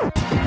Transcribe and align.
Woo! 0.00 0.39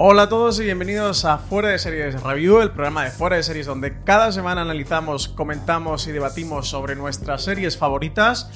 Hola 0.00 0.22
a 0.22 0.28
todos 0.28 0.60
y 0.60 0.62
bienvenidos 0.62 1.24
a 1.24 1.38
Fuera 1.38 1.70
de 1.70 1.78
Series 1.80 2.22
Review, 2.22 2.60
el 2.60 2.70
programa 2.70 3.02
de 3.02 3.10
Fuera 3.10 3.34
de 3.34 3.42
Series 3.42 3.66
donde 3.66 4.04
cada 4.04 4.30
semana 4.30 4.60
analizamos, 4.60 5.26
comentamos 5.26 6.06
y 6.06 6.12
debatimos 6.12 6.68
sobre 6.68 6.94
nuestras 6.94 7.42
series 7.42 7.76
favoritas. 7.76 8.48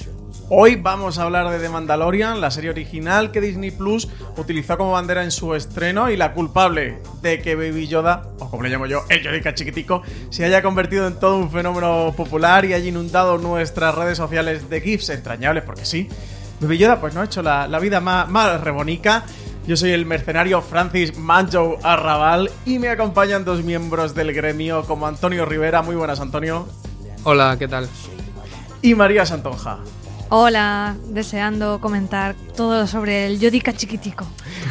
Hoy 0.47 0.77
vamos 0.77 1.19
a 1.19 1.23
hablar 1.23 1.49
de 1.49 1.59
The 1.59 1.67
Mandalorian, 1.67 2.39
la 2.39 2.49
serie 2.49 2.69
original 2.69 3.31
que 3.31 3.41
Disney 3.41 3.71
Plus 3.71 4.07
utilizó 4.37 4.77
como 4.77 4.93
bandera 4.93 5.21
en 5.21 5.31
su 5.31 5.53
estreno 5.53 6.09
y 6.09 6.15
la 6.15 6.31
culpable 6.33 6.99
de 7.21 7.41
que 7.41 7.55
Baby 7.55 7.87
Yoda, 7.87 8.21
o 8.39 8.49
como 8.49 8.63
le 8.63 8.69
llamo 8.69 8.85
yo, 8.85 9.03
el 9.09 9.21
Yodica 9.21 9.53
chiquitico, 9.53 10.01
se 10.29 10.45
haya 10.45 10.61
convertido 10.61 11.07
en 11.07 11.19
todo 11.19 11.35
un 11.35 11.51
fenómeno 11.51 12.13
popular 12.15 12.63
y 12.63 12.73
haya 12.73 12.87
inundado 12.87 13.37
nuestras 13.37 13.93
redes 13.95 14.17
sociales 14.17 14.69
de 14.69 14.79
GIFs 14.79 15.09
entrañables, 15.09 15.65
porque 15.65 15.83
sí. 15.83 16.07
Baby 16.61 16.77
Yoda 16.77 17.01
pues 17.01 17.13
no 17.13 17.19
ha 17.19 17.25
hecho 17.25 17.41
la, 17.41 17.67
vida 17.79 17.99
más, 17.99 18.29
más 18.29 18.61
rebonica 18.61 19.25
yo 19.65 19.77
soy 19.77 19.91
el 19.91 20.05
mercenario 20.05 20.61
Francis 20.61 21.17
Manjo 21.17 21.77
Arrabal 21.83 22.51
y 22.65 22.79
me 22.79 22.89
acompañan 22.89 23.45
dos 23.45 23.63
miembros 23.63 24.13
del 24.13 24.33
gremio 24.33 24.83
como 24.83 25.07
Antonio 25.07 25.45
Rivera. 25.45 25.81
Muy 25.81 25.95
buenas, 25.95 26.19
Antonio. 26.19 26.67
Hola, 27.23 27.55
¿qué 27.57 27.67
tal? 27.67 27.87
Y 28.81 28.95
María 28.95 29.25
Santonja. 29.25 29.79
Hola, 30.29 30.95
deseando 31.09 31.79
comentar 31.79 32.33
todo 32.57 32.87
sobre 32.87 33.27
el 33.27 33.39
Yodica 33.39 33.71
chiquitico. 33.73 34.25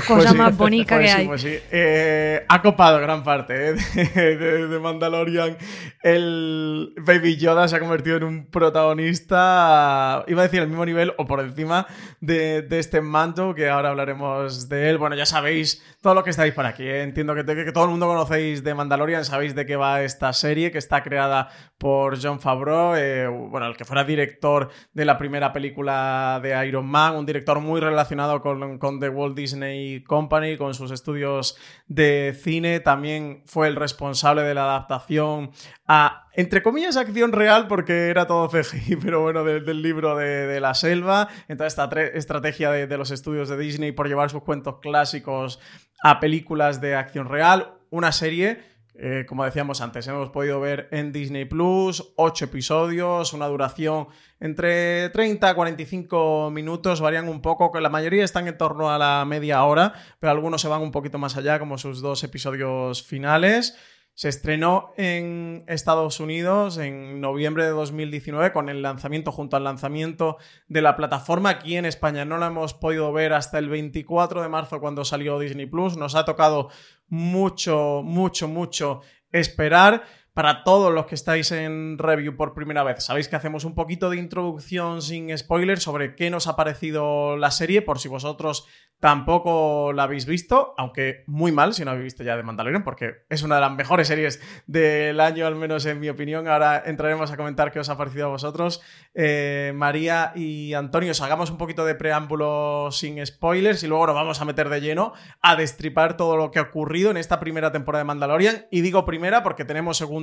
Cosa 0.09 0.15
Pues 0.17 0.29
sí, 0.31 0.37
más 0.37 0.57
bonita 0.57 0.97
pues 0.97 1.07
que 1.07 1.13
sí, 1.13 1.19
hay. 1.21 1.27
pues 1.29 1.41
sí. 1.43 1.55
Eh, 1.71 2.45
ha 2.49 2.63
copado 2.63 2.99
gran 2.99 3.23
parte 3.23 3.69
eh, 3.69 3.75
de, 3.95 4.37
de- 4.37 4.67
de 4.67 4.79
Mandalorian. 4.81 5.57
El 6.03 6.93
Baby 7.07 7.37
Yoda 7.37 7.69
se 7.69 7.77
ha 7.77 7.81
convertido 7.81 8.17
en 8.17 8.25
un 8.25 8.47
protagonista, 8.47 10.25
iba 10.27 10.41
a 10.41 10.45
decir 10.45 10.61
al 10.61 10.67
mismo 10.69 10.85
nivel 10.85 11.13
o 11.17 11.27
por 11.27 11.39
encima 11.39 11.87
de, 12.21 12.63
de 12.63 12.79
este 12.81 13.01
manto, 13.01 13.55
que 13.55 13.69
ahora 13.69 13.91
hablaremos 13.91 14.69
de 14.69 14.91
él. 14.91 14.99
Bueno, 14.99 15.15
ya 15.15 15.27
sabéis 15.27 15.81
todo 16.01 16.15
lo 16.15 16.25
que 16.25 16.31
estáis 16.31 16.53
por 16.55 16.67
aquí. 16.67 16.83
eh. 16.83 17.03
Entiendo 17.03 17.37
que, 17.37 17.45
que 17.45 17.71
todo 17.73 17.85
el 17.85 17.91
mundo 17.91 18.09
conocéis 18.09 18.65
de 18.65 18.75
Mandalorian, 18.75 19.25
sabéis 19.25 19.55
de 19.55 19.65
qué 19.65 19.77
va 19.77 20.03
esta 20.03 20.33
serie, 20.33 20.73
que 20.73 20.79
está 20.79 21.05
creada 21.05 21.51
por 21.79 22.21
John 22.21 22.41
Favreau, 22.41 23.49
bueno, 23.49 23.67
el 23.67 23.77
que 23.77 23.85
fuera 23.85 24.03
director 24.03 24.71
de 24.93 25.05
la 25.05 25.19
primera 25.19 25.42
película 25.51 26.39
de 26.43 26.67
Iron 26.69 26.85
Man, 26.85 27.17
un 27.17 27.25
director 27.25 27.59
muy 27.61 27.81
relacionado 27.81 28.43
con, 28.43 28.77
con 28.79 29.01
The 29.01 29.09
Walt 29.09 29.35
Disney 29.35 30.05
Company, 30.05 30.59
con 30.59 30.75
sus 30.75 30.91
estudios 30.91 31.57
de 31.87 32.37
cine. 32.39 32.81
También 32.81 33.43
fue 33.47 33.69
el 33.69 33.77
responsable 33.77 34.43
de 34.43 34.53
la 34.53 34.65
adaptación 34.65 35.53
a, 35.87 36.27
entre 36.35 36.63
comillas, 36.63 36.99
acción 36.99 37.33
real, 37.33 37.67
porque 37.67 38.09
era 38.09 38.27
todo 38.27 38.49
CGI, 38.53 38.97
pero 38.97 39.23
bueno, 39.23 39.43
de- 39.45 39.61
del 39.63 39.81
libro 39.81 40.15
de, 40.17 40.47
de 40.47 40.61
la 40.61 40.75
selva. 40.75 41.29
Entonces, 41.49 41.73
esta 41.79 41.89
estrategia 42.13 42.71
de, 42.71 42.87
de 42.87 42.99
los 42.99 43.11
estudios 43.11 43.49
de 43.49 43.57
Disney 43.57 43.93
por 43.93 44.09
llevar 44.09 44.29
sus 44.29 44.43
cuentos 44.43 44.81
clásicos 44.83 45.59
a 46.03 46.21
películas 46.21 46.83
de 46.83 46.95
acción 46.97 47.29
real. 47.29 47.79
Una 47.89 48.13
serie 48.13 48.72
eh, 49.05 49.27
como 49.27 49.45
decíamos 49.45 49.81
antes, 49.81 50.07
hemos 50.07 50.31
podido 50.31 50.61
ver 50.61 50.87
en 50.93 51.11
Disney 51.11 51.45
Plus, 51.45 52.13
8 52.15 52.45
episodios, 52.45 53.33
una 53.33 53.49
duración 53.49 54.07
entre 54.39 55.09
30 55.09 55.49
a 55.49 55.55
45 55.55 56.51
minutos, 56.53 57.01
varían 57.01 57.29
un 57.29 57.43
poco, 57.43 57.73
que 57.73 57.81
la 57.81 57.89
mayoría 57.89 58.23
están 58.23 58.47
en 58.47 58.57
torno 58.57 58.93
a 58.93 58.99
la 58.99 59.25
media 59.25 59.65
hora, 59.65 59.93
pero 60.21 60.31
algunos 60.31 60.61
se 60.61 60.69
van 60.69 60.83
un 60.83 60.93
poquito 60.93 61.19
más 61.19 61.37
allá, 61.37 61.59
como 61.59 61.79
sus 61.79 62.01
dos 62.01 62.23
episodios 62.23 63.03
finales. 63.03 63.77
Se 64.15 64.29
estrenó 64.29 64.93
en 64.99 65.65
Estados 65.69 66.21
Unidos 66.21 66.77
en 66.77 67.21
noviembre 67.21 67.65
de 67.65 67.71
2019 67.71 68.53
con 68.53 68.69
el 68.69 68.83
lanzamiento, 68.83 69.33
junto 69.33 69.57
al 69.57 69.65
lanzamiento 69.65 70.37
de 70.69 70.83
la 70.83 70.97
plataforma. 70.97 71.49
Aquí 71.51 71.77
en 71.77 71.87
España 71.87 72.25
no 72.25 72.37
la 72.37 72.49
hemos 72.49 72.75
podido 72.75 73.11
ver 73.13 73.33
hasta 73.33 73.59
el 73.59 73.71
24 73.71 74.43
de 74.43 74.49
marzo 74.49 74.81
cuando 74.81 75.05
salió 75.05 75.39
Disney 75.39 75.67
Plus. 75.67 75.97
Nos 75.97 76.15
ha 76.15 76.27
tocado 76.27 76.69
mucho, 77.09 78.03
mucho, 78.05 78.49
mucho 78.49 79.01
esperar. 79.31 80.05
Para 80.35 80.65
todos 80.65 80.95
los 80.95 81.05
que 81.05 81.15
estáis 81.15 81.53
en 81.53 81.99
review 81.99 82.39
por 82.39 82.55
primera 82.55 82.83
vez, 82.83 83.05
sabéis 83.05 83.29
que 83.29 83.37
hacemos 83.37 83.67
un 83.67 83.75
poquito 83.75 84.09
de 84.09 84.17
introducción 84.17 85.03
sin 85.03 85.37
spoilers 85.37 85.83
sobre 85.83 86.15
qué 86.15 86.31
nos 86.31 86.47
ha 86.47 86.57
parecido 86.57 87.37
la 87.37 87.51
serie, 87.51 87.83
por 87.83 87.99
si 87.99 88.09
vosotros 88.09 88.67
tampoco 88.99 89.93
la 89.93 90.05
habéis 90.05 90.25
visto, 90.25 90.73
aunque 90.79 91.25
muy 91.27 91.53
mal 91.53 91.75
si 91.75 91.85
no 91.85 91.91
habéis 91.91 92.05
visto 92.05 92.23
ya 92.23 92.37
de 92.37 92.45
Mandalorian, 92.45 92.83
porque 92.83 93.25
es 93.29 93.43
una 93.43 93.57
de 93.57 93.61
las 93.61 93.73
mejores 93.73 94.09
series 94.09 94.41
del 94.67 95.21
año, 95.21 95.47
al 95.47 95.57
menos 95.57 95.85
en 95.85 96.01
mi 96.01 96.09
opinión. 96.09 96.49
Ahora 96.49 96.83
entraremos 96.87 97.31
a 97.31 97.37
comentar 97.37 97.71
qué 97.71 97.81
os 97.81 97.91
ha 97.91 97.99
parecido 97.99 98.27
a 98.27 98.31
vosotros. 98.31 98.81
Eh, 99.13 99.73
María 99.75 100.33
y 100.35 100.73
Antonio, 100.73 101.11
os 101.11 101.21
hagamos 101.21 101.51
un 101.51 101.59
poquito 101.59 101.85
de 101.85 101.95
preámbulo 101.95 102.89
sin 102.91 103.25
spoilers 103.27 103.83
y 103.83 103.87
luego 103.87 104.07
nos 104.07 104.15
vamos 104.15 104.41
a 104.41 104.47
meter 104.47 104.71
de 104.71 104.81
lleno 104.81 105.13
a 105.43 105.57
destripar 105.57 106.17
todo 106.17 106.39
lo 106.39 106.51
que 106.51 106.61
ha 106.61 106.63
ocurrido 106.63 107.11
en 107.11 107.19
esta 107.19 107.39
primera 107.39 107.71
temporada 107.71 108.05
de 108.05 108.07
Mandalorian. 108.07 108.67
Y 108.71 108.81
digo 108.81 109.05
primera 109.05 109.43
porque 109.43 109.67
tenemos 109.67 109.99
segunda 109.99 110.22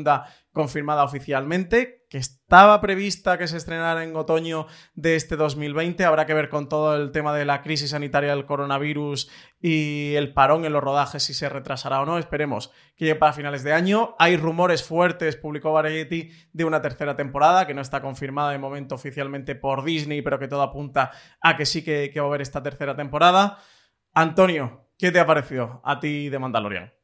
confirmada 0.51 1.03
oficialmente, 1.03 2.05
que 2.09 2.17
estaba 2.17 2.81
prevista 2.81 3.37
que 3.37 3.47
se 3.47 3.57
estrenara 3.57 4.03
en 4.03 4.15
otoño 4.15 4.65
de 4.95 5.15
este 5.15 5.35
2020. 5.35 6.03
Habrá 6.03 6.25
que 6.25 6.33
ver 6.33 6.49
con 6.49 6.67
todo 6.67 6.95
el 6.95 7.11
tema 7.11 7.35
de 7.35 7.45
la 7.45 7.61
crisis 7.61 7.91
sanitaria 7.91 8.31
del 8.31 8.45
coronavirus 8.45 9.29
y 9.61 10.15
el 10.15 10.33
parón 10.33 10.65
en 10.65 10.73
los 10.73 10.83
rodajes 10.83 11.23
si 11.23 11.33
se 11.33 11.49
retrasará 11.49 12.01
o 12.01 12.05
no. 12.05 12.17
Esperemos 12.17 12.71
que 12.95 13.05
llegue 13.05 13.19
para 13.19 13.33
finales 13.33 13.63
de 13.63 13.73
año. 13.73 14.15
Hay 14.17 14.37
rumores 14.37 14.83
fuertes, 14.83 15.35
publicó 15.35 15.71
Variety, 15.71 16.31
de 16.51 16.65
una 16.65 16.81
tercera 16.81 17.15
temporada 17.15 17.67
que 17.67 17.75
no 17.75 17.81
está 17.81 18.01
confirmada 18.01 18.51
de 18.51 18.57
momento 18.57 18.95
oficialmente 18.95 19.55
por 19.55 19.83
Disney, 19.83 20.21
pero 20.23 20.39
que 20.39 20.47
todo 20.47 20.63
apunta 20.63 21.11
a 21.41 21.55
que 21.55 21.65
sí 21.65 21.83
que, 21.83 22.09
que 22.11 22.19
va 22.19 22.25
a 22.25 22.29
haber 22.29 22.41
esta 22.41 22.63
tercera 22.63 22.95
temporada. 22.95 23.59
Antonio, 24.13 24.89
¿qué 24.97 25.11
te 25.11 25.19
ha 25.19 25.27
parecido 25.27 25.81
a 25.85 25.99
ti 25.99 26.29
de 26.29 26.39
Mandalorian? 26.39 26.98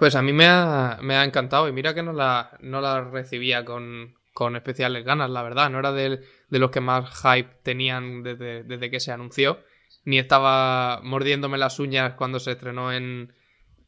Pues 0.00 0.14
a 0.14 0.22
mí 0.22 0.32
me 0.32 0.46
ha, 0.46 0.98
me 1.02 1.14
ha 1.14 1.24
encantado 1.24 1.68
y 1.68 1.72
mira 1.72 1.92
que 1.92 2.02
no 2.02 2.14
la, 2.14 2.56
no 2.60 2.80
la 2.80 3.02
recibía 3.02 3.66
con, 3.66 4.14
con 4.32 4.56
especiales 4.56 5.04
ganas, 5.04 5.28
la 5.28 5.42
verdad. 5.42 5.68
No 5.68 5.78
era 5.78 5.92
del- 5.92 6.24
de, 6.48 6.58
los 6.58 6.70
que 6.70 6.80
más 6.80 7.10
hype 7.20 7.50
tenían 7.62 8.22
desde, 8.22 8.64
desde 8.64 8.90
que 8.90 8.98
se 8.98 9.12
anunció. 9.12 9.60
ni 10.04 10.18
estaba 10.18 11.02
mordiéndome 11.02 11.58
las 11.58 11.78
uñas 11.78 12.14
cuando 12.14 12.40
se 12.40 12.52
estrenó 12.52 12.94
en, 12.94 13.34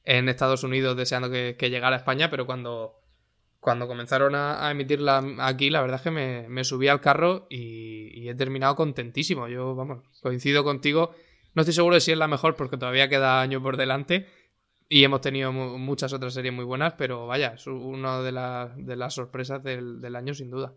en 0.05 0.29
Estados 0.29 0.65
Unidos 0.65 0.99
deseando 0.99 1.31
que, 1.31 1.57
llegara 1.71 1.97
a 1.97 2.01
España, 2.01 2.29
pero 2.29 2.45
cuando, 2.45 3.01
cuando 3.59 3.89
comenzaron 3.89 4.35
a, 4.35 4.71
emitirla 4.71 5.25
aquí, 5.39 5.71
la 5.71 5.81
verdad 5.81 5.97
es 5.97 6.03
que 6.03 6.11
me, 6.11 6.65
subí 6.65 6.89
al 6.89 7.01
carro 7.01 7.47
y, 7.49 8.29
he 8.29 8.35
terminado 8.35 8.77
contentísimo. 8.77 9.49
Yo, 9.49 9.75
vamos, 9.75 10.05
coincido 10.21 10.63
contigo. 10.63 11.15
No 11.55 11.63
estoy 11.63 11.73
seguro 11.73 11.95
de 11.95 12.03
si 12.03 12.13
es 12.13 12.19
la 12.19 12.29
mejor 12.29 12.55
porque 12.55 12.77
todavía 12.77 13.09
queda 13.09 13.41
año 13.41 13.63
por 13.63 13.79
delante 13.79 14.27
y 14.93 15.05
hemos 15.05 15.23
tenido 15.23 15.51
muchas 15.53 16.13
otras 16.13 16.35
series 16.35 16.53
muy 16.53 16.67
buenas, 16.67 16.93
pero 16.99 17.27
vaya, 17.27 17.55
es 17.55 17.67
una 17.67 18.21
de, 18.21 18.83
de 18.83 18.97
las 18.97 19.15
sorpresas 19.15 19.63
del 19.63 20.15
año 20.17 20.35
sin 20.35 20.51
duda. 20.51 20.75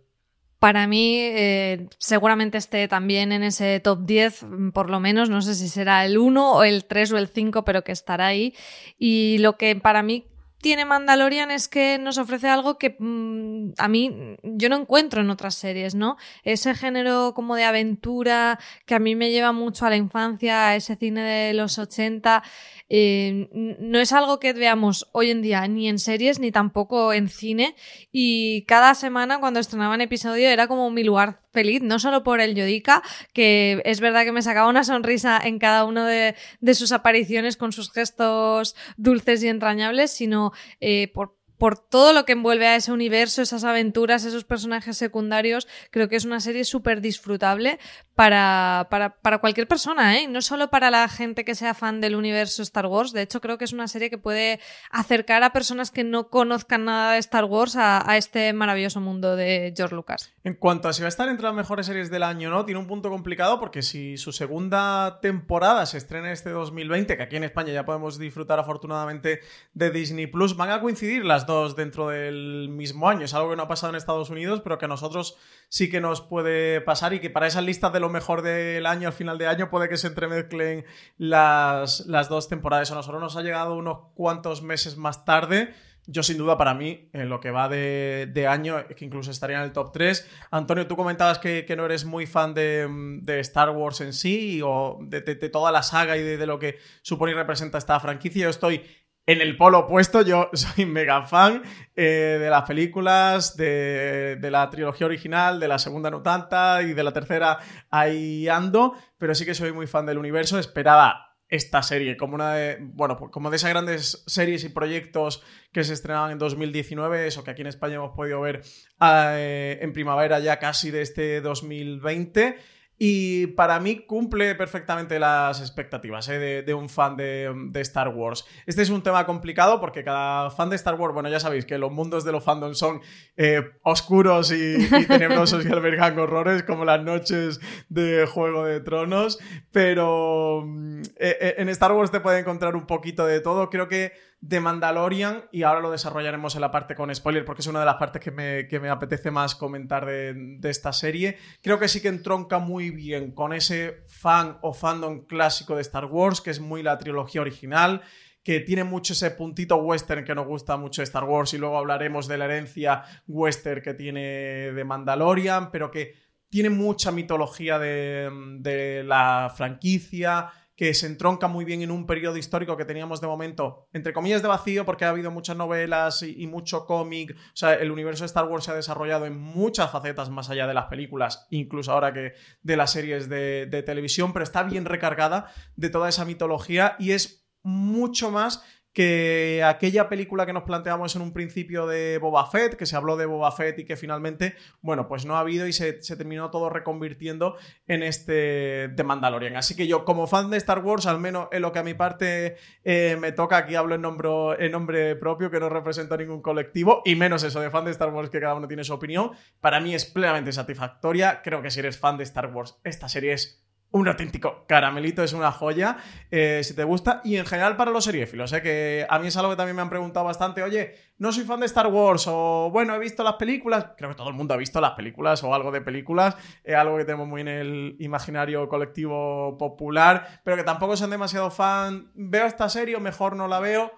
Para 0.58 0.88
mí, 0.88 1.18
eh, 1.20 1.90
seguramente 1.98 2.58
esté 2.58 2.88
también 2.88 3.34
en 3.34 3.44
ese 3.44 3.82
top 3.82 4.06
10, 4.06 4.44
mm, 4.44 4.70
por 4.70 4.90
lo 4.90 5.02
menos, 5.02 5.30
no 5.30 5.42
sé 5.42 5.54
si 5.54 5.68
será 5.68 6.06
el 6.06 6.18
1 6.18 6.54
o 6.54 6.64
el 6.64 6.86
3 6.86 7.12
o 7.12 7.18
el 7.18 7.28
5, 7.28 7.66
pero 7.66 7.84
que 7.84 7.92
estará 7.92 8.28
ahí. 8.28 8.56
Y 8.98 9.38
lo 9.40 9.58
que 9.58 9.76
para 9.76 10.02
mí 10.02 10.24
tiene 10.66 10.84
Mandalorian 10.84 11.52
es 11.52 11.68
que 11.68 12.00
nos 12.00 12.18
ofrece 12.18 12.48
algo 12.48 12.80
que 12.80 12.96
mm, 12.98 13.74
a 13.78 13.88
mí 13.88 14.36
yo 14.42 14.68
no 14.68 14.78
encuentro 14.78 15.22
en 15.22 15.30
otras 15.30 15.54
series, 15.54 15.94
¿no? 15.94 16.18
Ese 16.44 16.74
género 16.74 17.36
como 17.36 17.56
de 17.56 17.66
aventura 17.66 18.58
que 18.88 18.96
a 18.96 19.00
mí 19.00 19.16
me 19.16 19.30
lleva 19.30 19.52
mucho 19.52 19.86
a 19.86 19.92
la 19.92 19.96
infancia, 19.96 20.70
a 20.70 20.76
ese 20.76 20.96
cine 20.96 21.22
de 21.22 21.54
los 21.54 21.78
80 21.78 22.42
eh, 22.88 23.50
no 23.80 24.00
es 24.00 24.14
algo 24.14 24.40
que 24.40 24.54
veamos 24.54 25.08
hoy 25.12 25.32
en 25.32 25.42
día 25.42 25.68
ni 25.68 25.90
en 25.90 25.98
series 25.98 26.40
ni 26.40 26.52
tampoco 26.52 27.14
en 27.14 27.30
cine 27.30 27.76
y 28.12 28.64
cada 28.68 28.94
semana 28.94 29.40
cuando 29.40 29.60
estrenaban 29.60 30.02
episodio 30.02 30.48
era 30.50 30.68
como 30.68 30.92
mi 30.92 31.04
lugar 31.04 31.42
feliz, 31.52 31.82
no 31.82 31.98
solo 31.98 32.22
por 32.24 32.42
el 32.42 32.54
Yodica, 32.54 33.02
que 33.34 33.82
es 33.86 34.02
verdad 34.02 34.24
que 34.24 34.34
me 34.34 34.44
sacaba 34.44 34.70
una 34.70 34.84
sonrisa 34.84 35.40
en 35.44 35.58
cada 35.58 35.86
una 35.86 36.06
de, 36.06 36.36
sus 36.76 36.92
apariciones 36.92 37.58
con 37.58 37.72
sus 37.72 37.92
gestos 37.92 38.76
dulces 38.98 39.42
y 39.42 39.48
entrañables, 39.48 40.12
sino 40.12 40.52
eh, 40.80 41.12
por 41.14 41.38
por 41.58 41.78
todo 41.78 42.14
lo 42.14 42.26
que 42.26 42.34
envuelve 42.34 42.68
a 42.68 42.76
ese 42.76 42.92
universo, 42.92 43.42
esas 43.42 43.64
aventuras, 43.64 44.26
esos 44.26 44.44
personajes 44.44 44.98
secundarios, 44.98 45.68
creo 45.92 46.10
que 46.10 46.16
es 46.16 46.26
una 46.26 46.40
serie 46.40 46.64
súper 46.66 47.02
disfrutable 47.02 47.80
para, 48.16 48.88
para, 48.90 49.16
para, 49.18 49.40
cualquier 49.40 49.68
persona, 49.68 50.18
¿eh? 50.18 50.28
no 50.28 50.42
solo 50.42 50.70
para 50.70 50.90
la 50.90 51.08
gente 51.10 51.44
que 51.44 51.56
sea 51.56 51.74
fan 51.74 52.00
del 52.00 52.16
universo 52.16 52.62
Star 52.62 52.86
Wars. 52.86 53.12
De 53.12 53.22
hecho, 53.22 53.42
creo 53.42 53.58
que 53.58 53.66
es 53.66 53.74
una 53.74 53.88
serie 53.88 54.10
que 54.10 54.18
puede 54.18 54.60
acercar 54.90 55.44
a 55.44 55.52
personas 55.52 55.92
que 55.92 56.04
no 56.04 56.30
conozcan 56.30 56.86
nada 56.86 57.14
de 57.14 57.20
Star 57.20 57.46
Wars 57.46 57.76
a, 57.76 58.10
a 58.10 58.18
este 58.18 58.54
maravilloso 58.54 59.02
mundo 59.02 59.36
de 59.36 59.74
George 59.76 59.96
Lucas. 59.96 60.34
En 60.44 60.54
cuanto 60.54 60.88
a 60.88 60.94
si 60.94 61.02
va 61.02 61.08
a 61.08 61.10
estar 61.10 61.28
entre 61.28 61.46
las 61.46 61.56
mejores 61.56 61.88
series 61.88 62.10
del 62.10 62.24
año 62.24 62.50
no, 62.50 62.66
tiene 62.66 62.80
un 62.80 62.88
punto 62.88 63.10
complicado 63.10 63.60
porque 63.60 63.82
si 63.82 64.18
su 64.18 64.32
segunda 64.32 65.20
temporada 65.22 65.86
se 65.86 65.98
estrena 65.98 66.32
este 66.32 66.52
2020, 66.52 67.18
que 67.18 67.24
aquí 67.24 67.36
en 67.36 67.44
España 67.44 67.74
ya 67.74 67.86
podemos 67.86 68.18
disfrutar 68.18 68.60
afortunadamente 68.60 69.42
de 69.74 69.92
Disney 69.92 70.28
Plus, 70.28 70.56
van 70.56 70.70
a 70.70 70.80
coincidir 70.80 71.26
las 71.26 71.45
dentro 71.76 72.10
del 72.10 72.70
mismo 72.70 73.10
año. 73.10 73.26
Es 73.26 73.34
algo 73.34 73.50
que 73.50 73.56
no 73.56 73.64
ha 73.64 73.68
pasado 73.68 73.92
en 73.92 73.98
Estados 73.98 74.30
Unidos, 74.30 74.62
pero 74.64 74.78
que 74.78 74.86
a 74.86 74.88
nosotros 74.88 75.38
sí 75.70 75.90
que 75.90 76.02
nos 76.02 76.22
puede 76.22 76.82
pasar 76.82 77.14
y 77.14 77.20
que 77.20 77.30
para 77.30 77.48
esas 77.48 77.64
listas 77.64 77.94
de 77.94 78.00
lo 78.00 78.10
mejor 78.10 78.42
del 78.42 78.86
año 78.86 79.08
al 79.08 79.14
final 79.14 79.38
de 79.38 79.48
año 79.48 79.70
puede 79.70 79.90
que 79.90 79.98
se 79.98 80.08
entremezclen 80.08 80.86
las, 81.18 82.06
las 82.08 82.30
dos 82.30 82.48
temporadas. 82.48 82.92
A 82.92 82.96
nosotros 82.96 83.22
nos 83.22 83.36
ha 83.36 83.42
llegado 83.42 83.76
unos 83.76 84.00
cuantos 84.16 84.62
meses 84.62 84.98
más 84.98 85.26
tarde. 85.26 85.74
Yo 86.08 86.22
sin 86.22 86.38
duda 86.38 86.56
para 86.56 86.76
mí, 86.76 87.10
en 87.14 87.30
lo 87.30 87.40
que 87.40 87.50
va 87.50 87.68
de, 87.68 88.48
año, 88.48 88.88
que 88.96 89.06
incluso 89.06 89.32
estaría 89.32 89.58
en 89.58 89.64
el 89.64 89.74
top 89.74 89.92
3. 89.92 90.30
Antonio, 90.52 90.86
tú 90.86 90.96
comentabas 90.96 91.40
que, 91.40 91.66
no 91.76 91.86
eres 91.86 92.06
muy 92.06 92.28
fan 92.28 92.54
de, 92.54 93.40
Star 93.40 93.72
Wars 93.72 94.02
en 94.02 94.14
sí 94.14 94.62
o 94.64 95.00
de, 95.02 95.22
toda 95.50 95.72
la 95.72 95.82
saga 95.82 96.16
y 96.16 96.22
de, 96.22 96.46
lo 96.46 96.60
que 96.60 96.78
supone 97.02 97.32
y 97.32 97.36
representa 97.36 97.80
esta 97.80 98.00
franquicia. 98.00 98.44
Yo 98.44 98.50
estoy 98.50 98.84
en 99.28 99.42
el 99.42 99.58
polo 99.58 99.80
opuesto, 99.80 100.22
yo 100.22 100.50
soy 100.54 100.86
mega 100.86 101.24
fan 101.24 101.64
eh, 101.96 102.38
de 102.40 102.50
las 102.50 102.64
películas, 102.64 103.58
de, 103.58 104.38
la 104.42 104.70
trilogía 104.70 105.08
original, 105.08 105.60
de 105.60 105.68
la 105.68 105.80
segunda 105.80 106.12
no 106.12 106.22
tanta 106.22 106.82
y 106.84 106.94
de 106.94 107.04
la 107.04 107.14
tercera 107.14 107.60
ahí 107.90 108.48
ando, 108.48 108.94
pero 109.18 109.34
sí 109.34 109.46
que 109.46 109.56
soy 109.56 109.72
muy 109.72 109.88
fan 109.88 110.06
del 110.06 110.18
universo. 110.18 110.60
Esperaba 110.60 111.38
esta 111.48 111.84
serie 111.84 112.18
como 112.18 112.36
una 112.36 112.54
de, 112.54 112.78
bueno, 112.82 113.18
pues 113.18 113.32
como 113.32 113.50
de 113.50 113.58
esas 113.58 113.70
grandes 113.70 114.24
series 114.26 114.64
y 114.64 114.70
proyectos 114.70 115.44
que 115.72 115.84
se 115.84 115.94
estrenaban 115.94 116.32
en 116.32 116.40
2019, 116.40 117.28
eso 117.28 117.44
que 117.44 117.52
aquí 117.52 117.62
en 117.62 117.68
España 117.68 117.96
hemos 117.96 118.16
podido 118.16 118.42
ver 118.42 118.62
eh, 119.02 119.80
en 119.82 119.94
primavera 119.94 120.40
ya 120.40 120.58
casi 120.58 120.90
de 120.92 121.02
este 121.02 121.42
2020 121.42 122.58
y 122.98 123.48
para 123.48 123.80
mí 123.80 124.06
cumple 124.06 124.56
perfectamente 124.56 125.20
las 125.20 125.60
expectativas 125.60 126.30
¿eh? 126.30 126.64
de, 126.66 126.74
un 126.74 126.88
fan 126.88 127.18
de, 127.18 127.70
Star 127.82 128.10
Wars. 128.10 128.46
Este 128.66 128.82
es 128.82 128.90
un 128.90 129.04
tema 129.04 129.26
complicado 129.26 129.82
porque 129.82 130.04
cada 130.04 130.50
fan 130.50 130.70
de 130.70 130.78
Star 130.78 130.96
Wars, 130.96 131.14
bueno, 131.14 131.28
ya 131.28 131.40
sabéis 131.40 131.66
que 131.66 131.78
los 131.78 131.92
mundos 131.92 132.24
de 132.24 132.32
los 132.32 132.44
fandoms 132.44 132.78
son 132.78 133.02
eh, 133.36 133.62
oscuros 133.84 134.52
y, 134.52 134.78
tenebrosos 135.08 135.66
y 135.66 135.70
albergan 135.70 136.18
horrores 136.18 136.64
como 136.64 136.86
las 136.86 137.04
noches 137.04 137.60
de 137.90 138.26
Juego 138.28 138.66
de 138.66 138.80
Tronos, 138.80 139.40
pero 139.72 140.64
mm, 140.66 141.02
eh, 141.18 141.56
en 141.58 141.70
Star 141.70 141.92
Wars 141.92 142.12
te 142.12 142.22
puede 142.22 142.40
encontrar 142.40 142.76
un 142.76 142.88
poquito 142.88 143.26
de 143.26 143.42
todo. 143.42 143.70
Creo 143.70 143.90
que 143.90 144.14
de 144.48 144.60
Mandalorian 144.60 145.46
y 145.52 145.64
ahora 145.64 145.80
lo 145.80 145.90
desarrollaremos 145.90 146.54
en 146.54 146.62
la 146.62 146.70
parte 146.70 146.94
con 146.94 147.14
spoiler 147.14 147.44
porque 147.44 147.62
es 147.62 147.68
una 147.68 147.80
de 147.80 147.86
las 147.88 147.96
partes 147.96 148.22
que 148.22 148.30
me, 148.32 148.90
apetece 148.90 149.32
más 149.32 149.56
comentar 149.56 150.06
de, 150.06 150.60
esta 150.70 150.94
serie. 150.94 151.38
Creo 151.64 151.80
que 151.80 151.88
sí 151.88 152.00
que 152.00 152.10
entronca 152.10 152.60
muy 152.60 152.92
bien 152.92 153.32
con 153.32 153.54
ese 153.54 154.04
fan 154.08 154.60
o 154.62 154.72
fandom 154.72 155.26
clásico 155.26 155.76
de 155.76 155.82
Star 155.82 156.06
Wars, 156.06 156.42
que 156.42 156.52
es 156.52 156.60
muy 156.60 156.84
la 156.84 156.98
trilogía 156.98 157.42
original 157.42 158.02
que 158.44 158.60
tiene 158.60 158.84
mucho 158.84 159.14
ese 159.14 159.32
puntito 159.32 159.78
western 159.78 160.24
que 160.24 160.36
nos 160.36 160.46
gusta 160.46 160.78
mucho 160.78 161.02
de 161.02 161.06
Star 161.06 161.24
Wars 161.24 161.56
y 161.56 161.58
luego 161.58 161.80
hablaremos 161.80 162.28
de 162.28 162.38
la 162.38 162.46
herencia 162.46 163.02
western 163.28 163.82
que 163.82 163.96
tiene 163.96 164.72
de 164.72 164.84
Mandalorian, 164.84 165.72
pero 165.72 165.90
que 165.90 166.14
tiene 166.48 166.70
mucha 166.70 167.12
mitología 167.12 167.80
de, 167.80 168.30
de 168.60 169.04
la 169.04 169.52
franquicia, 169.58 170.52
que 170.76 170.94
se 170.94 171.08
entronca 171.08 171.48
muy 171.48 171.64
bien 171.64 171.82
en 171.82 171.92
un 171.92 172.06
periodo 172.06 172.38
histórico 172.38 172.76
que 172.76 172.86
teníamos 172.86 173.22
de 173.22 173.28
momento, 173.28 173.88
entre 173.94 174.14
comillas, 174.14 174.42
de 174.42 174.50
vacío, 174.50 174.86
porque 174.86 175.06
ha 175.06 175.10
habido 175.10 175.32
muchas 175.32 175.56
novelas 175.56 176.22
y, 176.22 176.46
mucho 176.48 176.86
cómic. 176.86 177.36
O 177.36 177.56
sea, 177.56 177.74
el 177.74 177.92
universo 177.92 178.24
de 178.24 178.28
Star 178.28 178.46
Wars 178.46 178.66
se 178.66 178.72
ha 178.72 178.76
desarrollado 178.76 179.26
en 179.26 179.38
muchas 179.38 179.92
facetas 179.92 180.30
más 180.30 180.50
allá 180.50 180.68
de 180.68 180.74
las 180.74 180.86
películas, 180.86 181.48
incluso 181.50 181.92
ahora 181.92 182.14
que 182.14 182.34
de 182.62 182.78
las 182.78 182.92
series 182.92 183.30
de, 183.30 183.66
de 183.66 183.84
televisión, 183.84 184.34
pero 184.34 184.44
está 184.44 184.64
bien 184.64 184.86
recargada 184.86 185.52
de 185.76 185.90
toda 185.90 186.10
esa 186.10 186.26
mitología 186.26 186.96
y 187.00 187.12
es 187.12 187.46
mucho 187.64 188.30
más 188.30 188.64
que 188.96 189.62
aquella 189.62 190.08
película 190.08 190.46
que 190.46 190.54
nos 190.54 190.64
planteamos 190.64 191.18
en 191.18 191.22
un 191.22 191.34
principio 191.34 191.86
de 191.86 192.18
Boba 192.18 192.50
Fett, 192.50 192.76
que 192.76 192.86
se 192.86 192.96
habló 192.96 193.18
de 193.18 193.26
Boba 193.26 193.52
Fett 193.52 193.78
y 193.80 193.84
que 193.84 193.98
finalmente, 193.98 194.56
bueno, 194.82 195.10
pues 195.10 195.26
no 195.26 195.36
ha 195.36 195.42
habido 195.42 195.68
y 195.68 195.74
se, 195.74 195.92
terminó 195.94 196.50
todo 196.50 196.70
reconvirtiendo 196.70 197.58
en 197.88 198.04
este 198.04 198.88
de 198.88 199.04
Mandalorian. 199.04 199.58
Así 199.58 199.76
que 199.76 199.86
yo, 199.86 200.06
como 200.06 200.28
fan 200.28 200.50
de 200.50 200.56
Star 200.56 200.80
Wars, 200.80 201.08
al 201.08 201.20
menos 201.20 201.50
en 201.52 201.62
lo 201.62 201.74
que 201.74 201.80
a 201.80 201.84
mi 201.84 201.94
parte 201.94 202.56
eh, 202.86 203.18
me 203.20 203.34
toca, 203.34 203.58
aquí 203.58 203.76
hablo 203.76 203.96
en 203.96 204.02
nombre, 204.02 204.30
en 204.60 204.72
nombre 204.72 205.18
propio, 205.18 205.52
que 205.52 205.60
no 205.60 205.68
represento 205.68 206.14
a 206.14 206.18
ningún 206.18 206.42
colectivo, 206.42 207.02
y 207.04 207.16
menos 207.16 207.44
eso 207.44 207.60
de 207.60 207.70
fan 207.70 207.84
de 207.84 207.92
Star 207.92 208.14
Wars, 208.14 208.30
que 208.30 208.40
cada 208.40 208.56
uno 208.56 208.70
tiene 208.70 208.86
su 208.86 208.94
opinión, 208.94 209.32
para 209.60 209.82
mí 209.82 209.94
es 209.94 210.06
plenamente 210.06 210.54
satisfactoria. 210.54 211.42
Creo 211.44 211.62
que 211.62 211.70
si 211.70 211.82
eres 211.82 212.00
fan 212.00 212.16
de 212.16 212.24
Star 212.24 212.48
Wars, 212.48 212.80
esta 212.86 213.10
serie 213.10 213.34
es 213.34 213.65
un 213.96 214.10
auténtico 214.10 214.66
caramelito, 214.68 215.24
es 215.24 215.32
una 215.32 215.54
joya, 215.54 215.96
eh, 216.30 216.62
si 216.66 216.76
te 216.76 216.84
gusta, 216.84 217.22
y 217.24 217.38
en 217.38 217.46
general 217.46 217.78
para 217.78 217.92
los 217.92 218.04
seriéfilos, 218.04 218.52
eh, 218.52 218.62
que 218.62 219.08
a 219.10 219.20
mí 219.20 219.28
es 219.28 219.38
algo 219.38 219.52
que 219.52 219.56
también 219.56 219.78
me 219.78 219.82
han 219.82 219.90
preguntado 219.90 220.26
bastante, 220.26 220.62
oye, 220.64 220.96
no 221.18 221.32
soy 221.32 221.46
fan 221.46 221.62
de 221.62 221.66
Star 221.68 221.88
Wars, 221.88 222.26
o 222.28 222.70
bueno, 222.74 222.94
he 222.94 223.00
visto 223.00 223.24
las 223.24 223.36
películas, 223.36 223.92
creo 223.98 224.10
que 224.10 224.18
todo 224.18 224.28
el 224.28 224.36
mundo 224.36 224.54
ha 224.54 224.58
visto 224.58 224.82
las 224.82 224.92
películas 224.92 225.42
o 225.46 225.56
algo 225.56 225.72
de 225.72 225.80
películas, 225.80 226.36
es 226.66 226.76
algo 226.76 226.98
que 226.98 227.06
tenemos 227.06 227.26
muy 227.26 227.40
en 227.40 227.48
el 227.48 227.96
imaginario 228.00 228.68
colectivo 228.68 229.58
popular, 229.58 230.42
pero 230.44 230.58
que 230.58 230.64
tampoco 230.64 230.98
son 230.98 231.10
demasiado 231.10 231.50
fan, 231.50 232.12
veo 232.16 232.48
esta 232.48 232.68
serie 232.68 232.98
o 232.98 233.00
mejor 233.00 233.38
no 233.38 233.48
la 233.48 233.62
veo, 233.62 233.94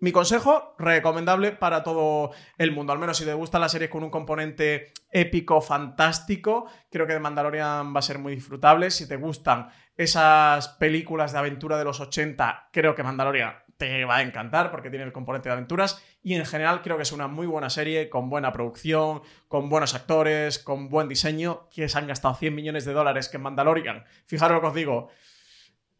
mi 0.00 0.12
consejo, 0.12 0.74
recomendable 0.78 1.52
para 1.52 1.82
todo 1.82 2.32
el 2.58 2.72
mundo. 2.72 2.92
Al 2.92 2.98
menos 2.98 3.18
si 3.18 3.24
te 3.24 3.34
gustan 3.34 3.60
las 3.60 3.72
series 3.72 3.90
con 3.90 4.02
un 4.02 4.10
componente 4.10 4.92
épico, 5.10 5.60
fantástico, 5.60 6.66
creo 6.90 7.06
que 7.06 7.12
The 7.12 7.20
Mandalorian 7.20 7.94
va 7.94 7.98
a 7.98 8.02
ser 8.02 8.18
muy 8.18 8.34
disfrutable. 8.34 8.90
Si 8.90 9.06
te 9.06 9.16
gustan 9.16 9.68
esas 9.96 10.68
películas 10.68 11.32
de 11.32 11.38
aventura 11.38 11.76
de 11.76 11.84
los 11.84 12.00
80, 12.00 12.70
creo 12.72 12.94
que 12.94 13.02
Mandalorian 13.02 13.54
te 13.76 14.04
va 14.04 14.16
a 14.16 14.22
encantar 14.22 14.70
porque 14.70 14.90
tiene 14.90 15.04
el 15.04 15.12
componente 15.12 15.48
de 15.48 15.54
aventuras. 15.54 16.02
Y 16.22 16.34
en 16.34 16.44
general 16.46 16.82
creo 16.82 16.96
que 16.96 17.02
es 17.02 17.12
una 17.12 17.28
muy 17.28 17.46
buena 17.46 17.70
serie, 17.70 18.08
con 18.08 18.28
buena 18.28 18.52
producción, 18.52 19.22
con 19.48 19.68
buenos 19.68 19.94
actores, 19.94 20.58
con 20.58 20.88
buen 20.88 21.08
diseño, 21.08 21.68
que 21.70 21.88
se 21.88 21.98
han 21.98 22.06
gastado 22.06 22.34
100 22.34 22.54
millones 22.54 22.84
de 22.84 22.92
dólares 22.92 23.28
que 23.28 23.36
en 23.36 23.42
Mandalorian. 23.42 24.04
Fijaros 24.26 24.56
lo 24.56 24.60
que 24.60 24.66
os 24.66 24.74
digo 24.74 25.10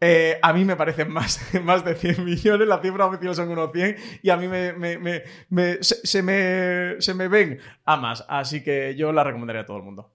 eh, 0.00 0.38
a 0.40 0.52
mí 0.52 0.64
me 0.64 0.76
parecen 0.76 1.10
más, 1.10 1.40
más 1.62 1.84
de 1.84 1.94
100 1.94 2.24
millones, 2.24 2.66
la 2.66 2.80
cifra 2.80 3.06
oficial 3.06 3.34
son 3.34 3.50
unos 3.50 3.70
100 3.72 3.96
y 4.22 4.30
a 4.30 4.36
mí 4.36 4.48
me, 4.48 5.82
se, 5.82 6.22
me, 6.22 7.00
se 7.00 7.14
me 7.14 7.28
ven 7.28 7.58
a 7.84 7.96
más, 7.96 8.24
así 8.28 8.62
que 8.62 8.94
yo 8.96 9.12
la 9.12 9.24
recomendaría 9.24 9.62
a 9.62 9.66
todo 9.66 9.76
el 9.76 9.82
mundo. 9.82 10.12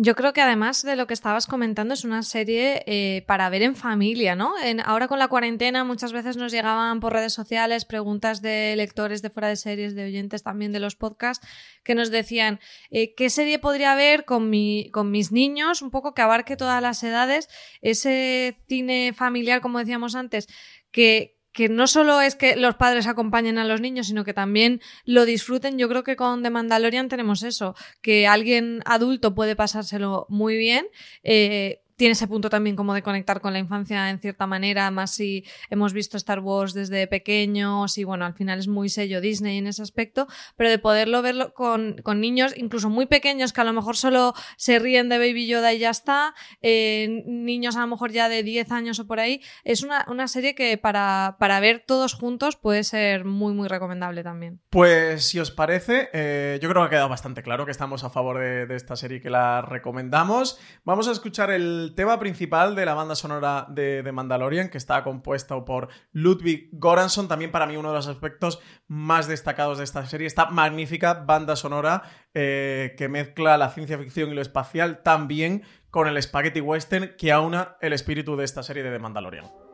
Yo 0.00 0.14
creo 0.14 0.32
que 0.32 0.40
además 0.40 0.84
de 0.84 0.94
lo 0.94 1.08
que 1.08 1.12
estabas 1.12 1.48
comentando 1.48 1.92
es 1.92 2.04
una 2.04 2.22
serie 2.22 2.84
eh, 2.86 3.24
para 3.26 3.50
ver 3.50 3.62
en 3.62 3.74
familia, 3.74 4.36
¿no? 4.36 4.52
En, 4.62 4.78
ahora 4.78 5.08
con 5.08 5.18
la 5.18 5.26
cuarentena 5.26 5.82
muchas 5.82 6.12
veces 6.12 6.36
nos 6.36 6.52
llegaban 6.52 7.00
por 7.00 7.14
redes 7.14 7.32
sociales 7.32 7.84
preguntas 7.84 8.40
de 8.40 8.76
lectores 8.76 9.22
de 9.22 9.30
fuera 9.30 9.48
de 9.48 9.56
series, 9.56 9.96
de 9.96 10.04
oyentes 10.04 10.44
también 10.44 10.70
de 10.70 10.78
los 10.78 10.94
podcasts, 10.94 11.44
que 11.82 11.96
nos 11.96 12.12
decían 12.12 12.60
eh, 12.90 13.12
qué 13.16 13.28
serie 13.28 13.58
podría 13.58 13.96
ver 13.96 14.24
con, 14.24 14.48
mi, 14.48 14.88
con 14.92 15.10
mis 15.10 15.32
niños, 15.32 15.82
un 15.82 15.90
poco 15.90 16.14
que 16.14 16.22
abarque 16.22 16.56
todas 16.56 16.80
las 16.80 17.02
edades, 17.02 17.48
ese 17.80 18.56
cine 18.68 19.12
familiar, 19.16 19.60
como 19.60 19.80
decíamos 19.80 20.14
antes, 20.14 20.46
que, 20.92 21.37
que 21.52 21.68
no 21.68 21.86
solo 21.86 22.20
es 22.20 22.34
que 22.34 22.56
los 22.56 22.76
padres 22.76 23.06
acompañen 23.06 23.58
a 23.58 23.64
los 23.64 23.80
niños, 23.80 24.06
sino 24.06 24.24
que 24.24 24.34
también 24.34 24.80
lo 25.04 25.24
disfruten. 25.24 25.78
Yo 25.78 25.88
creo 25.88 26.04
que 26.04 26.16
con 26.16 26.42
The 26.42 26.50
Mandalorian 26.50 27.08
tenemos 27.08 27.42
eso, 27.42 27.74
que 28.02 28.26
alguien 28.26 28.80
adulto 28.84 29.34
puede 29.34 29.56
pasárselo 29.56 30.26
muy 30.28 30.56
bien. 30.56 30.86
Eh, 31.22 31.82
tiene 31.98 32.12
ese 32.12 32.28
punto 32.28 32.48
también 32.48 32.76
como 32.76 32.94
de 32.94 33.02
conectar 33.02 33.40
con 33.40 33.52
la 33.52 33.58
infancia 33.58 34.08
en 34.08 34.20
cierta 34.20 34.46
manera, 34.46 34.90
más 34.92 35.10
si 35.10 35.44
hemos 35.68 35.92
visto 35.92 36.16
Star 36.16 36.38
Wars 36.38 36.72
desde 36.72 37.08
pequeños 37.08 37.98
y 37.98 38.04
bueno, 38.04 38.24
al 38.24 38.34
final 38.34 38.60
es 38.60 38.68
muy 38.68 38.88
sello 38.88 39.20
Disney 39.20 39.58
en 39.58 39.66
ese 39.66 39.82
aspecto, 39.82 40.28
pero 40.56 40.70
de 40.70 40.78
poderlo 40.78 41.22
verlo 41.22 41.52
con, 41.54 41.96
niños, 42.20 42.54
incluso 42.56 42.88
muy 42.88 43.06
pequeños, 43.06 43.52
que 43.52 43.60
a 43.60 43.64
lo 43.64 43.72
mejor 43.72 43.96
solo 43.96 44.32
se 44.56 44.78
ríen 44.78 45.08
de 45.08 45.18
Baby 45.18 45.48
Yoda 45.48 45.74
y 45.74 45.80
ya 45.80 45.90
está, 45.90 46.34
eh, 46.62 47.24
niños 47.26 47.76
a 47.76 47.80
lo 47.80 47.88
mejor 47.88 48.12
ya 48.12 48.28
de 48.28 48.44
10 48.44 48.70
años 48.70 49.00
o 49.00 49.06
por 49.08 49.18
ahí, 49.18 49.42
es 49.64 49.82
una, 49.82 50.28
serie 50.28 50.54
que 50.54 50.78
para, 50.78 51.36
para, 51.40 51.58
ver 51.58 51.82
todos 51.84 52.14
juntos 52.14 52.54
puede 52.54 52.84
ser 52.84 53.24
muy, 53.24 53.54
muy 53.54 53.66
recomendable 53.66 54.22
también. 54.22 54.60
Pues 54.70 55.24
si 55.24 55.40
os 55.40 55.50
parece, 55.50 56.10
eh, 56.12 56.60
yo 56.62 56.68
creo 56.68 56.82
que 56.82 56.86
ha 56.86 56.90
quedado 56.90 57.08
bastante 57.08 57.42
claro 57.42 57.64
que 57.64 57.72
estamos 57.72 58.04
a 58.04 58.10
favor 58.10 58.38
de, 58.38 58.66
de 58.66 58.76
esta 58.76 58.94
serie 58.94 59.20
que 59.20 59.30
la 59.30 59.62
recomendamos. 59.62 60.60
Vamos 60.84 61.08
a 61.08 61.12
escuchar 61.12 61.50
el 61.50 61.87
tema 61.94 62.18
principal 62.18 62.74
de 62.74 62.86
la 62.86 62.94
banda 62.94 63.14
sonora 63.14 63.66
de, 63.68 64.02
de, 64.02 64.12
Mandalorian, 64.12 64.68
que 64.68 64.78
está 64.78 65.02
compuesto 65.04 65.64
por 65.64 65.88
Ludwig 66.12 66.70
Goranson, 66.72 67.28
también 67.28 67.50
para 67.50 67.66
mí 67.66 67.76
uno 67.76 67.90
de 67.90 67.96
los 67.96 68.08
aspectos 68.08 68.60
más 68.86 69.28
destacados 69.28 69.78
de 69.78 69.84
esta 69.84 70.06
serie, 70.06 70.26
esta 70.26 70.46
magnífica 70.46 71.14
banda 71.14 71.56
sonora 71.56 72.02
eh, 72.34 72.94
que 72.96 73.08
mezcla 73.08 73.58
la 73.58 73.70
ciencia 73.70 73.98
ficción 73.98 74.30
y 74.30 74.34
lo 74.34 74.42
espacial 74.42 75.02
también 75.02 75.62
con 75.90 76.08
el 76.08 76.22
spaghetti 76.22 76.60
western 76.60 77.14
que 77.16 77.32
aúna 77.32 77.76
el 77.80 77.92
espíritu 77.92 78.36
de 78.36 78.44
esta 78.44 78.62
serie 78.62 78.82
de 78.82 78.90
The 78.90 78.98
Mandalorian. 78.98 79.67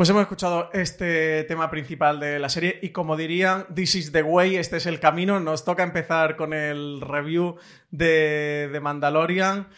Pues 0.00 0.08
hemos 0.08 0.22
escuchado 0.22 0.70
este 0.72 1.44
tema 1.44 1.68
principal 1.68 2.20
de 2.20 2.38
la 2.38 2.48
serie 2.48 2.78
y 2.80 2.88
como 2.88 3.18
dirían, 3.18 3.66
this 3.74 3.96
is 3.96 4.12
the 4.12 4.22
way, 4.22 4.56
este 4.56 4.78
es 4.78 4.86
el 4.86 4.98
camino. 4.98 5.40
Nos 5.40 5.66
toca 5.66 5.82
empezar 5.82 6.36
con 6.36 6.54
el 6.54 7.02
review 7.02 7.56
de, 7.90 8.70
de 8.72 8.80
Mandalorian. 8.80 9.68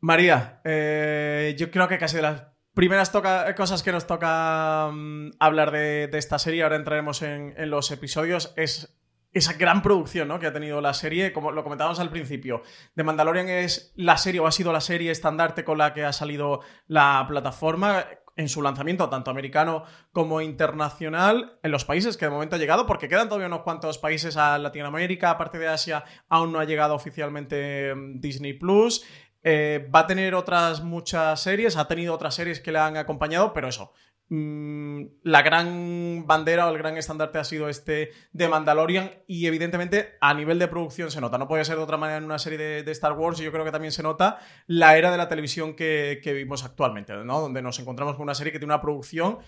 María, 0.00 0.60
eh, 0.64 1.54
yo 1.56 1.70
creo 1.70 1.86
que 1.86 1.96
casi 1.96 2.16
de 2.16 2.22
las 2.22 2.42
primeras 2.74 3.12
cosas 3.56 3.84
que 3.84 3.92
nos 3.92 4.08
toca 4.08 4.90
mm, 4.92 5.34
hablar 5.38 5.70
de, 5.70 6.10
esta 6.12 6.40
serie, 6.40 6.64
ahora 6.64 6.74
entraremos 6.74 7.22
en, 7.22 7.54
los 7.70 7.92
episodios, 7.92 8.52
es 8.56 9.00
esa 9.32 9.52
gran 9.52 9.80
producción 9.80 10.26
¿no? 10.26 10.40
que 10.40 10.48
ha 10.48 10.52
tenido 10.52 10.80
la 10.80 10.92
serie, 10.92 11.32
como 11.32 11.52
lo 11.52 11.62
comentábamos 11.62 12.00
al 12.00 12.10
principio. 12.10 12.62
The 12.96 13.04
Mandalorian 13.04 13.48
es 13.48 13.92
la 13.94 14.16
serie 14.16 14.40
o 14.40 14.48
ha 14.48 14.50
sido 14.50 14.72
la 14.72 14.80
serie 14.80 15.12
estandarte 15.12 15.62
con 15.62 15.78
la 15.78 15.94
que 15.94 16.04
ha 16.04 16.12
salido 16.12 16.62
la 16.88 17.24
plataforma 17.28 18.06
en 18.40 18.48
su 18.48 18.62
lanzamiento, 18.62 19.08
tanto 19.08 19.30
americano 19.30 19.84
como 20.12 20.40
internacional, 20.40 21.58
en 21.62 21.70
los 21.70 21.84
países 21.84 22.16
que 22.16 22.24
de 22.24 22.30
momento 22.30 22.56
ha 22.56 22.58
llegado, 22.58 22.86
porque 22.86 23.08
quedan 23.08 23.28
todavía 23.28 23.48
unos 23.48 23.62
cuantos 23.62 23.98
países 23.98 24.36
a 24.36 24.58
Latinoamérica, 24.58 25.30
aparte 25.30 25.58
de 25.58 25.68
Asia, 25.68 26.04
aún 26.28 26.50
no 26.52 26.58
ha 26.58 26.64
llegado 26.64 26.94
oficialmente 26.94 27.94
mm, 27.94 28.20
Disney 28.20 28.54
Plus. 28.54 29.04
Eh, 29.42 29.88
va 29.94 30.00
a 30.00 30.06
tener 30.06 30.34
otras 30.34 30.82
muchas 30.82 31.40
series, 31.40 31.76
ha 31.76 31.86
tenido 31.86 32.14
otras 32.14 32.34
series 32.34 32.60
que 32.60 32.72
le 32.72 32.78
han 32.78 32.96
acompañado, 32.96 33.52
pero 33.52 33.68
eso, 33.68 33.92
la 34.30 35.42
gran 35.42 36.24
bandera 36.24 36.68
o 36.68 36.70
el 36.70 36.78
gran 36.78 36.96
estandarte 36.96 37.38
ha 37.38 37.44
sido 37.44 37.68
este 37.68 38.12
de 38.32 38.48
Mandalorian 38.48 39.10
y 39.26 39.46
evidentemente 39.46 40.16
a 40.20 40.32
nivel 40.34 40.60
de 40.60 40.68
producción 40.68 41.10
se 41.10 41.20
nota, 41.20 41.36
no 41.36 41.48
puede 41.48 41.64
ser 41.64 41.76
de 41.76 41.82
otra 41.82 41.96
manera 41.96 42.18
en 42.18 42.24
una 42.24 42.38
serie 42.38 42.82
de, 42.84 42.90
Star 42.92 43.14
Wars 43.14 43.40
y 43.40 43.44
yo 43.44 43.50
creo 43.50 43.64
que 43.64 43.72
también 43.72 43.90
se 43.90 44.04
nota 44.04 44.38
la 44.68 44.96
era 44.96 45.10
de 45.10 45.16
la 45.16 45.28
televisión 45.28 45.74
que, 45.74 46.20
que 46.22 46.32
vivimos 46.32 46.64
actualmente, 46.64 47.12
¿no? 47.12 47.40
donde 47.40 47.60
nos 47.60 47.80
encontramos 47.80 48.14
con 48.14 48.22
una 48.22 48.34
serie 48.34 48.52
que 48.52 48.60
tiene 48.60 48.72
una 48.72 48.82
producción 48.82 49.38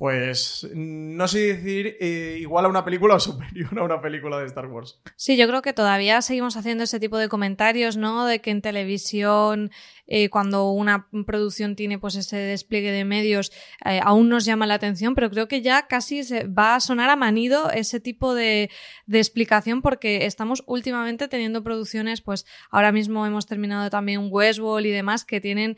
pues 0.00 0.66
no 0.74 1.28
sé 1.28 1.40
decir 1.40 1.98
eh, 2.00 2.38
igual 2.40 2.64
a 2.64 2.68
una 2.68 2.86
película 2.86 3.16
o 3.16 3.20
superior 3.20 3.78
a 3.78 3.82
una 3.82 4.00
película 4.00 4.38
de 4.38 4.46
Star 4.46 4.64
Wars. 4.66 4.98
Sí, 5.16 5.36
yo 5.36 5.46
creo 5.46 5.60
que 5.60 5.74
todavía 5.74 6.22
seguimos 6.22 6.56
haciendo 6.56 6.84
ese 6.84 6.98
tipo 6.98 7.18
de 7.18 7.28
comentarios, 7.28 7.98
¿no? 7.98 8.24
De 8.24 8.40
que 8.40 8.50
en 8.50 8.62
televisión, 8.62 9.70
eh, 10.10 10.28
cuando 10.28 10.70
una 10.72 11.08
producción 11.24 11.74
tiene 11.76 11.98
pues 11.98 12.16
ese 12.16 12.36
despliegue 12.36 12.92
de 12.92 13.06
medios, 13.06 13.52
eh, 13.86 14.00
aún 14.04 14.28
nos 14.28 14.44
llama 14.44 14.66
la 14.66 14.74
atención, 14.74 15.14
pero 15.14 15.30
creo 15.30 15.48
que 15.48 15.62
ya 15.62 15.86
casi 15.86 16.22
se 16.22 16.44
va 16.44 16.74
a 16.74 16.80
sonar 16.80 17.08
a 17.08 17.16
manido 17.16 17.70
ese 17.70 17.98
tipo 18.00 18.34
de, 18.34 18.68
explicación 19.10 19.80
porque 19.80 20.26
estamos 20.26 20.62
últimamente 20.66 21.28
teniendo 21.28 21.62
producciones, 21.62 22.20
pues 22.20 22.46
ahora 22.70 22.92
mismo 22.92 23.24
hemos 23.26 23.46
terminado 23.46 23.88
también 23.88 24.28
Westworld 24.30 24.86
y 24.86 24.90
demás 24.90 25.24
que 25.24 25.40
tienen 25.40 25.76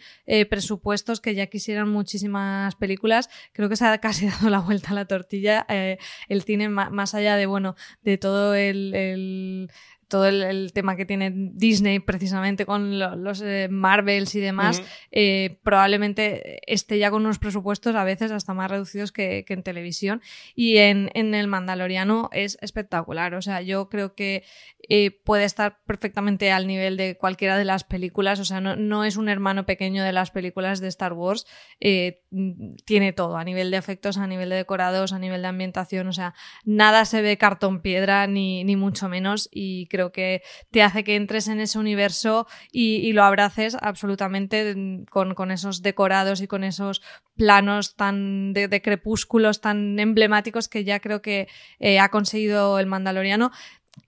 presupuestos 0.49 1.21
que 1.21 1.35
ya 1.35 1.47
quisieran 1.47 1.89
muchísimas 1.89 2.75
películas. 2.75 3.29
Creo 3.53 3.69
que 3.69 3.77
se 3.77 3.85
ha 3.85 3.99
casi 3.99 4.27
dado 4.29 4.51
la 4.51 4.61
vuelta 4.61 4.91
a 4.91 4.95
la 4.95 5.07
tortilla 5.07 5.67
eh, 5.69 5.99
el 6.29 6.43
cine 6.43 6.69
más 6.69 7.15
allá 7.15 7.37
de, 7.37 7.47
bueno, 7.47 7.77
de 8.03 8.19
todo 8.19 8.55
el 8.55 9.71
todo 10.13 10.27
el, 10.27 10.75
tema 10.75 10.95
que 10.95 11.07
tiene 11.07 11.33
Disney 11.35 11.99
precisamente 11.99 12.67
con 12.67 12.99
los 12.99 13.41
eh, 13.41 13.69
Marvels 13.71 14.35
y 14.35 14.41
demás, 14.41 14.83
eh, 15.11 15.59
probablemente 15.63 16.61
esté 16.71 16.99
ya 16.99 17.11
con 17.11 17.23
unos 17.25 17.39
presupuestos 17.39 17.95
a 17.95 18.05
veces 18.05 18.31
hasta 18.31 18.53
más 18.53 18.71
reducidos 18.71 19.11
que, 19.11 19.43
en 19.49 19.63
televisión. 19.63 20.21
Y 20.55 20.77
en, 20.77 21.09
el 21.15 21.47
Mandaloriano 21.49 22.29
es 22.31 22.59
espectacular. 22.61 23.35
O 23.35 23.41
sea, 23.41 23.63
yo 23.63 23.89
creo 23.89 24.15
que 24.15 24.45
eh, 24.87 25.13
puede 25.25 25.45
estar 25.45 25.79
perfectamente 25.87 26.53
al 26.53 26.67
nivel 26.67 26.99
de 26.99 27.17
cualquiera 27.17 27.57
de 27.57 27.65
las 27.65 27.83
películas. 27.83 28.39
O 28.39 28.45
sea, 28.45 28.61
no, 28.61 29.05
es 29.05 29.17
un 29.17 29.31
hermano 29.31 29.65
pequeño 29.65 30.05
de 30.05 30.13
las 30.13 30.31
películas 30.31 30.81
de 30.81 30.89
Star 30.89 31.15
Wars. 31.15 31.47
tiene 31.81 33.15
todo, 33.15 33.39
a 33.39 33.45
nivel 33.45 33.71
de 33.71 33.79
efectos, 33.79 34.19
a 34.19 34.27
nivel 34.27 34.51
de 34.51 34.57
decorados, 34.57 35.15
a 35.15 35.19
nivel 35.19 35.41
de 35.41 35.49
ambientación. 35.49 36.07
O 36.09 36.13
sea, 36.13 36.35
nada 36.67 37.07
se 37.07 37.23
ve 37.23 37.39
cartón 37.39 37.81
piedra, 37.81 38.27
ni, 38.27 38.63
ni 38.65 38.77
mucho 38.77 39.09
menos. 39.09 39.49
Y 39.51 39.87
creo 39.87 40.02
que 40.11 40.43
te 40.71 40.83
hace 40.83 41.05
que 41.05 41.15
entres 41.15 41.47
en 41.47 41.61
ese 41.61 41.79
universo 41.79 42.47
y, 42.73 43.13
lo 43.13 43.23
abraces 43.23 43.77
absolutamente 43.81 44.75
con, 45.11 45.51
esos 45.51 45.83
decorados 45.83 46.41
y 46.41 46.47
con 46.47 46.65
esos 46.65 47.03
planos 47.37 47.95
tan 47.95 48.55
de, 48.55 48.83
crepúsculos 48.83 49.61
tan 49.61 49.99
emblemáticos 49.99 50.67
que 50.67 50.83
ya 50.83 50.99
creo 50.99 51.21
que 51.21 51.47
eh, 51.79 52.01
ha 52.01 52.09
conseguido 52.09 52.79
el 52.79 52.87
Mandaloriano 52.87 53.51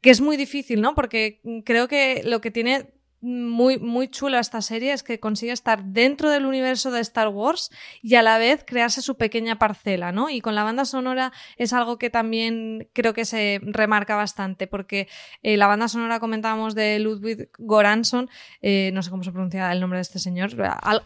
que 0.00 0.10
es 0.10 0.20
muy 0.20 0.36
difícil, 0.36 0.80
¿no? 0.80 0.94
Porque 0.94 1.40
creo 1.64 1.88
que 1.88 2.22
lo 2.24 2.40
que 2.40 2.50
tiene 2.50 2.94
muy, 3.24 3.78
muy 3.78 4.08
chula 4.08 4.38
esta 4.38 4.60
serie 4.60 4.92
es 4.92 5.02
que 5.02 5.18
consigue 5.18 5.52
estar 5.52 5.82
dentro 5.82 6.28
del 6.28 6.44
universo 6.44 6.90
de 6.90 7.00
Star 7.00 7.28
Wars 7.28 7.70
y 8.02 8.16
a 8.16 8.22
la 8.22 8.36
vez 8.36 8.64
crearse 8.66 9.00
su 9.00 9.16
pequeña 9.16 9.58
parcela, 9.58 10.12
¿no? 10.12 10.28
Y 10.28 10.42
con 10.42 10.54
la 10.54 10.62
banda 10.62 10.84
sonora 10.84 11.32
es 11.56 11.72
algo 11.72 11.96
que 11.96 12.10
también 12.10 12.86
creo 12.92 13.14
que 13.14 13.24
se 13.24 13.60
remarca 13.62 14.14
bastante, 14.14 14.66
porque 14.66 15.08
eh, 15.42 15.56
la 15.56 15.66
banda 15.66 15.88
sonora 15.88 16.20
comentábamos 16.20 16.74
de 16.74 16.98
Ludwig 16.98 17.48
Goranson, 17.58 18.28
eh, 18.60 18.90
no 18.92 19.02
sé 19.02 19.08
cómo 19.08 19.24
se 19.24 19.32
pronuncia 19.32 19.72
el 19.72 19.80
nombre 19.80 19.96
de 19.98 20.02
este 20.02 20.18
señor, 20.18 20.50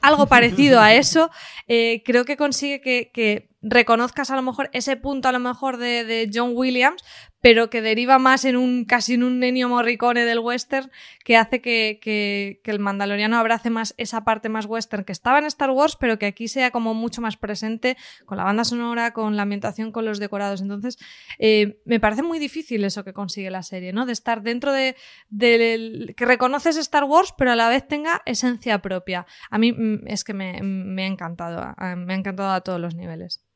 algo 0.02 0.26
parecido 0.26 0.80
a 0.80 0.94
eso, 0.94 1.30
eh, 1.68 2.02
creo 2.04 2.24
que 2.24 2.36
consigue 2.36 2.80
que 2.80 3.48
reconozcas 3.60 4.30
a 4.30 4.36
lo 4.36 4.42
mejor 4.42 4.70
ese 4.72 4.96
punto 4.96 5.28
a 5.28 5.32
lo 5.32 5.40
mejor 5.40 5.78
de, 5.78 6.04
de 6.04 6.30
John 6.32 6.52
Williams, 6.54 7.02
pero 7.40 7.70
que 7.70 7.82
deriva 7.82 8.18
más 8.18 8.44
en 8.44 8.56
un 8.56 8.84
casi 8.84 9.14
en 9.14 9.22
un 9.22 9.42
Ennio 9.42 9.68
Morricone 9.68 10.24
del 10.24 10.40
western 10.40 10.90
que 11.24 11.36
hace 11.36 11.60
que, 11.60 11.98
que, 12.02 12.60
que, 12.64 12.70
el 12.70 12.78
Mandaloriano 12.78 13.36
abrace 13.38 13.70
más 13.70 13.94
esa 13.96 14.24
parte 14.24 14.48
más 14.48 14.66
western 14.66 15.04
que 15.04 15.12
estaba 15.12 15.38
en 15.38 15.44
Star 15.46 15.70
Wars, 15.70 15.96
pero 15.98 16.18
que 16.18 16.26
aquí 16.26 16.48
sea 16.48 16.70
como 16.70 16.94
mucho 16.94 17.20
más 17.20 17.36
presente 17.36 17.96
con 18.26 18.38
la 18.38 18.44
banda 18.44 18.64
sonora, 18.64 19.12
con 19.12 19.36
la 19.36 19.42
ambientación, 19.42 19.92
con 19.92 20.04
los 20.04 20.18
decorados. 20.18 20.60
Entonces, 20.60 20.98
eh, 21.38 21.80
me 21.84 22.00
parece 22.00 22.22
muy 22.22 22.38
difícil 22.38 22.84
eso 22.84 23.04
que 23.04 23.12
consigue 23.12 23.50
la 23.50 23.62
serie, 23.62 23.92
¿no? 23.92 24.06
De 24.06 24.12
estar 24.12 24.42
dentro 24.42 24.72
de, 24.72 24.96
que 25.38 26.24
reconoces 26.24 26.76
Star 26.76 27.04
Wars, 27.04 27.34
pero 27.36 27.52
a 27.52 27.56
la 27.56 27.68
vez 27.68 27.86
tenga 27.86 28.22
esencia 28.26 28.80
propia. 28.80 29.26
A 29.50 29.58
mí 29.58 29.72
mm, 29.72 30.06
es 30.06 30.24
que 30.24 30.34
me, 30.34 30.60
me 30.62 31.04
ha 31.04 31.06
encantado, 31.06 31.74
me 31.96 32.14
ha 32.14 32.16
encantado 32.16 32.50
a 32.50 32.60
todos 32.62 32.80
los 32.80 32.94
niveles. 32.94 33.47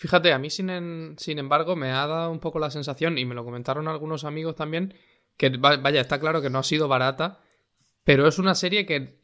Fíjate, 0.00 0.32
a 0.32 0.38
mí 0.38 0.48
sin, 0.48 0.70
en, 0.70 1.14
sin 1.18 1.38
embargo 1.38 1.76
me 1.76 1.90
ha 1.92 2.06
dado 2.06 2.30
un 2.30 2.40
poco 2.40 2.58
la 2.58 2.70
sensación, 2.70 3.18
y 3.18 3.26
me 3.26 3.34
lo 3.34 3.44
comentaron 3.44 3.86
algunos 3.86 4.24
amigos 4.24 4.56
también, 4.56 4.94
que 5.36 5.50
vaya, 5.50 6.00
está 6.00 6.18
claro 6.18 6.40
que 6.40 6.48
no 6.48 6.58
ha 6.58 6.62
sido 6.62 6.88
barata, 6.88 7.42
pero 8.02 8.26
es 8.26 8.38
una 8.38 8.54
serie 8.54 8.86
que 8.86 9.20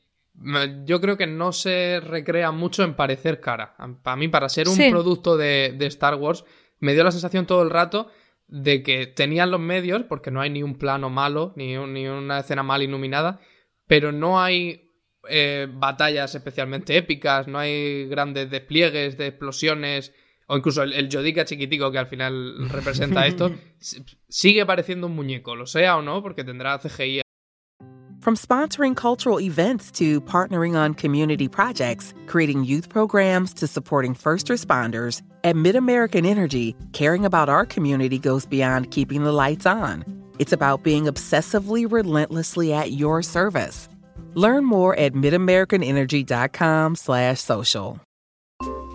yo 0.85 1.01
creo 1.01 1.17
que 1.17 1.27
no 1.27 1.53
se 1.53 2.01
recrea 2.01 2.53
mucho 2.53 2.85
en 2.85 2.93
parecer 2.93 3.41
cara. 3.41 3.75
Para 4.03 4.17
mí, 4.17 4.29
para 4.29 4.51
ser 4.51 4.69
un 4.69 4.75
sí. 4.75 4.91
producto 4.91 5.39
de, 5.39 5.75
de, 5.79 5.87
Star 5.87 6.17
Wars, 6.17 6.45
me 6.79 6.93
dio 6.93 7.05
la 7.05 7.11
sensación 7.11 7.47
todo 7.47 7.63
el 7.63 7.71
rato 7.71 8.11
de 8.47 8.83
que 8.83 9.07
tenían 9.07 9.51
los 9.51 9.61
medios, 9.61 10.03
porque 10.03 10.31
no 10.31 10.43
hay 10.43 10.51
ni 10.51 10.63
un 10.63 10.77
plano 10.77 11.09
malo, 11.09 11.55
ni, 11.57 11.75
un, 11.79 11.95
ni 11.95 12.07
una 12.07 12.41
escena 12.41 12.63
mal 12.63 12.83
iluminada, 12.83 13.41
pero 13.87 14.13
no 14.13 14.43
hay 14.43 14.93
eh, 15.27 15.69
batallas 15.73 16.35
especialmente 16.35 16.99
épicas, 16.99 17.49
no 17.49 17.59
hay 17.59 18.07
grandes 18.09 18.51
despliegues 18.51 19.17
de 19.17 19.29
explosiones 19.29 20.13
o 20.47 20.57
incluso 20.57 20.83
el, 20.83 20.93
el 20.93 21.09
Yodica 21.09 21.45
chiquitico 21.45 21.91
que 21.91 21.99
al 21.99 22.07
final 22.07 22.69
representa 22.71 23.27
esto, 23.27 23.51
sigue 24.29 24.65
pareciendo 24.67 25.07
un 25.07 25.15
muñeco, 25.15 25.57
lo 25.57 25.67
sea 25.67 25.97
o 25.97 26.03
no, 26.03 26.23
porque 26.23 26.45
tendrá 26.45 26.79
CGI. 26.79 27.23
From 28.21 28.35
sponsoring 28.35 28.97
cultural 28.97 29.41
events 29.41 29.93
to 29.93 30.21
partnering 30.23 30.75
on 30.75 30.95
community 30.95 31.47
projects, 31.47 32.13
creating 32.27 32.65
youth 32.65 32.89
programs 32.89 33.55
to 33.55 33.69
supporting 33.69 34.15
first 34.15 34.49
responders, 34.49 35.23
at 35.45 35.55
MidAmerican 35.55 36.27
Energy, 36.27 36.75
caring 36.93 37.25
about 37.25 37.49
our 37.49 37.65
community 37.65 38.19
goes 38.19 38.45
beyond 38.45 38.91
keeping 38.91 39.23
the 39.23 39.31
lights 39.31 39.65
on. 39.65 40.05
It's 40.41 40.53
about 40.53 40.83
being 40.83 41.05
obsessively 41.05 41.87
relentlessly 41.89 42.73
at 42.73 42.91
your 42.91 43.23
service. 43.23 43.89
Learn 44.35 44.65
more 44.65 44.99
at 44.99 45.13
midamericanenergy.com/social. 45.13 48.01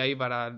Ahí 0.00 0.14
para 0.14 0.56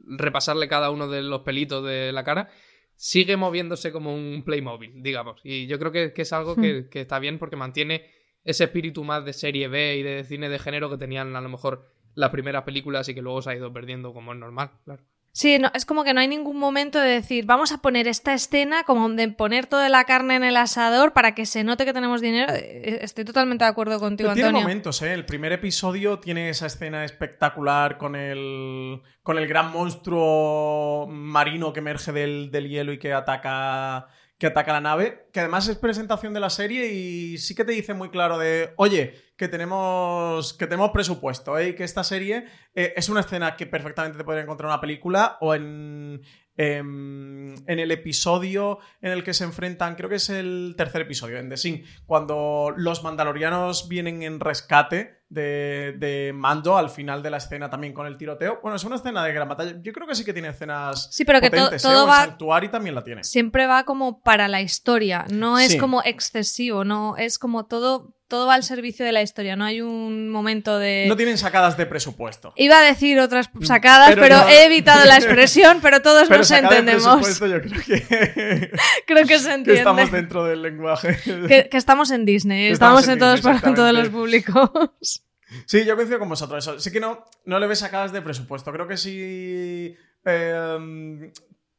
repasarle 0.00 0.66
cada 0.66 0.90
uno 0.90 1.06
de 1.08 1.22
los 1.22 1.42
pelitos 1.42 1.84
de 1.84 2.10
la 2.10 2.24
cara, 2.24 2.48
sigue 2.96 3.36
moviéndose 3.36 3.92
como 3.92 4.12
un 4.12 4.42
Playmobil, 4.44 5.02
digamos. 5.04 5.40
Y 5.44 5.68
yo 5.68 5.78
creo 5.78 5.92
que, 5.92 6.12
que 6.12 6.22
es 6.22 6.32
algo 6.32 6.56
que, 6.56 6.88
que, 6.90 7.02
está 7.02 7.20
bien 7.20 7.38
porque 7.38 7.54
mantiene 7.54 8.10
ese 8.42 8.64
espíritu 8.64 9.04
más 9.04 9.24
de 9.24 9.34
serie 9.34 9.68
B 9.68 9.98
y 9.98 10.02
de 10.02 10.24
cine 10.24 10.48
de 10.48 10.58
género 10.58 10.90
que 10.90 10.98
tenían 10.98 11.36
a 11.36 11.40
lo 11.40 11.48
mejor 11.48 11.86
las 12.14 12.30
primeras 12.30 12.64
películas 12.64 13.08
y 13.08 13.14
que 13.14 13.22
luego 13.22 13.40
se 13.40 13.50
ha 13.50 13.56
ido 13.56 13.72
perdiendo 13.72 14.12
como 14.12 14.32
es 14.32 14.38
normal, 14.40 14.72
claro. 14.84 15.04
Sí, 15.34 15.58
no, 15.58 15.70
es 15.74 15.86
como 15.86 16.04
que 16.04 16.12
no 16.12 16.20
hay 16.20 16.28
ningún 16.28 16.58
momento 16.58 16.98
de 16.98 17.08
decir, 17.08 17.46
vamos 17.46 17.72
a 17.72 17.78
poner 17.78 18.06
esta 18.06 18.34
escena, 18.34 18.84
como 18.84 19.08
de 19.08 19.28
poner 19.28 19.66
toda 19.66 19.88
la 19.88 20.04
carne 20.04 20.36
en 20.36 20.44
el 20.44 20.58
asador 20.58 21.14
para 21.14 21.34
que 21.34 21.46
se 21.46 21.64
note 21.64 21.86
que 21.86 21.94
tenemos 21.94 22.20
dinero. 22.20 22.52
Estoy 22.52 23.24
totalmente 23.24 23.64
de 23.64 23.70
acuerdo 23.70 23.98
contigo, 23.98 24.28
Pero 24.28 24.34
tiene 24.34 24.48
Antonio. 24.50 24.68
momentos, 24.68 25.00
¿eh? 25.00 25.14
El 25.14 25.24
primer 25.24 25.52
episodio 25.52 26.18
tiene 26.18 26.50
esa 26.50 26.66
escena 26.66 27.06
espectacular 27.06 27.96
con 27.96 28.14
el, 28.14 29.00
con 29.22 29.38
el 29.38 29.46
gran 29.48 29.72
monstruo 29.72 31.06
marino 31.08 31.72
que 31.72 31.80
emerge 31.80 32.12
del, 32.12 32.50
del 32.50 32.68
hielo 32.68 32.92
y 32.92 32.98
que 32.98 33.14
ataca 33.14 34.08
que 34.42 34.48
ataca 34.48 34.72
la 34.72 34.80
nave, 34.80 35.28
que 35.32 35.38
además 35.38 35.68
es 35.68 35.76
presentación 35.76 36.34
de 36.34 36.40
la 36.40 36.50
serie 36.50 36.92
y 36.92 37.38
sí 37.38 37.54
que 37.54 37.64
te 37.64 37.70
dice 37.70 37.94
muy 37.94 38.10
claro 38.10 38.38
de, 38.38 38.72
oye, 38.74 39.14
que 39.36 39.46
tenemos, 39.46 40.52
que 40.54 40.66
tenemos 40.66 40.90
presupuesto, 40.90 41.56
¿eh? 41.56 41.68
y 41.68 41.74
que 41.76 41.84
esta 41.84 42.02
serie 42.02 42.46
eh, 42.74 42.92
es 42.96 43.08
una 43.08 43.20
escena 43.20 43.54
que 43.54 43.66
perfectamente 43.66 44.18
te 44.18 44.24
podría 44.24 44.42
encontrar 44.42 44.66
en 44.66 44.72
una 44.72 44.80
película 44.80 45.38
o 45.40 45.54
en, 45.54 46.22
en, 46.56 47.54
en, 47.68 47.78
el 47.78 47.92
episodio 47.92 48.80
en 49.00 49.12
el 49.12 49.22
que 49.22 49.32
se 49.32 49.44
enfrentan, 49.44 49.94
creo 49.94 50.10
que 50.10 50.16
es 50.16 50.28
el 50.28 50.74
tercer 50.76 51.02
episodio, 51.02 51.38
en 51.38 51.48
The 51.48 51.56
Sing, 51.56 51.84
cuando 52.04 52.74
los 52.76 53.04
mandalorianos 53.04 53.88
vienen 53.88 54.24
en 54.24 54.40
rescate 54.40 55.21
de, 55.32 55.94
de, 55.98 56.32
Mando 56.34 56.76
al 56.76 56.90
final 56.90 57.22
de 57.22 57.30
la 57.30 57.38
escena 57.38 57.70
también 57.70 57.92
con 57.92 58.06
el 58.06 58.16
tiroteo. 58.16 58.60
Bueno, 58.62 58.76
es 58.76 58.84
una 58.84 58.96
escena 58.96 59.24
de 59.24 59.32
gran 59.32 59.48
batalla. 59.48 59.76
Yo 59.80 59.92
creo 59.92 60.06
que 60.06 60.14
sí 60.14 60.24
que 60.24 60.32
tiene 60.32 60.48
escenas 60.48 61.08
sí, 61.10 61.24
pero 61.24 61.40
que 61.40 61.50
potentes, 61.50 61.82
to 61.82 61.88
todo 61.88 62.04
¿eh? 62.04 62.08
va, 62.08 62.16
Sanctuary 62.24 62.68
también 62.68 62.94
la 62.94 63.02
tiene. 63.02 63.24
Siempre 63.24 63.66
va 63.66 63.84
como 63.84 64.20
para 64.20 64.48
la 64.48 64.60
historia, 64.60 65.24
no 65.30 65.58
es 65.58 65.72
Sí. 65.72 65.78
como 65.78 66.02
excesivo, 66.02 66.84
no 66.84 67.16
es 67.16 67.38
como 67.38 67.66
todo 67.66 68.14
todo 68.32 68.46
va 68.46 68.54
al 68.54 68.62
servicio 68.62 69.04
de 69.04 69.12
la 69.12 69.20
historia, 69.20 69.56
no 69.56 69.64
hay 69.66 69.82
un 69.82 70.30
momento 70.30 70.78
de 70.78 71.04
No 71.06 71.16
tienen 71.18 71.36
sacadas 71.36 71.76
de 71.76 71.84
presupuesto. 71.84 72.54
Iba 72.56 72.78
a 72.78 72.82
decir 72.82 73.20
otras 73.20 73.50
sacadas, 73.60 74.08
Pero 74.08 74.22
pero, 74.22 74.36
no. 74.38 74.48
he 74.48 74.64
evitado 74.64 75.04
la 75.04 75.16
expresión, 75.16 75.80
pero 75.82 76.00
todos 76.00 76.28
Pero 76.28 76.38
nos 76.38 76.48
de 76.48 76.56
entendemos. 76.56 77.02
presupuesto 77.04 77.46
yo 77.46 77.60
creo 77.60 77.82
que, 77.82 78.70
Creo 79.06 79.26
que 79.26 79.38
se 79.38 79.48
que 79.48 79.54
entiende. 79.54 79.74
estamos 79.74 80.10
dentro 80.10 80.44
del 80.46 80.62
lenguaje. 80.62 81.18
Que, 81.46 81.68
que 81.70 81.76
estamos 81.76 82.10
en 82.10 82.24
Disney, 82.24 82.68
Que 82.68 82.72
estamos, 82.72 83.00
estamos 83.02 83.08
en 83.08 83.12
en 83.12 83.18
todos 83.18 83.34
Disney, 83.36 83.60
para 83.60 83.74
todos 83.74 83.92
los 83.92 84.08
públicos. 84.08 85.24
Sí, 85.66 85.84
yo 85.84 85.94
coincido 85.94 86.18
con 86.18 86.30
vosotros. 86.30 86.66
Eso. 86.66 86.80
Sí 86.80 86.90
que 86.90 87.00
no, 87.00 87.26
no 87.44 87.58
le 87.58 87.66
ves 87.66 87.80
sacadas 87.80 88.12
de 88.12 88.22
presupuesto. 88.22 88.72
Creo 88.72 88.88
que 88.88 88.96
si 88.96 89.94
eh, 90.24 91.32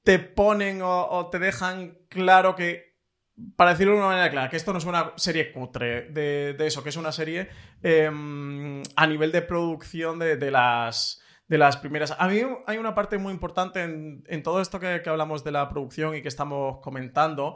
te 0.03 0.19
ponen 0.19 0.83
o, 0.83 1.07
o 1.09 1.29
te 1.31 1.39
dejan 1.39 1.97
claro 2.09 2.55
que, 2.55 2.92
para 3.56 3.71
decirlo 3.71 3.93
de 3.93 3.99
una 3.99 4.08
manera 4.08 4.29
clara, 4.29 4.49
que 4.49 4.58
esto 4.58 4.71
no 4.71 4.79
es 4.79 4.86
una 4.86 5.13
serie 5.15 5.51
cutre 5.51 6.10
de, 6.10 6.56
eso, 6.60 6.84
que 6.84 6.89
es 6.89 6.97
una 6.97 7.12
serie 7.12 7.49
eh, 7.82 8.10
a 8.95 9.08
nivel 9.08 9.32
de 9.32 9.41
producción 9.41 10.19
de, 10.19 10.51
las 10.51 11.21
de 11.47 11.58
las 11.58 11.77
primeras. 11.77 12.15
A 12.17 12.27
mí 12.27 12.41
hay 12.67 12.77
una 12.77 12.95
parte 12.95 13.17
muy 13.17 13.34
importante 13.34 13.84
en, 13.84 14.43
todo 14.43 14.62
esto 14.62 14.79
que, 14.79 15.01
que 15.03 15.10
hablamos 15.10 15.43
de 15.43 15.51
la 15.51 15.69
producción 15.69 16.15
y 16.15 16.21
que 16.21 16.27
estamos 16.27 16.79
comentando, 16.82 17.56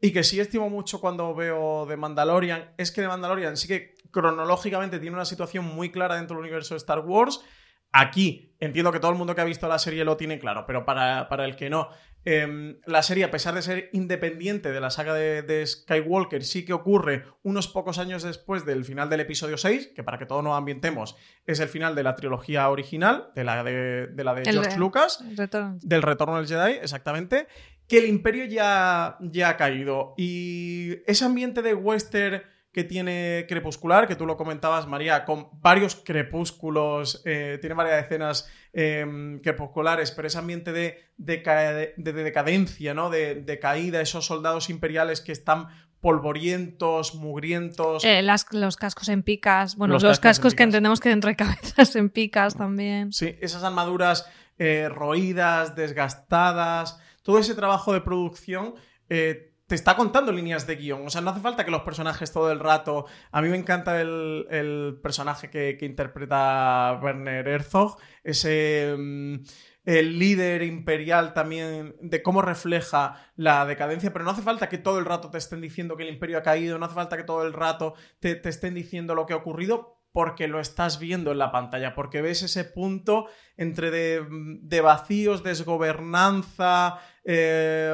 y 0.00 0.12
que 0.12 0.22
sí 0.22 0.38
estimo 0.38 0.68
mucho 0.68 1.00
cuando 1.00 1.34
veo 1.34 1.86
The 1.88 1.96
Mandalorian, 1.96 2.74
es 2.76 2.92
que 2.92 3.00
The 3.00 3.08
Mandalorian 3.08 3.56
sí 3.56 3.68
que 3.68 3.94
cronológicamente 4.10 4.98
tiene 4.98 5.16
una 5.16 5.24
situación 5.24 5.64
muy 5.64 5.90
clara 5.90 6.16
dentro 6.16 6.36
del 6.36 6.44
universo 6.44 6.74
de 6.74 6.78
Star 6.78 7.00
Wars. 7.00 7.42
Aquí 7.90 8.54
entiendo 8.60 8.92
que 8.92 9.00
todo 9.00 9.12
el 9.12 9.16
mundo 9.16 9.34
que 9.34 9.40
ha 9.40 9.44
visto 9.44 9.66
la 9.66 9.78
serie 9.78 10.04
lo 10.04 10.16
tiene 10.16 10.38
claro, 10.38 10.64
pero 10.66 10.84
para, 10.84 11.28
para 11.28 11.46
el 11.46 11.56
que 11.56 11.70
no, 11.70 11.88
eh, 12.24 12.78
la 12.86 13.02
serie, 13.02 13.24
a 13.24 13.30
pesar 13.30 13.54
de 13.54 13.62
ser 13.62 13.90
independiente 13.92 14.72
de 14.72 14.80
la 14.80 14.90
saga 14.90 15.14
de, 15.14 15.42
de, 15.42 15.66
Skywalker, 15.66 16.42
sí 16.42 16.64
que 16.64 16.72
ocurre 16.72 17.24
unos 17.42 17.68
pocos 17.68 17.98
años 17.98 18.22
después 18.22 18.64
del 18.64 18.84
final 18.84 19.10
del 19.10 19.20
episodio 19.20 19.58
6, 19.58 19.92
que 19.94 20.02
para 20.02 20.18
que 20.18 20.26
todos 20.26 20.42
nos 20.42 20.56
ambientemos 20.56 21.16
es 21.46 21.60
el 21.60 21.68
final 21.68 21.94
de 21.94 22.02
la 22.02 22.14
trilogía 22.14 22.70
original, 22.70 23.30
de 23.34 23.44
la 23.44 23.62
de, 23.62 24.06
de, 24.06 24.24
la 24.24 24.34
de 24.34 24.50
George 24.50 24.78
Lucas, 24.78 25.22
retorno. 25.36 25.78
del 25.82 26.02
retorno 26.02 26.36
del 26.36 26.46
Jedi, 26.46 26.78
exactamente, 26.80 27.46
que 27.86 27.98
el 27.98 28.06
imperio 28.06 28.46
ya, 28.46 29.18
ya 29.20 29.50
ha 29.50 29.56
caído. 29.56 30.14
Y 30.16 31.02
ese 31.06 31.24
ambiente 31.24 31.60
de 31.60 31.74
western 31.74 32.42
que 32.74 32.84
tiene 32.84 33.46
Crepuscular, 33.48 34.08
que 34.08 34.16
tú 34.16 34.26
lo 34.26 34.36
comentabas, 34.36 34.88
María, 34.88 35.24
con 35.24 35.48
varios 35.60 35.94
crepúsculos, 35.94 37.22
eh, 37.24 37.58
tiene 37.60 37.74
varias 37.74 38.04
escenas 38.04 38.50
eh, 38.74 39.38
crepusculares, 39.42 40.10
pero 40.10 40.28
ese 40.28 40.38
ambiente 40.38 40.72
de, 40.72 40.98
de, 41.16 41.92
de, 41.96 42.12
de 42.12 42.24
decadencia, 42.24 42.92
¿no? 42.92 43.08
De, 43.08 43.58
caída, 43.62 44.00
esos 44.00 44.26
soldados 44.26 44.68
imperiales 44.68 45.20
que 45.20 45.32
están 45.32 45.68
polvorientos, 46.00 47.14
mugrientos. 47.14 48.04
Eh, 48.04 48.20
las, 48.20 48.46
los 48.52 48.76
cascos 48.76 49.08
en 49.08 49.22
picas, 49.22 49.76
bueno, 49.76 49.94
los, 49.94 50.02
los 50.02 50.18
cascos, 50.18 50.38
cascos 50.38 50.54
que 50.54 50.64
entendemos 50.64 51.00
que 51.00 51.08
dentro 51.08 51.30
hay 51.30 51.36
cabezas 51.36 51.96
en 51.96 52.10
picas 52.10 52.56
también. 52.56 53.12
Sí, 53.12 53.36
esas 53.40 53.62
armaduras 53.62 54.28
eh, 54.58 54.88
roídas, 54.90 55.74
desgastadas, 55.76 57.00
todo 57.22 57.38
ese 57.38 57.54
trabajo 57.54 57.92
de 57.92 58.02
producción. 58.02 58.74
Eh, 59.08 59.53
te 59.66 59.74
está 59.74 59.96
contando 59.96 60.32
líneas 60.32 60.66
de 60.66 60.76
guion. 60.76 61.06
O 61.06 61.10
sea, 61.10 61.20
no 61.20 61.30
hace 61.30 61.40
falta 61.40 61.64
que 61.64 61.70
los 61.70 61.82
personajes 61.82 62.32
todo 62.32 62.52
el 62.52 62.60
rato. 62.60 63.06
A 63.30 63.40
mí 63.42 63.48
me 63.48 63.56
encanta 63.56 64.00
el, 64.00 64.46
el 64.50 65.00
personaje 65.02 65.50
que, 65.50 65.76
que, 65.78 65.86
interpreta 65.86 66.98
Werner 67.02 67.46
Herzog, 67.48 67.96
ese. 68.22 68.94
Mm, 68.98 69.36
el 69.84 70.18
líder 70.18 70.62
imperial 70.62 71.34
también, 71.34 71.94
de 72.00 72.22
cómo 72.22 72.40
refleja 72.40 73.30
la 73.36 73.66
decadencia, 73.66 74.12
pero 74.12 74.24
no 74.24 74.30
hace 74.30 74.42
falta 74.42 74.68
que 74.68 74.78
todo 74.78 74.98
el 74.98 75.04
rato 75.04 75.30
te 75.30 75.38
estén 75.38 75.60
diciendo 75.60 75.96
que 75.96 76.04
el 76.04 76.08
imperio 76.08 76.38
ha 76.38 76.42
caído, 76.42 76.78
no 76.78 76.86
hace 76.86 76.94
falta 76.94 77.16
que 77.16 77.24
todo 77.24 77.44
el 77.44 77.52
rato 77.52 77.94
te, 78.18 78.34
te 78.34 78.48
estén 78.48 78.74
diciendo 78.74 79.14
lo 79.14 79.26
que 79.26 79.34
ha 79.34 79.36
ocurrido, 79.36 79.93
porque 80.14 80.46
lo 80.46 80.60
estás 80.60 81.00
viendo 81.00 81.32
en 81.32 81.38
la 81.38 81.50
pantalla, 81.50 81.96
porque 81.96 82.22
ves 82.22 82.42
ese 82.42 82.62
punto 82.64 83.26
entre 83.56 83.90
de, 83.90 84.24
de 84.62 84.80
vacíos, 84.80 85.42
desgobernanza, 85.42 87.00
eh, 87.24 87.92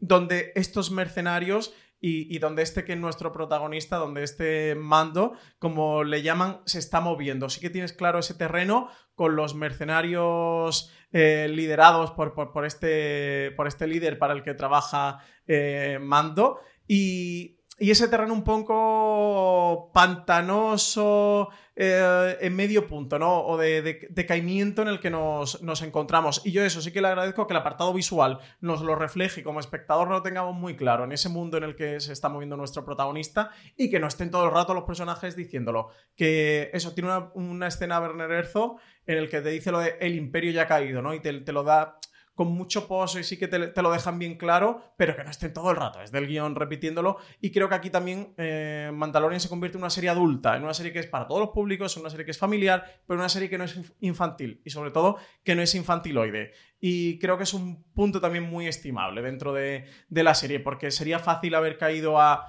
donde 0.00 0.52
estos 0.54 0.90
mercenarios 0.90 1.74
y, 2.00 2.38
donde 2.38 2.62
este 2.62 2.84
que 2.84 2.94
es 2.94 2.98
nuestro 2.98 3.32
protagonista, 3.32 3.96
donde 3.96 4.22
este 4.22 4.76
mando, 4.76 5.32
como 5.58 6.04
le 6.04 6.22
llaman, 6.22 6.60
se 6.64 6.78
está 6.78 7.00
moviendo. 7.00 7.50
Sí 7.50 7.60
que 7.60 7.68
tienes 7.68 7.92
claro 7.92 8.20
ese 8.20 8.32
terreno 8.32 8.88
con 9.14 9.36
los 9.36 9.54
mercenarios 9.54 10.90
eh, 11.12 11.48
liderados 11.50 12.12
por, 12.12 12.32
por, 12.32 12.64
este, 12.64 13.50
por 13.56 13.66
este 13.66 13.86
líder 13.86 14.18
para 14.18 14.32
el 14.32 14.42
que 14.42 14.54
trabaja 14.54 15.18
eh, 15.46 15.98
mando. 16.00 16.60
Y 16.88 17.55
y 17.78 17.90
ese 17.90 18.08
terreno 18.08 18.32
un 18.32 18.42
poco 18.42 19.90
pantanoso, 19.92 21.50
eh, 21.74 22.38
en 22.40 22.56
medio 22.56 22.86
punto, 22.86 23.18
¿no? 23.18 23.44
O 23.44 23.58
de, 23.58 24.08
decaimiento 24.08 24.80
en 24.80 24.88
el 24.88 24.98
que 24.98 25.10
nos, 25.10 25.60
encontramos. 25.82 26.40
Y 26.46 26.52
yo 26.52 26.64
eso 26.64 26.80
sí 26.80 26.90
que 26.90 27.02
le 27.02 27.08
agradezco 27.08 27.46
que 27.46 27.52
el 27.52 27.58
apartado 27.58 27.92
visual 27.92 28.38
nos 28.60 28.80
lo 28.80 28.94
refleje 28.94 29.42
y 29.42 29.44
como 29.44 29.60
espectador 29.60 30.08
lo 30.08 30.22
tengamos 30.22 30.54
muy 30.54 30.74
claro 30.74 31.04
en 31.04 31.12
ese 31.12 31.28
mundo 31.28 31.58
en 31.58 31.64
el 31.64 31.76
que 31.76 32.00
se 32.00 32.14
está 32.14 32.30
moviendo 32.30 32.56
nuestro 32.56 32.82
protagonista 32.84 33.50
y 33.76 33.90
que 33.90 34.00
no 34.00 34.06
estén 34.06 34.30
todo 34.30 34.46
el 34.46 34.52
rato 34.52 34.72
los 34.72 34.84
personajes 34.84 35.36
diciéndolo. 35.36 35.88
Que 36.16 36.70
eso, 36.72 36.94
tiene 36.94 37.10
una, 37.34 37.66
escena 37.66 38.00
Werner 38.00 38.30
Herzog 38.30 38.78
en 39.06 39.18
el 39.18 39.28
que 39.28 39.42
te 39.42 39.50
dice 39.50 39.70
lo 39.70 39.80
de 39.80 39.98
el 40.00 40.14
imperio 40.14 40.50
ya 40.52 40.62
ha 40.62 40.66
caído, 40.66 41.02
¿no? 41.02 41.12
Y 41.12 41.20
te 41.20 41.52
lo 41.52 41.62
da 41.62 41.98
con 42.36 42.48
mucho 42.48 42.86
pozo 42.86 43.18
y 43.18 43.24
sí 43.24 43.38
que 43.38 43.48
te, 43.48 43.82
lo 43.82 43.90
dejan 43.90 44.18
bien 44.18 44.36
claro, 44.36 44.92
pero 44.98 45.16
que 45.16 45.24
no 45.24 45.30
estén 45.30 45.54
todo 45.54 45.70
el 45.70 45.76
rato, 45.76 46.02
es 46.02 46.12
del 46.12 46.26
guion 46.26 46.54
repitiéndolo. 46.54 47.16
Y 47.40 47.50
creo 47.50 47.66
que 47.70 47.74
aquí 47.74 47.88
también 47.88 48.34
eh, 48.36 48.90
Mandalorian 48.92 49.40
se 49.40 49.48
convierte 49.48 49.78
en 49.78 49.82
una 49.82 49.90
serie 49.90 50.10
adulta, 50.10 50.54
en 50.54 50.62
una 50.62 50.74
serie 50.74 50.92
que 50.92 50.98
es 50.98 51.06
para 51.06 51.26
todos 51.26 51.40
los 51.40 51.48
públicos, 51.48 51.96
en 51.96 52.02
una 52.02 52.10
serie 52.10 52.26
que 52.26 52.32
es 52.32 52.38
familiar, 52.38 52.84
pero 53.06 53.18
una 53.18 53.30
serie 53.30 53.48
que 53.48 53.56
no 53.56 53.64
es 53.64 53.80
infantil 54.00 54.60
y 54.66 54.70
sobre 54.70 54.90
todo 54.90 55.16
que 55.42 55.54
no 55.54 55.62
es 55.62 55.74
infantiloide. 55.74 56.52
Y 56.78 57.18
creo 57.18 57.38
que 57.38 57.44
es 57.44 57.54
un 57.54 57.82
punto 57.94 58.20
también 58.20 58.44
muy 58.44 58.66
estimable 58.68 59.22
dentro 59.22 59.54
de, 59.54 59.86
de 60.10 60.22
la 60.22 60.34
serie, 60.34 60.60
porque 60.60 60.90
sería 60.90 61.18
fácil 61.18 61.54
haber 61.54 61.78
caído 61.78 62.20
a 62.20 62.46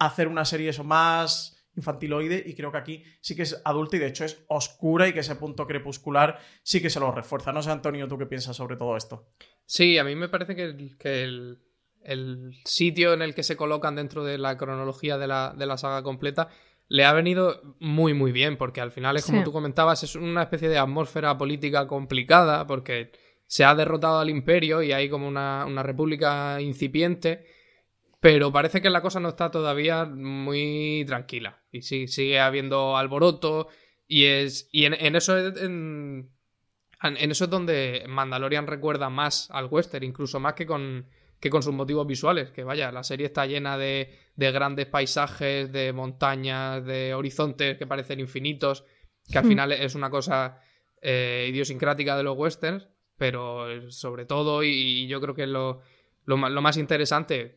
hacer 0.00 0.26
una 0.26 0.44
serie 0.44 0.70
eso 0.70 0.82
más 0.82 1.61
infantiloide 1.76 2.42
y 2.44 2.54
creo 2.54 2.70
que 2.70 2.78
aquí 2.78 3.04
sí 3.20 3.34
que 3.34 3.42
es 3.42 3.60
adulta 3.64 3.96
y 3.96 4.00
de 4.00 4.08
hecho 4.08 4.24
es 4.24 4.44
oscura 4.48 5.08
y 5.08 5.12
que 5.12 5.20
ese 5.20 5.36
punto 5.36 5.66
crepuscular 5.66 6.38
sí 6.62 6.82
que 6.82 6.90
se 6.90 7.00
lo 7.00 7.12
refuerza. 7.12 7.52
No 7.52 7.62
sé, 7.62 7.70
Antonio, 7.70 8.08
¿tú 8.08 8.18
qué 8.18 8.26
piensas 8.26 8.56
sobre 8.56 8.76
todo 8.76 8.96
esto? 8.96 9.30
Sí, 9.64 9.98
a 9.98 10.04
mí 10.04 10.14
me 10.14 10.28
parece 10.28 10.54
que, 10.54 10.64
el, 12.04 12.52
sitio 12.64 13.12
en 13.14 13.22
el 13.22 13.34
que 13.34 13.42
se 13.42 13.56
colocan 13.56 13.96
dentro 13.96 14.24
de 14.24 14.38
la 14.38 14.56
cronología 14.56 15.18
de 15.18 15.26
la, 15.26 15.76
saga 15.78 16.02
completa 16.02 16.48
le 16.88 17.04
ha 17.04 17.12
venido 17.12 17.76
muy 17.78 18.12
muy 18.12 18.32
bien 18.32 18.58
porque 18.58 18.80
al 18.80 18.90
final 18.90 19.16
es 19.16 19.24
como 19.24 19.44
tú 19.44 19.52
comentabas, 19.52 20.02
es 20.02 20.14
una 20.14 20.42
especie 20.42 20.68
de 20.68 20.78
atmósfera 20.78 21.38
política 21.38 21.86
complicada 21.86 22.66
porque 22.66 23.12
se 23.46 23.64
ha 23.64 23.74
derrotado 23.74 24.18
al 24.18 24.28
imperio 24.28 24.82
y 24.82 24.92
hay 24.92 25.08
como 25.08 25.26
una, 25.26 25.64
una 25.64 25.82
república 25.82 26.60
incipiente 26.60 27.46
pero 28.22 28.52
parece 28.52 28.80
que 28.80 28.88
la 28.88 29.02
cosa 29.02 29.18
no 29.18 29.30
está 29.30 29.50
todavía 29.50 30.04
muy 30.04 31.02
tranquila. 31.08 31.60
Y 31.72 31.82
sí, 31.82 32.06
sigue 32.06 32.38
habiendo 32.38 32.96
alboroto. 32.96 33.66
Y 34.06 34.26
es. 34.26 34.68
Y 34.70 34.84
en, 34.84 35.16
eso 35.16 35.36
en, 35.36 36.30
eso 37.02 37.44
es 37.44 37.50
donde 37.50 38.04
Mandalorian 38.08 38.68
recuerda 38.68 39.10
más 39.10 39.50
al 39.50 39.66
western, 39.66 40.04
incluso 40.04 40.38
más 40.38 40.54
que 40.54 40.66
con, 40.66 41.08
que 41.40 41.50
con 41.50 41.64
sus 41.64 41.74
motivos 41.74 42.06
visuales. 42.06 42.52
Que 42.52 42.62
vaya, 42.62 42.92
la 42.92 43.02
serie 43.02 43.26
está 43.26 43.44
llena 43.44 43.76
de, 43.76 44.16
de 44.36 44.52
grandes 44.52 44.86
paisajes, 44.86 45.72
de 45.72 45.92
montañas, 45.92 46.84
de 46.84 47.14
horizontes 47.14 47.76
que 47.76 47.88
parecen 47.88 48.20
infinitos. 48.20 48.84
Que 49.28 49.38
al 49.38 49.46
hmm. 49.46 49.48
final 49.48 49.72
es 49.72 49.96
una 49.96 50.10
cosa 50.10 50.60
eh, 51.00 51.48
idiosincrática 51.50 52.16
de 52.16 52.22
los 52.22 52.38
westerns. 52.38 52.86
Pero 53.18 53.90
sobre 53.90 54.26
todo, 54.26 54.62
y, 54.62 55.08
yo 55.08 55.20
creo 55.20 55.34
que 55.34 55.48
lo, 55.48 55.80
lo, 56.24 56.36
lo 56.36 56.62
más 56.62 56.76
interesante, 56.76 57.56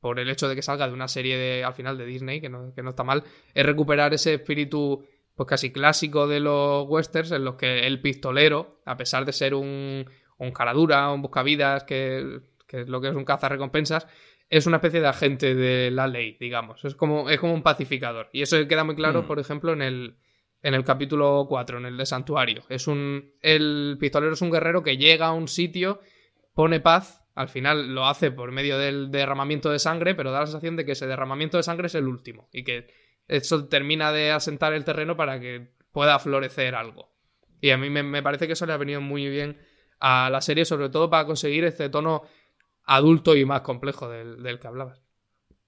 por 0.00 0.18
el 0.18 0.30
hecho 0.30 0.48
de 0.48 0.56
que 0.56 0.62
salga 0.62 0.88
de 0.88 0.94
una 0.94 1.08
serie 1.08 1.36
de, 1.36 1.64
al 1.64 1.74
final 1.74 1.98
de 1.98 2.06
Disney, 2.06 2.40
que 2.40 2.48
no, 2.48 2.72
está 2.76 3.04
mal, 3.04 3.22
es 3.54 3.66
recuperar 3.66 4.14
ese 4.14 4.34
espíritu 4.34 5.04
pues 5.34 5.48
casi 5.48 5.72
clásico 5.72 6.26
de 6.26 6.40
los 6.40 6.86
westerns 6.88 7.32
en 7.32 7.44
los 7.44 7.54
que 7.54 7.86
el 7.86 8.00
pistolero, 8.00 8.80
a 8.84 8.96
pesar 8.96 9.24
de 9.24 9.32
ser 9.32 9.54
un, 9.54 10.04
un 10.38 10.50
caradura, 10.52 11.10
un 11.10 11.22
buscavidas, 11.22 11.84
que, 11.84 12.40
que 12.66 12.82
es 12.82 12.88
lo 12.88 13.00
que 13.00 13.08
es 13.08 13.14
un 13.14 13.24
cazarrecompensas, 13.24 14.06
es 14.48 14.66
una 14.66 14.78
especie 14.78 15.00
de 15.00 15.06
agente 15.06 15.54
de 15.54 15.90
la 15.90 16.08
ley, 16.08 16.36
digamos. 16.40 16.84
Es 16.84 16.94
como, 16.94 17.30
es 17.30 17.38
como 17.38 17.54
un 17.54 17.62
pacificador. 17.62 18.28
Y 18.32 18.42
eso 18.42 18.56
queda 18.66 18.84
muy 18.84 18.96
claro, 18.96 19.22
mm. 19.22 19.26
por 19.26 19.38
ejemplo, 19.38 19.72
en 19.72 19.80
el, 19.80 20.16
en 20.62 20.74
el 20.74 20.84
capítulo 20.84 21.46
4, 21.48 21.78
en 21.78 21.86
el 21.86 21.96
de 21.96 22.06
Santuario. 22.06 22.62
Es 22.68 22.86
un, 22.88 23.32
el 23.40 23.96
pistolero 24.00 24.34
es 24.34 24.42
un 24.42 24.50
guerrero 24.50 24.82
que 24.82 24.96
llega 24.96 25.28
a 25.28 25.32
un 25.32 25.46
sitio, 25.46 26.00
pone 26.52 26.80
paz 26.80 27.19
al 27.40 27.48
final 27.48 27.94
lo 27.94 28.06
hace 28.06 28.30
por 28.30 28.52
medio 28.52 28.78
del 28.78 29.10
derramamiento 29.10 29.70
de 29.70 29.78
sangre, 29.78 30.14
pero 30.14 30.30
da 30.30 30.40
la 30.40 30.46
sensación 30.46 30.76
de 30.76 30.84
que 30.84 30.92
ese 30.92 31.06
derramamiento 31.06 31.56
de 31.56 31.62
sangre 31.62 31.86
es 31.86 31.94
el 31.94 32.06
último 32.06 32.48
y 32.52 32.64
que 32.64 32.86
eso 33.28 33.66
termina 33.66 34.12
de 34.12 34.30
asentar 34.30 34.74
el 34.74 34.84
terreno 34.84 35.16
para 35.16 35.40
que 35.40 35.72
pueda 35.92 36.18
florecer 36.18 36.74
algo. 36.74 37.10
Y 37.62 37.70
a 37.70 37.78
mí 37.78 37.88
me, 37.88 38.22
parece 38.22 38.46
que 38.46 38.52
eso 38.52 38.66
le 38.66 38.74
ha 38.74 38.76
venido 38.76 39.00
muy 39.00 39.28
bien 39.28 39.58
a 40.00 40.28
la 40.30 40.40
serie, 40.42 40.64
sobre 40.64 40.90
todo 40.90 41.08
para 41.08 41.26
conseguir 41.26 41.64
este 41.64 41.88
tono 41.88 42.22
adulto 42.84 43.34
y 43.34 43.44
más 43.44 43.62
complejo 43.62 44.08
del 44.08 44.58
que 44.58 44.66
hablabas. 44.66 45.09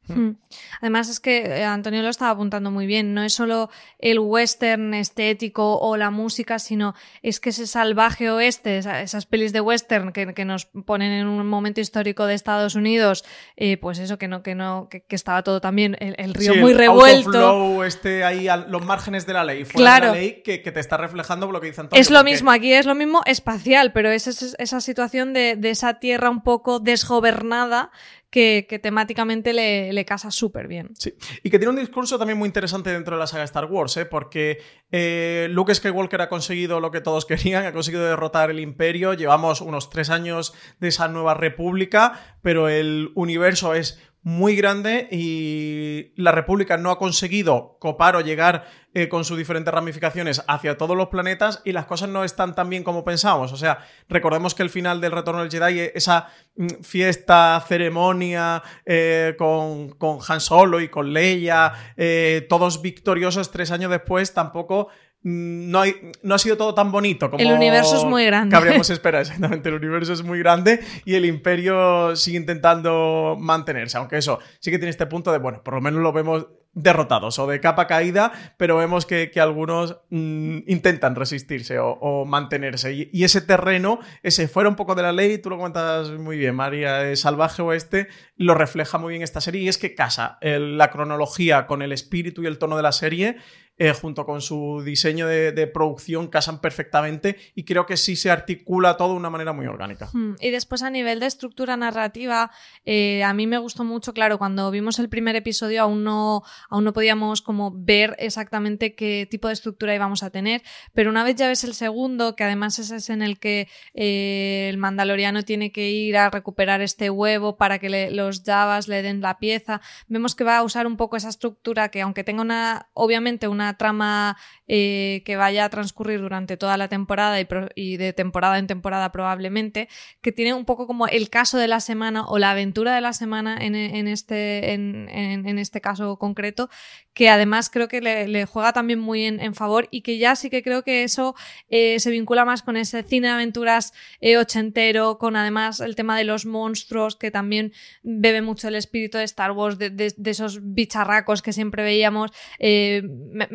Hmm. 0.09 0.33
Además 0.81 1.09
es 1.09 1.21
que 1.21 1.43
eh, 1.43 1.65
Antonio 1.65 2.03
lo 2.03 2.09
estaba 2.09 2.33
apuntando 2.33 2.73
muy 2.73 2.87
bien, 2.87 3.15
no 3.15 3.23
es 3.23 3.35
solo 3.35 3.71
el 4.01 4.19
western 4.19 4.95
estético 4.95 5.79
o 5.79 5.97
la 5.97 6.11
música, 6.11 6.59
sino 6.59 6.95
es 7.23 7.39
que 7.39 7.51
ese 7.51 7.69
salvaje 7.69 8.29
oeste, 8.29 8.79
esas 8.79 9.27
pelis 9.27 9.53
de 9.53 9.61
western 9.61 10.13
que, 10.13 10.45
nos 10.45 10.67
ponen 10.67 11.13
en 11.13 11.29
un 11.29 11.47
momento 11.47 11.81
histórico 11.81 12.27
de 12.27 12.35
Estados 12.35 12.75
Unidos, 12.75 13.25
eh, 13.57 13.77
pues 13.77 14.01
eso 14.01 14.19
que 14.19 14.27
no, 14.27 14.43
que 14.43 14.57
no, 14.57 14.89
que, 14.91 15.05
estaba 15.11 15.45
todo 15.45 15.61
también 15.61 15.97
el, 16.01 16.35
río 16.35 16.57
muy 16.57 16.75
revuelto. 16.75 17.85
este 17.85 18.25
ahí 18.25 18.49
a 18.49 18.57
los 18.57 18.85
márgenes 18.85 19.25
de 19.25 19.35
la 19.35 19.45
ley, 19.45 19.65
fuera 19.65 19.99
claro. 19.99 20.07
de 20.07 20.13
la 20.13 20.19
ley 20.19 20.43
que, 20.43 20.59
te 20.59 20.81
está 20.81 20.97
reflejando 20.97 21.51
lo 21.53 21.61
que 21.61 21.69
dice 21.69 21.81
Antonio. 21.81 22.01
Es 22.01 22.11
lo 22.11 22.25
mismo, 22.25 22.51
aquí 22.51 22.73
es 22.73 22.87
lo 22.87 22.97
mismo 22.97 23.21
espacial, 23.25 23.93
pero 23.93 24.11
es, 24.11 24.27
esa 24.27 24.81
situación 24.81 25.33
de, 25.33 25.55
de 25.55 25.71
esa 25.71 26.01
tierra 26.01 26.29
un 26.29 26.43
poco 26.43 26.81
desgobernada 26.81 27.93
que, 28.33 28.81
temáticamente 28.83 29.53
le, 29.53 30.05
casa 30.07 30.31
súper 30.31 30.67
bien. 30.67 30.89
Sí, 30.99 31.15
y 31.43 31.51
que 31.51 31.59
tiene 31.59 31.69
un 31.69 31.77
discurso 31.77 32.19
también 32.19 32.39
muy 32.39 32.47
interesante 32.47 32.91
dentro 32.91 33.15
de 33.15 33.21
la 33.21 33.27
saga 33.27 33.45
Star 33.45 33.67
Wars, 33.67 33.95
¿eh? 33.99 34.07
porque 34.07 34.59
eh, 34.91 35.49
Luke 35.51 35.75
Skywalker 35.75 36.23
ha 36.23 36.31
conseguido 36.31 36.81
lo 36.81 36.91
que 36.91 37.03
todos 37.03 37.27
querían, 37.27 37.67
ha 37.67 37.73
conseguido 37.73 38.05
derrotar 38.05 38.51
el 38.51 38.59
imperio, 38.59 39.13
llevamos 39.13 39.61
unos 39.61 39.91
tres 39.91 40.09
años 40.09 40.55
de 40.81 40.89
esa 40.89 41.09
nueva 41.09 41.35
república, 41.35 42.39
pero 42.41 42.71
el 42.71 43.13
universo 43.15 43.75
es 43.75 44.01
muy 44.25 44.55
grande 44.55 45.09
y 45.11 46.13
la 46.17 46.31
República 46.31 46.77
no 46.77 46.91
ha 46.91 46.99
conseguido 46.99 47.77
copar 47.81 48.15
o 48.15 48.21
llegar 48.21 48.65
eh, 48.95 49.09
con 49.09 49.25
sus 49.25 49.37
diferentes 49.37 49.75
ramificaciones 49.75 50.45
hacia 50.47 50.77
todos 50.77 50.97
los 50.97 51.09
planetas 51.09 51.61
y 51.65 51.73
las 51.73 51.87
cosas 51.87 52.09
no 52.09 52.23
están 52.23 52.55
tan 52.55 52.71
bien 52.71 52.85
como 52.85 53.05
pensamos. 53.05 53.53
O 53.53 53.57
sea, 53.57 53.79
recordemos 54.09 54.55
que 54.55 54.63
el 54.63 54.71
final 54.71 55.01
del 55.01 55.13
Retorno 55.13 55.41
del 55.41 55.51
Jedi, 55.51 55.91
esa 55.95 56.29
mm, 56.57 56.83
fiesta, 56.83 57.65
ceremonia 57.67 58.63
eh, 58.87 59.35
con, 59.37 59.91
con, 59.91 60.19
Han 60.29 60.41
Solo 60.41 60.81
y 60.81 60.89
con 60.89 61.13
Leia, 61.13 61.73
eh, 61.97 62.47
todos 62.49 62.81
victoriosos 62.81 63.51
tres 63.51 63.73
años 63.73 63.91
después, 63.91 64.33
tampoco 64.33 64.89
no, 65.23 65.81
hay, 65.81 65.95
no 66.23 66.35
ha 66.35 66.39
sido 66.39 66.57
todo 66.57 66.75
tan 66.75 66.91
bonito 66.91 67.31
como 67.31 67.43
el 67.43 67.53
universo 67.53 67.97
es 67.97 68.05
muy 68.05 68.25
grande. 68.25 68.57
habríamos 68.57 68.91
esperado. 68.91 69.23
Exactamente, 69.23 69.69
el 69.69 69.77
universo 69.77 70.13
es 70.13 70.23
muy 70.23 70.39
grande 70.39 70.81
y 71.05 71.15
el 71.15 71.25
imperio 71.25 72.17
sigue 72.17 72.39
intentando 72.39 73.37
mantenerse. 73.39 73.99
Aunque 73.99 74.17
eso 74.19 74.41
sí 74.59 74.71
que 74.71 74.79
tiene 74.79 74.91
este 74.91 75.07
punto 75.07 75.33
de, 75.33 75.39
bueno, 75.39 75.63
por 75.63 75.75
lo 75.75 75.81
menos 75.81 76.01
lo 76.01 76.13
vemos 76.13 76.47
derrotados 76.75 77.39
o 77.39 77.47
de 77.47 77.61
capa 77.61 77.87
caída, 77.87 78.33
pero 78.57 78.77
vemos 78.77 79.05
que, 79.05 79.31
algunos 79.37 79.99
mm, 80.11 80.61
intentan 80.67 81.15
resistirse 81.15 81.79
o, 81.79 82.25
mantenerse. 82.25 83.11
Y, 83.13 83.25
ese 83.25 83.43
terreno, 83.43 84.01
ese 84.23 84.49
fuera 84.49 84.69
un 84.69 84.77
poco 84.77 84.95
de 84.95 85.03
la 85.03 85.13
ley, 85.13 85.39
tú 85.39 85.51
lo 85.51 85.57
comentas 85.57 86.11
muy 86.11 86.39
bien, 86.39 86.55
María, 86.55 87.03
el 87.03 87.17
salvaje 87.17 87.63
oeste, 87.63 88.09
lo 88.37 88.55
refleja 88.55 88.99
muy 88.99 89.13
bien 89.13 89.23
esta 89.23 89.41
serie 89.41 89.63
y 89.63 89.69
es 89.69 89.79
que 89.79 89.95
casa 89.95 90.39
la 90.41 90.91
cronología 90.91 91.67
con 91.67 91.83
el 91.83 91.93
espíritu 91.93 92.43
y 92.43 92.47
el 92.47 92.59
tono 92.59 92.77
de 92.77 92.83
la 92.83 92.93
serie 92.93 93.37
eh, 93.79 93.93
junto 93.95 94.27
con 94.27 94.43
su 94.43 94.83
diseño 94.85 95.27
de, 95.27 95.67
producción, 95.67 96.29
casan 96.29 96.61
perfectamente 96.61 97.37
y 97.55 97.65
creo 97.65 97.87
que 97.87 97.97
sí 97.97 98.17
se 98.17 98.31
articula 98.31 98.97
todo 98.97 99.11
de 99.11 99.17
una 99.17 99.31
manera 99.31 99.53
muy 99.53 99.67
orgánica. 99.67 100.11
Hmm, 100.13 100.35
y 100.41 100.51
después 100.51 100.83
a 100.83 100.91
nivel 100.91 101.21
de 101.21 101.27
estructura 101.27 101.77
narrativa, 101.77 102.51
eh, 102.85 103.25
a 103.25 103.33
mí 103.33 103.47
me 103.47 103.59
gustó 103.59 103.83
mucho, 103.83 104.13
claro, 104.13 104.39
cuando 104.39 104.71
vimos 104.71 104.99
el 104.99 105.09
primer 105.09 105.37
episodio 105.37 105.83
aún 105.83 106.05
no, 106.05 106.43
aún 106.69 106.85
no 106.85 106.93
podíamos 106.93 107.41
como 107.41 107.73
ver 107.75 108.15
exactamente 108.19 108.95
qué 108.95 109.27
tipo 109.31 109.49
de 109.49 109.55
estructura 109.55 109.95
íbamos 109.95 110.23
a 110.23 110.31
tener, 110.31 110.63
pero 110.93 111.11
una 111.11 111.25
vez 111.25 111.37
ya 111.37 111.49
ves 111.49 111.65
el 111.65 111.75
segundo, 111.75 112.37
que 112.37 112.45
además 112.45 112.79
ese 112.79 112.97
es 112.97 113.09
en 113.09 113.23
el 113.23 113.39
que 113.39 113.69
eh, 113.95 114.69
el 114.69 114.77
mandaloriano 114.77 115.45
tiene 115.45 115.73
que 115.73 115.91
ir 115.91 116.17
a 116.19 116.31
recuperar 116.31 116.83
este 116.83 117.09
huevo 117.09 117.57
para 117.57 117.79
que 117.79 118.11
los 118.11 118.43
Javas 118.45 118.87
le 118.89 119.03
den 119.03 119.23
la 119.23 119.39
pieza, 119.39 119.81
vemos 120.09 120.35
que 120.35 120.45
va 120.45 120.59
a 120.59 120.63
usar 120.63 120.87
un 120.87 120.97
poco 120.97 121.17
esa 121.17 121.31
estructura 121.31 121.89
que 121.89 122.03
aunque 122.03 122.23
tenga 122.23 122.43
una, 122.43 122.91
obviamente 122.93 123.49
una 123.49 123.72
trama 123.77 124.37
eh, 124.69 125.23
que 125.27 125.37
vaya 125.37 125.67
a 125.67 125.69
transcurrir 125.69 126.21
durante 126.21 126.57
toda 126.57 126.77
la 126.79 126.89
temporada 126.89 127.39
y, 127.75 127.97
de 127.97 128.13
temporada 128.13 128.59
en 128.59 128.67
temporada 128.67 129.13
probablemente, 129.13 129.89
que 130.23 130.33
tiene 130.33 130.55
un 130.55 130.65
poco 130.65 130.87
como 130.87 131.07
el 131.09 131.29
caso 131.29 131.59
de 131.59 131.69
la 131.69 131.81
semana 131.81 132.27
o 132.27 132.39
la 132.39 132.53
aventura 132.53 132.95
de 132.95 133.01
la 133.01 133.13
semana 133.13 133.59
en, 133.61 133.75
este, 134.09 134.73
en, 134.73 135.59
este 135.59 135.81
caso 135.81 136.17
concreto, 136.17 136.71
que 137.13 137.29
además 137.29 137.69
creo 137.69 137.89
que 137.89 138.01
le, 138.01 138.47
juega 138.47 138.73
también 138.73 138.99
muy 138.99 139.25
en, 139.27 139.55
favor 139.55 139.89
y 139.91 140.01
que 140.01 140.17
ya 140.17 140.37
sí 140.37 140.49
que 140.49 140.63
creo 140.63 140.83
que 140.83 141.03
eso 141.05 141.35
eh, 141.69 142.01
se 142.01 142.11
vincula 142.11 142.47
más 142.47 142.63
con 142.63 142.79
ese 142.79 143.03
cine 143.03 143.27
de 143.27 143.35
aventuras 143.35 143.93
eh, 144.21 144.39
ochentero, 144.39 145.19
con 145.19 145.37
además 145.37 145.81
el 145.81 145.97
tema 145.97 146.17
de 146.17 146.25
los 146.25 146.47
monstruos, 146.47 147.17
que 147.17 147.31
también 147.31 147.73
bebe 148.03 148.41
mucho 148.41 148.69
el 148.69 148.77
espíritu 148.77 149.19
de 149.19 149.25
Star 149.25 149.53
Wars, 149.53 149.77
de, 149.79 150.15
esos 150.25 150.61
bicharracos 150.63 151.43
que 151.43 151.53
siempre 151.53 151.83
veíamos. 151.83 152.31
Eh, 152.59 153.03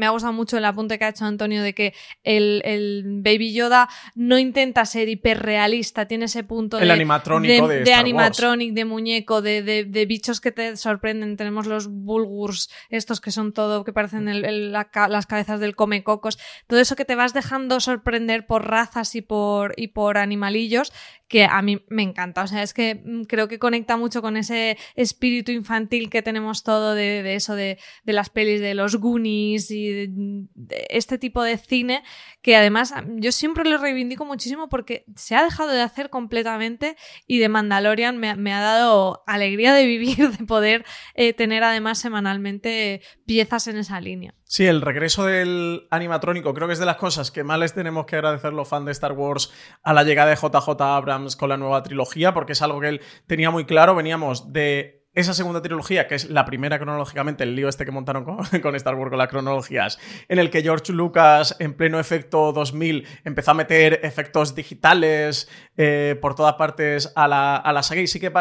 ha 0.05 0.09
gustado 0.09 0.33
mucho 0.33 0.57
el 0.57 0.65
apunte 0.65 0.97
que 0.99 1.05
ha 1.05 1.09
hecho 1.09 1.25
Antonio 1.25 1.63
de 1.63 1.73
que 1.73 1.93
el, 2.23 3.03
Baby 3.23 3.53
Yoda 3.53 3.89
no 4.15 4.37
intenta 4.37 4.85
ser 4.85 5.09
hiperrealista, 5.09 6.07
tiene 6.07 6.25
ese 6.25 6.43
punto 6.43 6.79
el 6.79 6.87
de, 6.87 6.93
animatrónico 6.93 7.67
de, 7.67 7.83
de, 7.83 7.93
animatronic, 7.93 8.73
de 8.73 8.85
muñeco, 8.85 9.41
de, 9.41 10.05
bichos 10.07 10.39
que 10.41 10.51
te 10.51 10.77
sorprenden. 10.77 11.37
Tenemos 11.37 11.65
los 11.67 11.87
bulgurs, 11.87 12.69
estos 12.89 13.21
que 13.21 13.31
son 13.31 13.53
todo, 13.53 13.83
que 13.83 13.93
parecen 13.93 14.71
las 14.71 15.25
cabezas 15.25 15.59
del 15.59 15.75
come 15.75 16.03
cocos. 16.03 16.37
Todo 16.67 16.79
eso 16.79 16.95
que 16.95 17.05
te 17.05 17.15
vas 17.15 17.33
dejando 17.33 17.79
sorprender 17.79 18.45
por 18.45 18.67
razas 18.67 19.15
y 19.15 19.21
por, 19.21 19.73
y 19.77 19.87
por 19.87 20.17
animalillos 20.17 20.91
que 21.27 21.45
a 21.45 21.61
mí 21.61 21.83
me 21.89 22.03
encanta. 22.03 22.43
O 22.43 22.47
sea, 22.47 22.63
es 22.63 22.73
que 22.73 22.95
mm, 22.95 23.23
creo 23.23 23.47
que 23.47 23.59
conecta 23.59 23.97
mucho 23.97 24.21
con 24.21 24.37
ese 24.37 24.77
espíritu 24.95 25.51
infantil 25.51 26.09
que 26.09 26.21
tenemos 26.21 26.63
todo 26.63 26.93
de, 26.93 27.35
eso, 27.35 27.55
de, 27.55 27.77
las 28.05 28.29
pelis 28.29 28.61
de 28.61 28.73
los 28.73 28.95
Goonies 28.95 29.71
y 29.71 29.86
este 30.89 31.17
tipo 31.17 31.43
de 31.43 31.57
cine, 31.57 32.03
que 32.41 32.55
además 32.55 32.93
yo 33.15 33.31
siempre 33.31 33.69
lo 33.69 33.77
reivindico 33.77 34.25
muchísimo 34.25 34.69
porque 34.69 35.05
se 35.15 35.35
ha 35.35 35.43
dejado 35.43 35.71
de 35.71 35.81
hacer 35.81 36.09
completamente 36.09 36.95
y 37.27 37.39
de 37.39 37.49
Mandalorian 37.49 38.17
me, 38.17 38.53
ha 38.53 38.61
dado 38.61 39.23
alegría 39.27 39.73
de 39.73 39.85
vivir, 39.85 40.29
de 40.37 40.45
poder 40.45 40.85
eh, 41.15 41.33
tener 41.33 41.63
además 41.63 41.99
semanalmente 41.99 43.01
piezas 43.25 43.67
en 43.67 43.77
esa 43.77 43.99
línea. 44.01 44.33
Sí, 44.49 44.65
el 44.65 44.81
regreso 44.81 45.25
del 45.25 45.87
animatrónico 45.91 46.53
creo 46.53 46.67
que 46.67 46.73
es 46.73 46.79
de 46.79 46.85
las 46.85 46.95
cosas 46.95 47.31
que 47.31 47.43
más 47.43 47.59
les 47.59 47.73
tenemos 47.73 48.05
que 48.05 48.15
agradecer 48.15 48.53
los 48.53 48.67
fans 48.69 48.85
de 48.85 48.93
Star 48.93 49.11
Wars 49.11 49.51
a 49.83 49.93
la 49.93 50.05
llegada 50.05 50.29
de 50.29 50.37
JJ 50.37 50.69
Abrams 50.79 51.35
con 51.35 51.49
la 51.49 51.57
nueva 51.57 51.83
trilogía, 51.83 52.33
porque 52.33 52.53
es 52.53 52.61
algo 52.61 52.79
que 52.79 52.87
él 52.87 53.01
tenía 53.27 53.51
muy 53.51 53.65
claro. 53.65 53.93
Veníamos 53.93 54.53
de 54.53 54.96
esa 55.17 55.33
segunda 55.33 55.63
trilogía, 55.63 56.07
que 56.07 56.13
es 56.13 56.29
la 56.29 56.45
primera 56.45 56.77
cronológicamente, 56.77 57.43
el 57.43 57.55
lío 57.55 57.67
este 57.67 57.85
que 57.85 57.91
montaron 57.91 58.23
con, 58.23 58.39
Star 58.75 58.93
Wars 58.93 59.09
con 59.09 59.17
las 59.17 59.27
cronologías, 59.27 59.97
en 60.29 60.37
el 60.37 60.51
que 60.51 60.61
George 60.61 60.93
Lucas, 60.93 61.55
en 61.57 61.73
pleno 61.73 61.99
efecto 61.99 62.51
2000, 62.53 63.07
empezó 63.23 63.51
a 63.51 63.53
meter 63.55 63.99
efectos 64.03 64.53
digitales 64.53 65.49
eh, 65.75 66.15
por 66.21 66.35
todas 66.35 66.53
partes 66.53 67.11
a 67.15 67.27
la, 67.27 67.55
a 67.55 67.73
la 67.73 67.81
saga. 67.81 68.01
Y 68.01 68.07
sí 68.07 68.19
que 68.19 68.31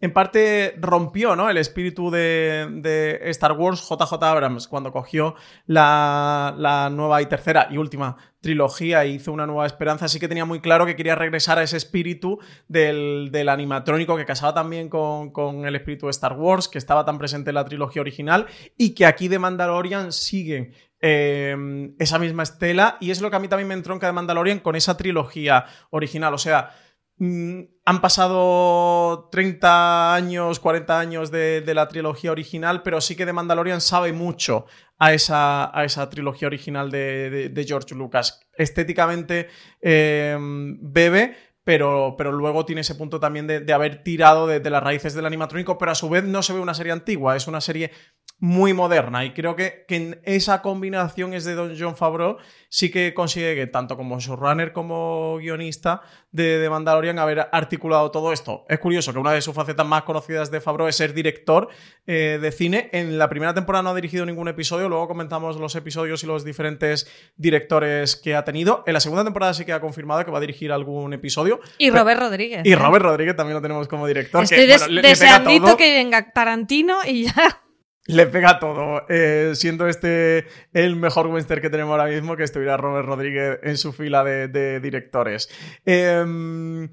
en 0.00 0.12
parte 0.12 0.74
rompió 0.78 1.36
¿no? 1.36 1.50
el 1.50 1.58
espíritu 1.58 2.10
de, 2.10 3.20
Star 3.24 3.52
Wars 3.52 3.86
JJ 3.88 4.14
Abrams 4.22 4.66
cuando 4.66 4.92
cogió 4.92 5.34
la, 5.66 6.88
nueva 6.92 7.20
y 7.20 7.26
tercera 7.26 7.68
y 7.70 7.76
última 7.76 8.16
trilogía 8.40 9.04
e 9.04 9.10
hizo 9.10 9.32
una 9.32 9.46
nueva 9.46 9.66
esperanza. 9.66 10.08
Sí 10.08 10.18
que 10.18 10.28
tenía 10.28 10.46
muy 10.46 10.60
claro 10.60 10.86
que 10.86 10.96
quería 10.96 11.14
regresar 11.14 11.58
a 11.58 11.62
ese 11.62 11.76
espíritu 11.76 12.38
del, 12.68 13.48
animatrónico 13.48 14.16
que 14.16 14.24
casaba 14.24 14.54
también 14.54 14.88
con, 14.88 15.66
el 15.66 15.76
espíritu 15.76 16.06
de 16.06 16.10
Star 16.10 16.32
Wars, 16.32 16.68
que 16.68 16.78
estaba 16.78 17.04
tan 17.04 17.18
presente 17.18 17.50
en 17.50 17.54
la 17.56 17.64
trilogía 17.66 18.00
original 18.00 18.46
y 18.78 18.94
que 18.94 19.04
aquí 19.04 19.28
de 19.28 19.38
Mandalorian 19.38 20.12
sigue 20.12 20.72
eh, 21.02 21.92
esa 21.98 22.18
misma 22.18 22.44
estela. 22.44 22.96
Y 23.00 23.10
es 23.10 23.20
lo 23.20 23.28
que 23.28 23.36
a 23.36 23.40
mí 23.40 23.48
también 23.48 23.68
me 23.68 23.74
entronca 23.74 24.06
de 24.06 24.14
Mandalorian 24.14 24.60
con 24.60 24.76
esa 24.76 24.96
trilogía 24.96 25.66
original. 25.90 26.32
O 26.32 26.38
sea 26.38 26.70
han 27.20 28.00
pasado 28.00 29.28
30 29.30 30.14
años, 30.14 30.58
40 30.58 30.98
años 30.98 31.30
de, 31.30 31.62
la 31.74 31.86
trilogía 31.86 32.32
original, 32.32 32.82
pero 32.82 33.00
sí 33.02 33.14
que 33.14 33.26
The 33.26 33.34
Mandalorian 33.34 33.82
sabe 33.82 34.14
mucho 34.14 34.64
a 34.98 35.12
esa, 35.12 35.76
a 35.78 35.84
esa 35.84 36.08
trilogía 36.08 36.48
original 36.48 36.90
de, 36.90 37.64
George 37.66 37.94
Lucas. 37.94 38.40
Estéticamente 38.56 39.48
em, 39.82 40.78
bebe, 40.80 41.36
pero, 41.70 42.16
pero, 42.18 42.32
luego 42.32 42.66
tiene 42.66 42.80
ese 42.80 42.96
punto 42.96 43.20
también 43.20 43.46
de, 43.46 43.72
haber 43.72 44.02
tirado 44.02 44.48
de, 44.48 44.58
las 44.68 44.82
raíces 44.82 45.14
del 45.14 45.24
animatrónico, 45.24 45.78
pero 45.78 45.92
a 45.92 45.94
su 45.94 46.08
vez 46.08 46.24
no 46.24 46.42
se 46.42 46.52
ve 46.52 46.58
una 46.58 46.74
serie 46.74 46.90
antigua, 46.90 47.36
es 47.36 47.46
una 47.46 47.60
serie 47.60 47.92
muy 48.40 48.72
moderna 48.72 49.24
y 49.24 49.32
creo 49.32 49.54
que, 49.54 49.84
que 49.86 49.94
en 49.96 50.20
esa 50.24 50.62
combinación 50.62 51.32
es 51.32 51.44
de 51.44 51.54
Don 51.54 51.76
John 51.78 51.94
Favreau 51.94 52.38
sí 52.70 52.90
que 52.90 53.12
consigue 53.12 53.54
que 53.54 53.66
tanto 53.66 53.96
como 53.96 54.18
showrunner 54.18 54.72
como 54.72 55.36
guionista 55.38 56.00
de, 56.30 56.58
de, 56.58 56.70
Mandalorian 56.70 57.18
haber 57.18 57.48
articulado 57.52 58.10
todo 58.10 58.32
esto. 58.32 58.64
Es 58.68 58.78
curioso 58.78 59.12
que 59.12 59.18
una 59.18 59.32
de 59.32 59.42
sus 59.42 59.54
facetas 59.54 59.84
más 59.84 60.04
conocidas 60.04 60.50
de 60.50 60.60
Favreau 60.60 60.88
es 60.88 60.96
ser 60.96 61.12
director 61.12 61.68
eh, 62.06 62.38
de 62.40 62.52
cine. 62.52 62.88
En 62.92 63.18
la 63.18 63.28
primera 63.28 63.52
temporada 63.52 63.82
no 63.82 63.90
ha 63.90 63.94
dirigido 63.94 64.24
ningún 64.24 64.48
episodio, 64.48 64.88
luego 64.88 65.08
comentamos 65.08 65.56
los 65.56 65.74
episodios 65.74 66.22
y 66.22 66.26
los 66.26 66.44
diferentes 66.44 67.10
directores 67.36 68.16
que 68.16 68.36
ha 68.36 68.44
tenido. 68.44 68.84
En 68.86 68.94
la 68.94 69.00
segunda 69.00 69.24
temporada 69.24 69.52
sí 69.52 69.64
que 69.64 69.72
ha 69.72 69.80
confirmado 69.80 70.24
que 70.24 70.30
va 70.30 70.38
a 70.38 70.40
dirigir 70.40 70.70
algún 70.70 71.12
episodio. 71.12 71.59
Y 71.78 71.90
Robert 71.90 72.20
Rodríguez. 72.20 72.62
Y 72.64 72.72
¿eh? 72.72 72.76
Robert 72.76 73.04
Rodríguez 73.04 73.36
también 73.36 73.54
lo 73.54 73.62
tenemos 73.62 73.88
como 73.88 74.06
director. 74.06 74.44
Estoy 74.44 74.66
deseando 74.66 75.76
que 75.76 75.94
venga 75.94 76.30
Tarantino 76.32 76.98
y 77.06 77.24
ya 77.24 77.34
le 78.06 78.26
pega 78.26 78.58
todo. 78.58 79.04
Eh, 79.08 79.52
siendo 79.54 79.86
este 79.88 80.46
el 80.72 80.96
mejor 80.96 81.26
western 81.28 81.60
que 81.60 81.70
tenemos 81.70 81.92
ahora 81.92 82.10
mismo, 82.10 82.36
que 82.36 82.44
estuviera 82.44 82.76
Robert 82.76 83.06
Rodríguez 83.06 83.58
en 83.62 83.76
su 83.76 83.92
fila 83.92 84.24
de, 84.24 84.80
directores. 84.80 85.48
Em, 85.84 86.88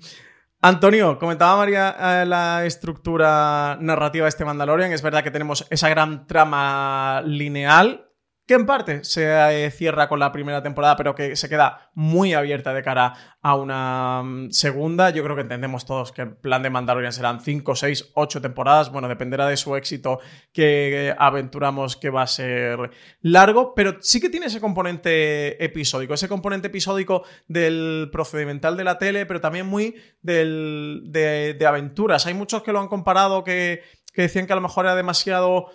Antonio, 0.62 1.20
comentaba 1.20 1.58
María 1.58 1.96
eh, 2.00 2.26
la 2.26 2.66
estructura 2.66 3.78
narrativa 3.80 4.26
de 4.26 4.30
este 4.30 4.46
Mandalorian. 4.46 4.92
Es 4.92 5.02
verdad 5.02 5.24
que 5.24 5.32
tenemos 5.32 5.68
esa 5.70 5.90
gran 5.90 6.28
trama 6.28 7.22
lineal 7.26 8.07
que 8.48 8.54
en 8.54 8.66
parte 8.66 9.04
se 9.04 9.26
eh, 9.66 9.70
cierra 9.72 10.08
con 10.08 10.20
la 10.20 10.32
primera 10.32 10.64
temporada, 10.64 10.96
pero 10.96 11.14
que 11.14 11.36
se 11.36 11.50
queda 11.50 11.92
muy 11.94 12.34
abierta 12.34 12.74
de 12.74 12.82
cara 12.82 13.38
a 13.42 13.56
una 13.56 14.24
mm, 14.24 14.52
segunda. 14.52 15.10
Yo 15.10 15.22
creo 15.22 15.36
que 15.36 15.42
entendemos 15.42 15.86
todos 15.86 16.14
que 16.14 16.22
el 16.22 16.34
plan 16.38 16.64
de 16.64 16.70
Mandalorian 16.70 17.12
serán 17.12 17.42
5, 17.42 17.76
6, 17.76 18.12
8 18.14 18.42
temporadas. 18.42 18.90
Bueno, 18.90 19.10
dependerá 19.10 19.48
de 19.48 19.58
su 19.58 19.76
éxito 19.76 20.22
que 20.54 21.14
aventuramos 21.20 21.98
que 21.98 22.10
va 22.10 22.22
a 22.22 22.28
ser 22.28 22.90
largo, 23.20 23.76
pero 23.76 23.98
sí 24.00 24.22
que 24.22 24.30
tiene 24.30 24.46
ese 24.46 24.62
componente 24.62 25.62
episódico, 25.64 26.14
ese 26.14 26.30
componente 26.30 26.68
episódico 26.68 27.24
del 27.50 28.08
procedimental 28.14 28.78
de 28.78 28.84
la 28.86 28.98
tele, 28.98 29.26
pero 29.26 29.42
también 29.42 29.68
muy 29.68 29.94
del, 30.22 31.02
de, 31.08 31.66
aventuras. 31.68 32.26
Hay 32.28 32.34
muchos 32.34 32.64
que 32.64 32.72
lo 32.72 32.80
han 32.80 32.88
comparado, 32.88 33.44
que, 33.44 33.82
que 34.14 34.22
decían 34.22 34.48
que 34.48 34.54
a 34.54 34.56
lo 34.56 34.62
mejor 34.62 34.86
era 34.86 34.96
demasiado 34.96 35.70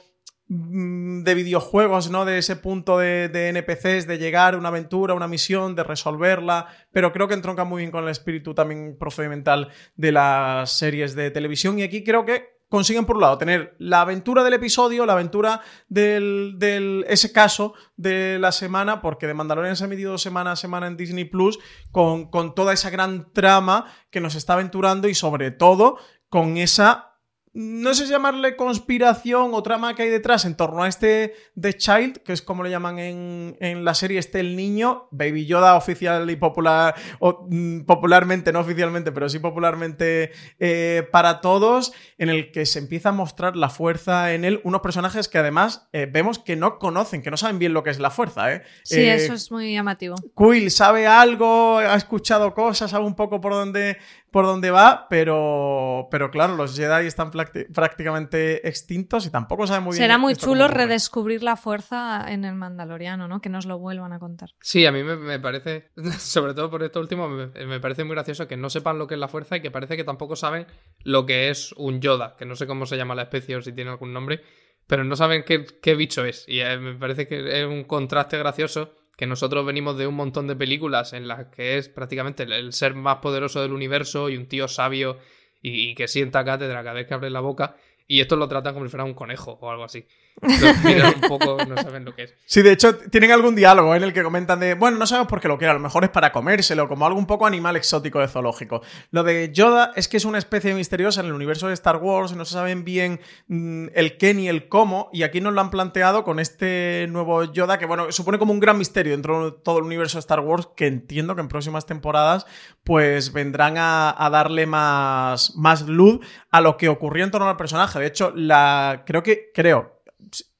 de 0.54 1.34
videojuegos, 1.34 2.10
¿no? 2.10 2.26
De 2.26 2.36
ese 2.36 2.56
punto 2.56 2.98
de, 2.98 3.30
NPCs, 3.48 4.06
de 4.06 4.18
llegar 4.18 4.52
a 4.52 4.58
una 4.58 4.68
aventura, 4.68 5.14
una 5.14 5.26
misión, 5.26 5.74
de 5.74 5.82
resolverla, 5.82 6.66
pero 6.92 7.10
creo 7.12 7.26
que 7.26 7.34
entronca 7.34 7.64
muy 7.64 7.80
bien 7.80 7.90
con 7.90 8.04
el 8.04 8.10
espíritu 8.10 8.52
también 8.52 8.96
procedimental 8.98 9.68
de 9.96 10.12
las 10.12 10.70
series 10.72 11.14
de 11.14 11.30
televisión 11.30 11.78
y 11.78 11.84
aquí 11.84 12.04
creo 12.04 12.26
que 12.26 12.60
consiguen 12.68 13.06
por 13.06 13.16
un 13.16 13.22
lado 13.22 13.38
tener 13.38 13.76
la 13.78 14.02
aventura 14.02 14.44
del 14.44 14.54
episodio, 14.54 15.06
la 15.06 15.14
aventura 15.14 15.62
del, 15.88 17.04
ese 17.08 17.32
caso 17.32 17.72
de 17.96 18.38
la 18.38 18.52
semana, 18.52 19.00
porque 19.00 19.26
de 19.26 19.34
Mandalorian 19.34 19.76
se 19.76 19.84
ha 19.84 19.86
emitido 19.86 20.18
semana 20.18 20.52
a 20.52 20.56
semana 20.56 20.86
en 20.86 20.98
Disney 20.98 21.24
Plus, 21.24 21.58
con, 21.90 22.30
con 22.30 22.54
toda 22.54 22.74
esa 22.74 22.90
gran 22.90 23.32
trama 23.32 23.86
que 24.10 24.20
nos 24.20 24.34
está 24.34 24.54
aventurando 24.54 25.08
y 25.08 25.14
sobre 25.14 25.50
todo 25.50 25.96
con 26.28 26.56
esa 26.56 27.11
no 27.54 27.92
sé 27.92 28.06
si 28.06 28.12
llamarle 28.12 28.56
conspiración 28.56 29.50
o 29.52 29.62
trama 29.62 29.94
que 29.94 30.04
hay 30.04 30.08
detrás 30.08 30.46
en 30.46 30.56
torno 30.56 30.82
a 30.82 30.88
este 30.88 31.34
The 31.60 31.74
Child, 31.74 32.18
que 32.18 32.32
es 32.32 32.40
como 32.40 32.62
le 32.62 32.70
llaman 32.70 32.98
en, 32.98 33.56
en 33.60 33.84
la 33.84 33.94
serie 33.94 34.18
este 34.18 34.40
el 34.40 34.56
niño, 34.56 35.08
Baby 35.10 35.44
Yoda 35.44 35.76
oficial 35.76 36.30
y 36.30 36.36
popular, 36.36 36.94
o, 37.18 37.46
mm, 37.50 37.80
popularmente, 37.80 38.52
no 38.52 38.60
oficialmente, 38.60 39.12
pero 39.12 39.28
sí 39.28 39.38
popularmente 39.38 40.32
eh, 40.58 41.06
para 41.12 41.42
todos, 41.42 41.92
en 42.16 42.30
el 42.30 42.52
que 42.52 42.64
se 42.64 42.78
empieza 42.78 43.10
a 43.10 43.12
mostrar 43.12 43.54
la 43.54 43.68
fuerza 43.68 44.32
en 44.32 44.44
él, 44.46 44.60
unos 44.64 44.80
personajes 44.80 45.28
que 45.28 45.38
además 45.38 45.88
eh, 45.92 46.08
vemos 46.10 46.38
que 46.38 46.56
no 46.56 46.78
conocen, 46.78 47.22
que 47.22 47.30
no 47.30 47.36
saben 47.36 47.58
bien 47.58 47.74
lo 47.74 47.82
que 47.82 47.90
es 47.90 47.98
la 47.98 48.10
fuerza. 48.10 48.52
¿eh? 48.52 48.62
Sí, 48.82 49.00
Eh, 49.00 49.14
eso 49.14 49.34
es 49.34 49.50
muy 49.52 49.74
llamativo. 49.74 50.16
Quill 50.36 50.70
sabe 50.70 51.06
algo, 51.06 51.78
ha 51.78 51.96
escuchado 51.96 52.54
cosas, 52.54 52.90
sabe 52.92 53.04
un 53.04 53.14
poco 53.14 53.42
por 53.42 53.52
dónde, 53.52 53.98
por 54.30 54.46
dónde 54.46 54.70
va, 54.70 55.06
pero, 55.10 56.08
pero 56.10 56.30
claro, 56.30 56.56
los 56.56 56.74
Jedi 56.74 57.06
están 57.06 57.30
prácticamente 57.46 58.66
extintos 58.68 59.26
y 59.26 59.30
tampoco 59.30 59.66
sabe 59.66 59.80
muy 59.80 59.92
bien. 59.92 60.04
Será 60.04 60.18
muy 60.18 60.34
chulo 60.34 60.68
redescubrir 60.68 61.42
la 61.42 61.56
fuerza 61.56 62.24
en 62.28 62.44
el 62.44 62.54
Mandaloriano, 62.54 63.28
¿no? 63.28 63.40
Que 63.40 63.48
nos 63.48 63.66
lo 63.66 63.78
vuelvan 63.78 64.12
a 64.12 64.18
contar. 64.18 64.50
Sí, 64.60 64.86
a 64.86 64.92
mí 64.92 65.02
me, 65.02 65.16
me 65.16 65.38
parece, 65.38 65.90
sobre 66.18 66.54
todo 66.54 66.70
por 66.70 66.82
esto 66.82 67.00
último, 67.00 67.28
me, 67.28 67.46
me 67.66 67.80
parece 67.80 68.04
muy 68.04 68.14
gracioso 68.14 68.48
que 68.48 68.56
no 68.56 68.70
sepan 68.70 68.98
lo 68.98 69.06
que 69.06 69.14
es 69.14 69.20
la 69.20 69.28
fuerza 69.28 69.56
y 69.56 69.62
que 69.62 69.70
parece 69.70 69.96
que 69.96 70.04
tampoco 70.04 70.36
saben 70.36 70.66
lo 71.04 71.26
que 71.26 71.50
es 71.50 71.72
un 71.72 72.00
Yoda, 72.00 72.36
que 72.36 72.44
no 72.44 72.56
sé 72.56 72.66
cómo 72.66 72.86
se 72.86 72.96
llama 72.96 73.14
la 73.14 73.22
especie 73.22 73.56
o 73.56 73.62
si 73.62 73.72
tiene 73.72 73.90
algún 73.90 74.12
nombre, 74.12 74.42
pero 74.86 75.04
no 75.04 75.16
saben 75.16 75.44
qué, 75.44 75.64
qué 75.80 75.94
bicho 75.94 76.24
es. 76.24 76.44
Y 76.48 76.60
eh, 76.60 76.78
me 76.78 76.94
parece 76.94 77.26
que 77.26 77.60
es 77.60 77.66
un 77.66 77.84
contraste 77.84 78.38
gracioso 78.38 78.94
que 79.16 79.26
nosotros 79.26 79.64
venimos 79.64 79.96
de 79.96 80.06
un 80.06 80.14
montón 80.14 80.46
de 80.46 80.56
películas 80.56 81.12
en 81.12 81.28
las 81.28 81.46
que 81.46 81.78
es 81.78 81.88
prácticamente 81.88 82.44
el, 82.44 82.52
el 82.52 82.72
ser 82.72 82.94
más 82.94 83.16
poderoso 83.18 83.62
del 83.62 83.72
universo 83.72 84.28
y 84.28 84.36
un 84.36 84.46
tío 84.46 84.68
sabio 84.68 85.18
y, 85.62 85.90
y 85.90 85.94
que 85.94 86.08
sienta 86.08 86.44
cátedra 86.44 86.82
cada 86.82 86.94
vez 86.94 87.06
que 87.06 87.14
abre 87.14 87.30
la 87.30 87.40
boca. 87.40 87.76
Y 88.06 88.20
esto 88.20 88.36
lo 88.36 88.48
tratan 88.48 88.74
como 88.74 88.86
si 88.86 88.90
fuera 88.90 89.04
un 89.04 89.14
conejo 89.14 89.58
o 89.60 89.70
algo 89.70 89.84
así. 89.84 90.06
Los 90.40 90.84
miran 90.84 91.14
un 91.14 91.20
poco, 91.28 91.58
no 91.64 91.76
saben 91.76 92.04
lo 92.04 92.14
que 92.14 92.24
es. 92.24 92.34
Sí, 92.46 92.62
de 92.62 92.72
hecho, 92.72 92.96
tienen 92.96 93.30
algún 93.30 93.54
diálogo 93.54 93.94
en 93.94 94.02
el 94.02 94.12
que 94.12 94.22
comentan 94.22 94.58
de, 94.58 94.74
bueno, 94.74 94.98
no 94.98 95.06
sabemos 95.06 95.28
por 95.28 95.40
qué 95.40 95.48
lo 95.48 95.58
quiere, 95.58 95.70
a 95.70 95.74
lo 95.74 95.80
mejor 95.80 96.04
es 96.04 96.10
para 96.10 96.32
comérselo, 96.32 96.88
como 96.88 97.06
algo 97.06 97.18
un 97.18 97.26
poco 97.26 97.46
animal 97.46 97.76
exótico 97.76 98.18
de 98.20 98.28
zoológico. 98.28 98.82
Lo 99.10 99.22
de 99.22 99.52
Yoda 99.52 99.92
es 99.94 100.08
que 100.08 100.16
es 100.16 100.24
una 100.24 100.38
especie 100.38 100.74
misteriosa 100.74 101.20
en 101.20 101.26
el 101.26 101.32
universo 101.32 101.68
de 101.68 101.74
Star 101.74 101.96
Wars 101.96 102.32
no 102.32 102.44
se 102.44 102.54
saben 102.54 102.84
bien 102.84 103.20
mm, 103.48 103.88
el 103.94 104.16
qué 104.16 104.34
ni 104.34 104.48
el 104.48 104.68
cómo, 104.68 105.10
y 105.12 105.22
aquí 105.22 105.40
nos 105.40 105.52
lo 105.52 105.60
han 105.60 105.70
planteado 105.70 106.24
con 106.24 106.40
este 106.40 107.06
nuevo 107.10 107.44
Yoda 107.44 107.78
que, 107.78 107.86
bueno, 107.86 108.10
supone 108.10 108.38
como 108.38 108.52
un 108.52 108.60
gran 108.60 108.78
misterio 108.78 109.12
dentro 109.12 109.50
de 109.50 109.56
todo 109.62 109.78
el 109.78 109.84
universo 109.84 110.18
de 110.18 110.20
Star 110.20 110.40
Wars 110.40 110.68
que 110.76 110.86
entiendo 110.86 111.34
que 111.34 111.40
en 111.40 111.48
próximas 111.48 111.86
temporadas 111.86 112.46
pues 112.84 113.32
vendrán 113.32 113.76
a, 113.78 114.14
a 114.16 114.30
darle 114.30 114.66
más, 114.66 115.54
más 115.56 115.86
luz 115.86 116.20
a 116.50 116.60
lo 116.60 116.76
que 116.76 116.88
ocurrió 116.88 117.24
en 117.24 117.30
torno 117.30 117.48
al 117.48 117.56
personaje. 117.56 117.98
De 117.98 118.06
hecho, 118.06 118.32
la 118.34 119.04
creo 119.06 119.22
que, 119.22 119.50
creo, 119.54 119.91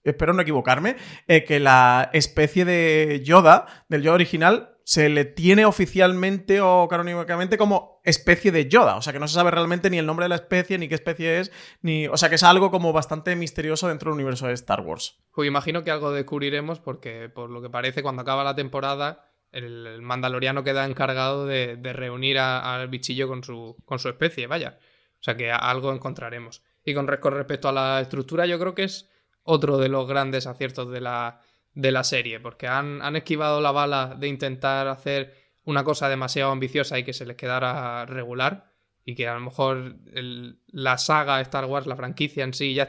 espero 0.05 0.33
no 0.33 0.43
equivocarme, 0.43 0.97
eh, 1.29 1.45
que 1.45 1.61
la 1.61 2.11
especie 2.13 2.65
de 2.65 3.23
Yoda, 3.25 3.67
del 3.89 4.03
Yoda 4.03 4.15
original, 4.15 4.69
se 4.85 5.09
le 5.09 5.25
tiene 5.25 5.65
oficialmente 5.65 6.61
o 6.61 6.89
canónicamente 6.89 7.57
como 7.57 8.01
especie 8.05 8.51
de 8.51 8.69
Yoda. 8.69 8.97
O 8.97 9.03
sea 9.03 9.13
que 9.13 9.19
no 9.19 9.29
se 9.29 9.35
sabe 9.35 9.51
realmente 9.51 9.91
ni 9.91 9.99
el 9.99 10.07
nombre 10.07 10.25
de 10.25 10.31
la 10.31 10.35
especie, 10.37 10.79
ni 10.79 10.89
qué 10.89 10.95
especie 10.95 11.41
es, 11.41 11.53
ni. 11.83 12.09
O 12.09 12.17
sea 12.17 12.29
que 12.29 12.35
es 12.35 12.43
algo 12.43 12.71
como 12.71 12.93
bastante 12.93 13.37
misterioso 13.37 13.89
dentro 13.89 14.11
del 14.11 14.17
universo 14.17 14.47
de 14.47 14.55
Star 14.55 14.81
Wars. 14.81 15.19
Pues 15.33 15.47
imagino 15.47 15.85
que 15.85 15.91
algo 15.91 16.13
descubriremos 16.13 16.81
porque, 16.81 17.29
por 17.29 17.51
lo 17.51 17.63
que 17.63 17.71
parece, 17.71 18.03
cuando 18.03 18.23
acaba 18.23 18.45
la 18.45 18.57
temporada, 18.57 19.31
el, 19.53 20.03
mandaloriano 20.03 20.65
queda 20.65 20.85
encargado 20.85 21.47
de, 21.47 21.79
reunir 21.93 22.39
al 22.39 22.89
bichillo 22.89 23.29
con 23.29 23.45
su, 23.45 23.77
con 23.85 23.99
su 23.99 24.09
especie, 24.09 24.47
vaya. 24.47 24.79
O 25.21 25.23
sea 25.23 25.37
que 25.37 25.53
algo 25.53 25.93
encontraremos. 25.93 26.65
Y 26.85 26.95
con 26.95 27.07
respecto 27.07 27.69
a 27.69 27.73
la 27.73 28.01
estructura, 28.01 28.47
yo 28.47 28.59
creo 28.59 28.75
que 28.75 28.85
es 28.85 29.09
otro 29.45 29.79
de 29.79 29.89
los 29.89 30.07
grandes 30.09 30.47
aciertos 30.47 30.91
de 30.91 31.01
la, 31.01 31.41
de 31.75 31.93
la 31.93 32.05
serie, 32.05 32.41
porque 32.41 32.67
han, 32.69 33.03
han 33.03 33.17
esquivado 33.17 33.61
la 33.61 33.73
bala 33.73 34.17
de 34.19 34.29
intentar 34.29 34.89
hacer 34.89 35.35
una 35.65 35.85
cosa 35.85 36.09
demasiado 36.09 36.51
ambiciosa 36.53 36.99
y 36.99 37.05
que 37.05 37.13
se 37.13 37.27
les 37.27 37.37
quedara 37.37 38.07
regular. 38.07 38.71
Y 39.05 39.17
que 39.17 39.27
a 39.27 39.35
lo 39.35 39.41
mejor 39.41 39.97
el- 40.15 40.61
la 40.69 40.97
saga 40.97 41.41
Star 41.41 41.65
Wars, 41.65 41.87
la 41.89 41.97
franquicia 41.97 42.45
en 42.45 42.55
sí, 42.55 42.73
ya 42.75 42.89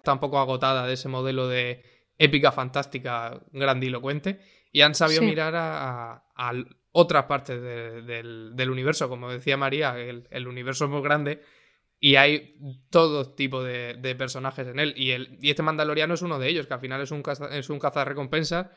Está 0.00 0.12
un 0.14 0.18
poco 0.20 0.38
agotada 0.38 0.86
de 0.86 0.94
ese 0.94 1.08
modelo 1.08 1.46
de 1.48 1.82
épica 2.18 2.52
fantástica 2.52 3.40
grandilocuente 3.52 4.40
y 4.72 4.80
han 4.82 4.94
sabido 4.94 5.20
Sí. 5.20 5.26
mirar 5.26 5.54
a, 5.54 6.12
a- 6.12 6.24
a 6.36 6.52
otras 6.92 7.24
partes 7.24 7.60
de- 7.62 8.02
del, 8.02 8.52
del 8.56 8.70
universo. 8.70 9.08
Como 9.08 9.30
decía 9.30 9.56
María, 9.56 9.98
el, 9.98 10.26
el 10.30 10.46
universo 10.48 10.84
es 10.86 10.90
muy 10.90 11.02
grande 11.02 11.40
y 11.98 12.16
hay 12.16 12.56
todo 12.90 13.34
tipo 13.34 13.62
de, 13.62 13.94
de 13.94 14.14
personajes 14.14 14.66
en 14.66 14.78
él. 14.78 14.94
Y, 14.96 15.10
el, 15.12 15.38
y 15.40 15.50
este 15.50 15.62
Mandaloriano 15.62 16.14
es 16.14 16.22
uno 16.22 16.38
de 16.38 16.48
ellos, 16.48 16.66
que 16.66 16.74
al 16.74 16.80
final 16.80 17.00
es 17.02 17.10
un, 17.10 17.22
caza, 17.22 17.56
es 17.56 17.68
un 17.70 17.78
cazarrecompensas 17.78 18.68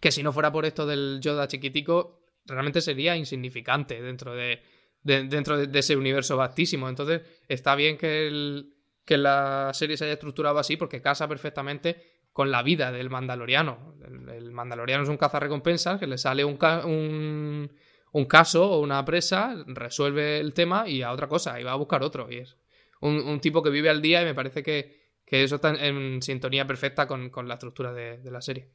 que 0.00 0.10
si 0.12 0.22
no 0.22 0.32
fuera 0.32 0.52
por 0.52 0.64
esto 0.66 0.86
del 0.86 1.18
Yoda 1.20 1.48
chiquitico, 1.48 2.22
realmente 2.46 2.80
sería 2.80 3.16
insignificante 3.16 4.00
dentro 4.00 4.34
de, 4.34 4.62
de- 5.02 5.24
dentro 5.24 5.56
de, 5.58 5.66
de 5.66 5.78
ese 5.78 5.96
universo 5.96 6.36
vastísimo. 6.36 6.88
Entonces, 6.88 7.22
está 7.48 7.74
bien 7.74 7.96
que, 7.98 8.26
el- 8.28 8.74
que 9.10 9.18
la 9.18 9.72
serie 9.74 9.96
se 9.96 10.04
haya 10.04 10.12
estructurado 10.12 10.60
así 10.60 10.76
porque 10.76 11.02
casa 11.02 11.26
perfectamente 11.26 12.00
con 12.32 12.52
la 12.52 12.62
vida 12.62 12.92
del 12.92 13.10
Mandaloriano. 13.10 13.96
El, 14.04 14.52
Mandaloriano 14.52 15.02
es 15.02 15.08
un 15.08 15.16
cazarrecompensas 15.16 15.98
que 15.98 16.06
le 16.06 16.16
sale 16.16 16.44
un, 16.44 16.56
ca- 16.56 16.86
un, 16.86 17.72
un 18.12 18.24
caso 18.26 18.70
o 18.70 18.78
una 18.78 19.04
presa, 19.04 19.64
resuelve 19.66 20.38
el 20.38 20.54
tema 20.54 20.88
y 20.88 21.02
a 21.02 21.10
otra 21.10 21.26
cosa, 21.26 21.60
y 21.60 21.64
va 21.64 21.72
a 21.72 21.74
buscar 21.74 22.04
otro. 22.04 22.30
Y 22.30 22.36
es 22.36 22.56
un, 23.00 23.16
un 23.16 23.40
tipo 23.40 23.64
que 23.64 23.70
vive 23.70 23.90
al 23.90 24.00
día 24.00 24.22
y 24.22 24.26
me 24.26 24.34
parece 24.34 24.62
que, 24.62 25.10
que 25.26 25.42
eso 25.42 25.56
está 25.56 25.70
en, 25.70 25.96
en 25.96 26.22
sintonía 26.22 26.64
perfecta 26.68 27.08
con, 27.08 27.30
con 27.30 27.48
la 27.48 27.54
estructura 27.54 27.92
de- 27.92 28.18
de 28.18 28.30
la 28.30 28.40
serie. 28.40 28.70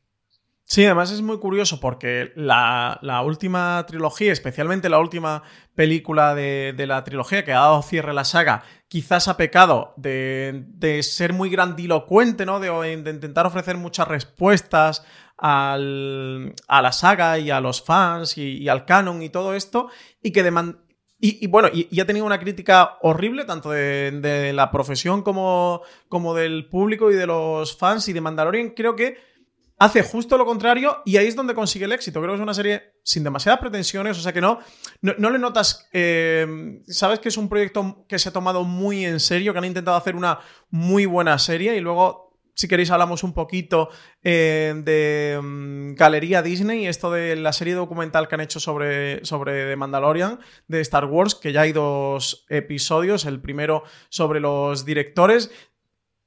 Sí, 0.68 0.84
además 0.84 1.12
es 1.12 1.22
muy 1.22 1.38
curioso 1.38 1.80
porque 1.80 2.32
la, 2.36 2.98
la 3.04 3.22
última 3.22 3.86
trilogía, 3.88 4.32
especialmente 4.34 4.90
la 4.90 4.98
última 4.98 5.44
película 5.76 6.34
de, 6.34 6.74
de 6.76 6.88
la 6.88 7.04
trilogía 7.04 7.46
que 7.46 7.54
ha 7.54 7.60
dado 7.60 7.84
cierre 7.84 8.10
a 8.10 8.14
la 8.16 8.26
saga, 8.26 8.64
quizás 8.88 9.28
ha 9.28 9.38
pecado 9.38 9.94
de, 9.96 10.64
de 10.70 11.04
ser 11.04 11.34
muy 11.34 11.52
grandilocuente, 11.52 12.48
¿no? 12.48 12.60
De, 12.60 12.70
de 12.98 13.12
intentar 13.12 13.46
ofrecer 13.46 13.78
muchas 13.78 14.08
respuestas 14.08 15.06
al- 15.38 16.56
a 16.68 16.82
la 16.82 16.92
saga 16.92 17.38
y 17.38 17.52
a 17.52 17.60
los 17.62 17.84
fans 17.84 18.36
y, 18.40 18.68
al 18.68 18.86
canon 18.86 19.22
y 19.22 19.30
todo 19.30 19.54
esto, 19.54 19.90
y 20.24 20.32
que 20.32 20.44
deman- 20.44 20.80
y, 21.20 21.46
y 21.46 21.48
bueno, 21.48 21.70
y, 21.72 21.88
y 21.92 22.00
ha 22.00 22.08
tenido 22.08 22.26
una 22.26 22.40
crítica 22.40 22.98
horrible, 23.04 23.46
tanto 23.46 23.70
de, 23.70 24.12
de 24.20 24.52
la 24.52 24.72
profesión 24.72 25.22
como, 25.22 25.82
como 26.10 26.34
del 26.34 26.68
público 26.70 27.12
y 27.12 27.16
de 27.16 27.28
los 27.28 27.78
fans 27.78 28.08
y 28.10 28.14
de 28.14 28.22
Mandalorian. 28.22 28.72
Creo 28.72 28.96
que 28.96 29.35
hace 29.78 30.02
justo 30.02 30.38
lo 30.38 30.46
contrario 30.46 31.02
y 31.06 31.18
ahí 31.18 31.28
es 31.28 31.36
donde 31.36 31.54
consigue 31.54 31.86
el 31.86 31.92
éxito. 31.92 32.20
Creo 32.22 32.34
que 32.34 32.38
es 32.38 32.44
una 32.44 32.54
serie 32.54 32.94
sin 33.04 33.24
demasiadas 33.24 33.60
pretensiones, 33.60 34.18
o 34.18 34.22
sea 34.22 34.34
que 34.34 34.42
no, 34.42 34.60
no, 35.02 35.30
le 35.30 35.40
notas, 35.40 35.88
eh, 35.92 36.82
sabes 36.88 37.20
que 37.20 37.30
es 37.30 37.38
un 37.38 37.50
proyecto 37.50 38.06
que 38.08 38.20
se 38.20 38.30
ha 38.30 38.34
tomado 38.34 38.64
muy 38.64 39.06
en 39.06 39.20
serio, 39.20 39.54
que 39.54 39.60
han 39.60 39.66
intentado 39.66 39.98
hacer 39.98 40.16
una 40.16 40.40
muy 40.70 41.06
buena 41.06 41.38
serie 41.38 41.76
y 41.76 41.82
luego 41.82 42.26
si 42.56 42.70
queréis, 42.70 42.90
hablamos 42.90 43.24
un 43.24 43.34
poquito 43.34 43.90
eh, 44.24 44.74
de 44.84 45.40
mm, 45.42 45.94
Galería 45.96 46.42
Disney, 46.42 46.88
esto 46.88 47.12
de 47.12 47.36
la 47.36 47.52
serie 47.52 47.74
documental 47.74 48.28
que 48.28 48.36
han 48.36 48.42
hecho 48.42 48.62
sobre, 48.62 49.24
sobre 49.26 49.68
The 49.68 49.76
Mandalorian 49.76 50.40
de 50.68 50.80
Star 50.80 51.06
Wars, 51.06 51.36
que 51.36 51.52
ya 51.52 51.62
hay 51.62 51.74
dos 51.74 52.46
episodios, 52.48 53.26
el 53.26 53.42
primero 53.42 53.84
sobre 54.08 54.40
los 54.40 54.86
directores. 54.86 55.52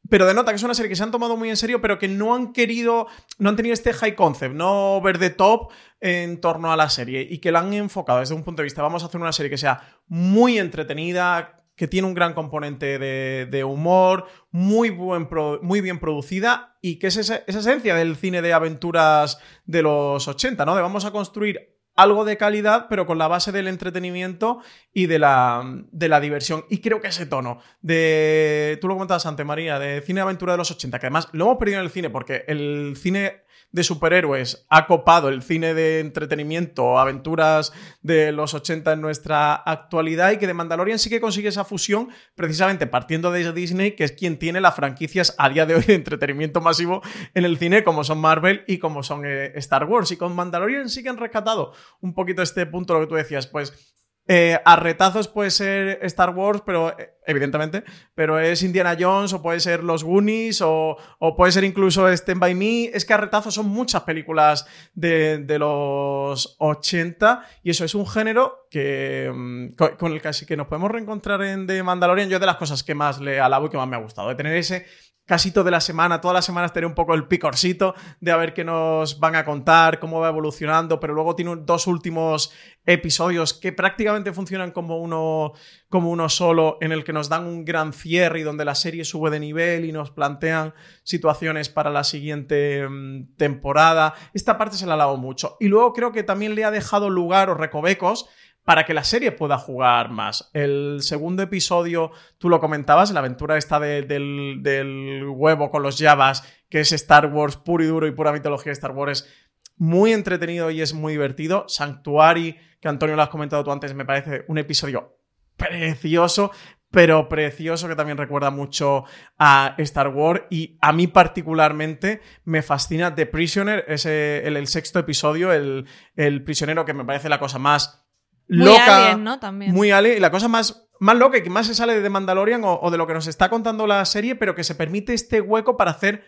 Pero 0.09 0.27
denota 0.27 0.53
que 0.53 0.57
es 0.57 0.63
una 0.63 0.75
serie 0.75 0.89
que 0.89 0.97
se 0.97 1.03
han 1.03 1.11
tomado 1.11 1.37
muy 1.37 1.51
en 1.51 1.57
serio, 1.57 1.81
pero 1.81 1.99
que 1.99 2.09
no 2.09 2.35
han 2.35 2.53
querido, 2.53 3.07
no 3.39 3.51
han 3.51 3.57
tenido 3.57 3.75
este 3.75 3.93
high 3.93 4.15
concept, 4.15 4.55
no 4.55 5.01
ver 5.01 5.19
de 5.19 5.31
top 5.31 5.71
en 6.01 6.41
torno 6.41 6.73
a 6.73 6.77
la 6.77 6.89
serie 6.89 7.27
y 7.29 7.39
que 7.39 7.53
la 7.53 7.61
han 7.61 7.73
enfocado 7.73 8.21
desde 8.21 8.35
un 8.35 8.45
punto 8.45 8.63
de 8.63 8.65
vista, 8.65 8.83
vamos 8.83 9.03
a 9.03 9.07
hacer 9.07 9.21
una 9.21 9.33
serie 9.33 9.51
que 9.51 9.59
sea 9.59 10.01
muy 10.07 10.59
entretenida, 10.59 11.59
que 11.79 11.87
tiene 11.87 12.09
un 12.09 12.15
gran 12.15 12.35
componente 12.35 12.99
de, 12.99 13.65
humor, 13.65 14.27
muy, 14.51 14.91
buen 14.91 15.29
muy 15.63 15.81
bien 15.81 16.01
producida 16.01 16.77
y 16.83 16.99
que 16.99 17.07
es 17.07 17.17
esa, 17.17 17.37
esencia 17.47 17.95
del 17.95 18.17
cine 18.17 18.43
de 18.43 18.53
aventuras 18.53 19.39
de 19.65 19.83
los 19.83 20.27
80, 20.27 20.65
¿no? 20.65 20.75
De 20.75 20.83
vamos 20.83 21.05
a 21.05 21.13
construir 21.13 21.78
algo 21.99 22.25
de 22.25 22.37
calidad, 22.37 22.87
pero 22.89 23.07
con 23.07 23.19
la 23.19 23.27
base 23.27 23.51
del 23.51 23.67
entretenimiento 23.67 24.61
y 24.93 25.07
de 25.07 25.19
la, 25.19 25.65
de 25.91 26.09
la 26.09 26.21
diversión. 26.21 26.65
Y 26.71 26.79
creo 26.79 27.01
que 27.01 27.09
ese 27.09 27.27
tono 27.27 27.59
de, 27.83 28.79
tú 28.81 28.87
lo 28.87 28.95
comentabas 28.95 29.27
antes, 29.27 29.45
María, 29.45 29.81
de 29.81 30.01
cine 30.03 30.21
de 30.21 30.23
aventura 30.23 30.53
de 30.53 30.59
los 30.59 30.71
80, 30.71 30.97
que 31.01 31.07
además 31.07 31.29
lo 31.33 31.47
hemos 31.47 31.59
perdido 31.59 31.81
en 31.81 31.85
el 31.85 31.91
cine 31.91 32.09
porque 32.09 32.45
el 32.47 32.95
cine 32.97 33.43
de 33.71 33.85
superhéroes 33.85 34.67
ha 34.69 34.87
copado 34.87 35.29
el 35.29 35.43
cine 35.43 35.75
de 35.75 36.01
entretenimiento, 36.01 36.99
aventuras 36.99 37.73
de 38.01 38.33
los 38.33 38.55
80 38.55 38.93
en 38.93 39.01
nuestra 39.01 39.55
actualidad 39.55 40.33
y 40.33 40.39
que 40.39 40.47
de 40.47 40.55
Mandalorian 40.55 40.99
sí 40.99 41.11
que 41.11 41.21
consigue 41.21 41.49
esa 41.49 41.65
fusión 41.65 42.09
precisamente 42.35 42.87
partiendo 42.87 43.31
de 43.31 43.53
Disney, 43.53 43.93
que 43.93 44.05
es 44.05 44.13
quien 44.13 44.39
tiene 44.39 44.61
las 44.61 44.75
franquicias 44.75 45.35
a 45.39 45.49
día 45.49 45.67
de 45.67 45.75
hoy 45.75 45.83
de 45.83 45.95
entretenimiento 45.95 46.61
masivo 46.61 47.03
en 47.35 47.45
el 47.45 47.59
cine, 47.59 47.85
como 47.85 48.05
son 48.05 48.19
Marvel 48.19 48.65
y 48.67 48.79
como 48.79 49.03
son 49.03 49.25
eh, 49.25 49.53
Star 49.57 49.85
Wars. 49.85 50.11
Y 50.13 50.17
con 50.17 50.35
Mandalorian 50.35 50.89
sí 50.89 51.03
que 51.03 51.09
han 51.09 51.19
rescatado 51.19 51.73
un 52.01 52.15
poquito 52.15 52.43
este 52.43 52.67
punto, 52.67 52.95
lo 52.95 53.01
que 53.01 53.07
tú 53.07 53.15
decías, 53.15 53.47
pues 53.47 53.95
eh, 54.31 54.61
a 54.63 54.77
retazos 54.77 55.27
puede 55.27 55.51
ser 55.51 56.01
Star 56.03 56.31
Wars, 56.31 56.63
pero 56.65 56.91
eh, 56.99 57.15
evidentemente, 57.27 57.83
pero 58.15 58.39
es 58.39 58.63
Indiana 58.63 58.95
Jones 58.99 59.33
o 59.33 59.41
puede 59.41 59.59
ser 59.59 59.83
Los 59.83 60.05
Goonies 60.05 60.61
o, 60.63 60.99
puede 61.35 61.51
ser 61.51 61.65
incluso 61.65 62.07
Stand 62.07 62.39
By 62.39 62.55
Me. 62.55 62.91
Es 62.93 63.07
que 63.07 63.15
a 63.15 63.17
retazos 63.17 63.55
son 63.55 63.69
muchas 63.71 64.03
películas 64.03 64.67
de, 64.93 65.57
los 65.59 66.57
80 66.59 67.43
y 67.63 67.71
eso 67.71 67.87
es 67.87 67.95
un 67.95 68.07
género 68.07 68.67
que 68.71 69.33
mm, 69.35 69.69
con, 69.97 70.13
el 70.13 70.21
que, 70.21 70.31
que 70.47 70.57
nos 70.59 70.67
podemos 70.67 70.91
reencontrar 70.91 71.43
en 71.43 71.67
The 71.67 71.83
Mandalorian. 71.83 72.29
Yo 72.29 72.39
de 72.39 72.45
las 72.45 72.57
cosas 72.57 72.83
que 72.83 72.95
más 72.95 73.23
le 73.23 73.41
alabo 73.41 73.67
y 73.67 73.71
que 73.71 73.79
más 73.79 73.89
me 73.89 73.97
ha 73.97 74.01
gustado, 74.01 74.29
de 74.29 74.35
tener 74.35 74.55
ese 74.55 74.85
casi 75.29 75.53
toda 75.53 75.71
la 75.71 75.83
semana, 75.83 76.23
todas 76.23 76.35
las 76.35 76.47
semanas 76.47 76.73
tener 76.73 76.87
un 76.87 76.95
poco 76.95 77.13
el 77.13 77.29
picorcito 77.29 77.95
de 78.19 78.33
a 78.33 78.37
ver 78.39 78.55
qué 78.55 78.65
nos 78.65 79.21
van 79.21 79.37
a 79.37 79.45
contar, 79.45 79.99
cómo 79.99 80.21
va 80.21 80.31
evolucionando, 80.31 80.99
pero 80.99 81.13
luego 81.13 81.37
tiene 81.37 81.55
dos 81.61 81.87
últimos 81.87 82.51
episodios 82.87 83.53
que 83.53 83.71
prácticamente 83.73 84.33
funcionan 84.33 84.71
como 84.71 84.97
uno, 84.97 85.53
como 85.91 86.11
uno 86.11 86.31
solo, 86.31 86.79
en 86.81 86.93
el 86.93 87.05
que 87.05 87.13
nos 87.13 87.29
dan 87.29 87.45
un 87.45 87.67
gran 87.67 87.93
cierre 87.93 88.41
y 88.41 88.43
donde 88.43 88.65
la 88.65 88.75
serie 88.75 89.05
sube 89.05 89.29
de 89.29 89.39
nivel 89.39 89.85
y 89.85 89.93
nos 89.93 90.11
plantean 90.11 90.73
situaciones 91.03 91.69
para 91.69 91.91
la 91.91 92.05
siguiente 92.05 92.89
mm, 92.89 93.37
temporada. 93.37 94.15
Esta 94.33 94.57
parte 94.57 94.79
se 94.79 94.87
la 94.87 94.95
alabo 94.95 95.19
mucho. 95.19 95.59
Y 95.61 95.69
luego 95.69 95.93
creo 95.93 96.11
que 96.11 96.23
también 96.23 96.55
le 96.55 96.65
ha 96.65 96.71
dejado 96.71 97.11
lugar 97.11 97.51
o 97.51 97.55
recovecos 97.55 98.31
para 98.69 98.85
que 98.85 98.93
la 98.93 99.03
serie 99.03 99.33
pueda 99.33 99.57
jugar 99.57 100.11
más. 100.11 100.51
El 100.53 100.99
segundo 101.01 101.43
episodio, 101.43 102.11
tú 102.37 102.51
lo 102.51 102.61
comentabas, 102.61 103.11
la 103.13 103.21
aventura 103.21 103.57
esta 103.57 103.81
del, 103.81 105.25
huevo 105.27 105.71
con 105.71 105.83
los 105.83 105.97
Javas, 105.97 106.45
que 106.69 106.81
es 106.81 106.93
Star 106.93 107.33
Wars 107.33 107.57
puro 107.57 107.83
y 107.83 107.87
duro 107.87 108.07
y 108.07 108.11
pura 108.11 108.31
mitología 108.31 108.69
de 108.69 108.75
Star 108.75 108.91
Wars, 108.91 109.23
es 109.23 109.49
muy 109.79 110.13
entretenido 110.13 110.71
y 110.71 110.83
es 110.83 110.93
muy 110.93 111.15
divertido. 111.15 111.65
Sanctuary, 111.67 112.59
que 112.79 112.89
Antonio 112.89 113.17
lo 113.17 113.23
has 113.23 113.31
comentado 113.31 113.65
tú 113.65 113.73
antes, 113.73 113.95
me 113.95 114.05
parece 114.05 114.45
un 114.49 114.59
episodio 114.59 115.17
precioso, 115.57 116.51
pero 116.91 117.27
precioso 117.27 117.89
que 117.89 117.97
también 117.97 118.19
recuerda 118.19 118.51
mucho 118.51 119.05
a 119.39 119.77
Star 119.79 120.09
Wars 120.09 120.43
y 120.51 120.77
a 120.83 120.93
mí 120.93 121.07
particularmente 121.07 122.21
me 122.45 122.61
fascina 122.61 123.15
The 123.15 123.25
Prisoner, 123.25 123.87
ese, 123.89 124.47
el, 124.47 124.67
sexto 124.67 124.99
episodio, 124.99 125.55
el, 125.55 125.87
el 126.17 126.45
prisionero 126.45 126.85
que 126.85 126.93
me 126.93 127.07
parece 127.07 127.31
la 127.31 127.39
cosa 127.39 127.59
más 127.59 128.05
muy 128.49 128.77
Alien, 128.77 129.25
¿no? 129.25 129.39
También. 129.39 129.73
Muy 129.73 129.91
alien. 129.91 130.17
Y 130.17 130.21
la 130.21 130.31
cosa 130.31 130.49
más, 130.49 130.89
más 131.01 131.17
loca 131.17 131.39
y 131.39 131.43
que 131.43 131.51
más 131.51 131.67
se 131.67 131.75
sale 131.75 132.01
de 132.01 132.11
Mandalorian 132.11 132.63
o, 132.65 132.91
de 132.91 132.99
lo 132.99 133.07
que 133.07 133.15
nos 133.15 133.27
está 133.27 133.49
contando 133.49 133.87
la 133.87 134.05
serie, 134.05 134.35
pero 134.35 134.55
que 134.55 134.65
se 134.65 134.75
permite 134.75 135.15
este 135.15 135.41
hueco 135.41 135.77
para 135.77 135.93
hacer 135.93 136.25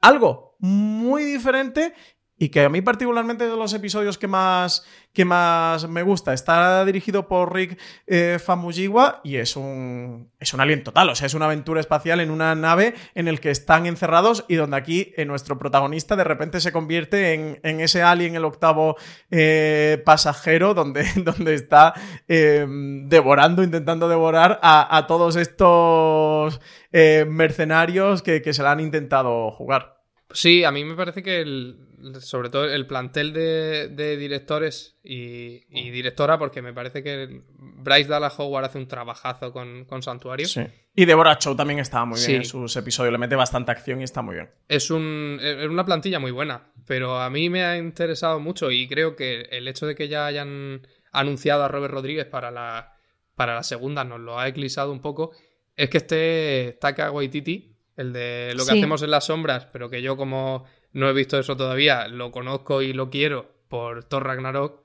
algo 0.00 0.56
muy 0.58 1.24
diferente 1.24 1.94
y 2.38 2.50
que 2.50 2.60
a 2.60 2.68
mí 2.68 2.80
particularmente 2.80 3.48
de 3.48 3.56
los 3.56 3.74
episodios 3.74 4.16
que 4.16 4.28
más, 4.28 4.86
que 5.12 5.24
más 5.24 5.88
me 5.88 6.02
gusta. 6.02 6.32
Está 6.32 6.84
dirigido 6.84 7.26
por 7.26 7.52
Rick 7.52 7.78
eh, 8.06 8.38
Famuyiwa 8.42 9.20
y 9.24 9.36
es 9.36 9.56
un, 9.56 10.30
es 10.38 10.54
un 10.54 10.60
alien 10.60 10.84
total, 10.84 11.10
o 11.10 11.14
sea, 11.16 11.26
es 11.26 11.34
una 11.34 11.46
aventura 11.46 11.80
espacial 11.80 12.20
en 12.20 12.30
una 12.30 12.54
nave 12.54 12.94
en 13.14 13.26
el 13.26 13.40
que 13.40 13.50
están 13.50 13.86
encerrados 13.86 14.44
y 14.48 14.54
donde 14.54 14.76
aquí 14.76 15.12
eh, 15.16 15.24
nuestro 15.24 15.58
protagonista 15.58 16.14
de 16.14 16.24
repente 16.24 16.60
se 16.60 16.72
convierte 16.72 17.34
en, 17.34 17.60
en 17.64 17.80
ese 17.80 18.02
alien, 18.02 18.36
el 18.36 18.44
octavo 18.44 18.96
eh, 19.30 20.00
pasajero, 20.04 20.74
donde, 20.74 21.04
donde 21.16 21.54
está 21.54 21.94
devorando, 22.28 23.62
intentando 23.62 24.08
devorar 24.08 24.60
a, 24.62 25.06
todos 25.08 25.36
estos 25.36 26.60
mercenarios 26.92 28.22
que, 28.22 28.42
que 28.42 28.52
se 28.52 28.62
la 28.62 28.72
han 28.72 28.80
intentado 28.80 29.50
jugar. 29.50 29.98
Sí, 30.30 30.64
a 30.64 30.70
mí 30.70 30.84
me 30.84 30.94
parece 30.94 31.22
que 31.22 31.40
el, 31.40 31.87
sobre 32.20 32.50
todo 32.50 32.64
el 32.64 32.86
plantel 32.86 33.32
de, 33.32 34.16
directores 34.16 34.98
y, 35.02 35.60
directora, 35.90 36.38
porque 36.38 36.62
me 36.62 36.72
parece 36.72 37.02
que 37.02 37.42
Bryce 37.56 38.08
Dallas 38.08 38.38
Howard 38.38 38.66
hace 38.66 38.78
un 38.78 38.88
trabajazo 38.88 39.52
con, 39.52 39.84
con 39.84 40.02
Santuario. 40.02 40.46
Sí. 40.46 40.62
Y 40.94 41.04
Deborah 41.04 41.38
Chow 41.38 41.54
también 41.54 41.78
estaba 41.78 42.04
muy 42.04 42.18
bien 42.18 42.42
en 42.42 42.44
sus 42.44 42.74
episodios, 42.76 43.12
le 43.12 43.18
mete 43.18 43.36
bastante 43.36 43.70
acción 43.70 44.00
y 44.00 44.04
está 44.04 44.22
muy 44.22 44.34
bien. 44.34 44.50
Es, 44.68 44.90
un, 44.90 45.38
es 45.40 45.68
una 45.68 45.84
plantilla 45.84 46.18
muy 46.18 46.32
buena, 46.32 46.72
pero 46.86 47.20
a 47.20 47.30
mí 47.30 47.48
me 47.50 47.64
ha 47.64 47.76
interesado 47.76 48.40
mucho 48.40 48.70
y 48.70 48.88
creo 48.88 49.14
que 49.14 49.42
el 49.50 49.68
hecho 49.68 49.86
de 49.86 49.94
que 49.94 50.08
ya 50.08 50.26
hayan 50.26 50.86
anunciado 51.12 51.64
a 51.64 51.68
Robert 51.68 51.94
Rodríguez 51.94 52.26
para 52.26 52.50
la, 52.50 52.96
para 53.34 53.54
la 53.54 53.62
segunda 53.62 54.04
nos 54.04 54.20
lo 54.20 54.38
ha 54.38 54.48
eclipsado 54.48 54.90
un 54.92 55.00
poco, 55.00 55.32
es 55.76 55.88
que 55.88 55.98
este 55.98 56.78
Taka 56.80 57.10
Waititi, 57.12 57.76
el 57.96 58.12
de 58.12 58.52
lo 58.56 58.66
que 58.66 58.72
hacemos 58.72 59.02
en 59.02 59.10
las 59.12 59.26
sombras, 59.26 59.66
pero 59.72 59.88
que 59.88 60.02
yo 60.02 60.16
como 60.16 60.64
no 60.98 61.08
he 61.08 61.12
visto 61.12 61.38
eso 61.38 61.56
todavía, 61.56 62.08
lo 62.08 62.32
conozco 62.32 62.82
y 62.82 62.92
lo 62.92 63.08
quiero 63.08 63.54
por 63.68 64.04
Thor 64.04 64.24
Ragnarok, 64.24 64.82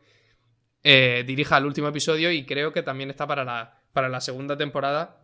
eh, 0.84 1.24
dirija 1.26 1.58
el 1.58 1.66
último 1.66 1.88
episodio 1.88 2.32
y 2.32 2.46
creo 2.46 2.72
que 2.72 2.84
también 2.84 3.10
está 3.10 3.26
para 3.26 3.44
la, 3.44 3.80
para 3.94 4.10
la 4.10 4.22
segunda 4.22 4.56
temporada. 4.56 5.18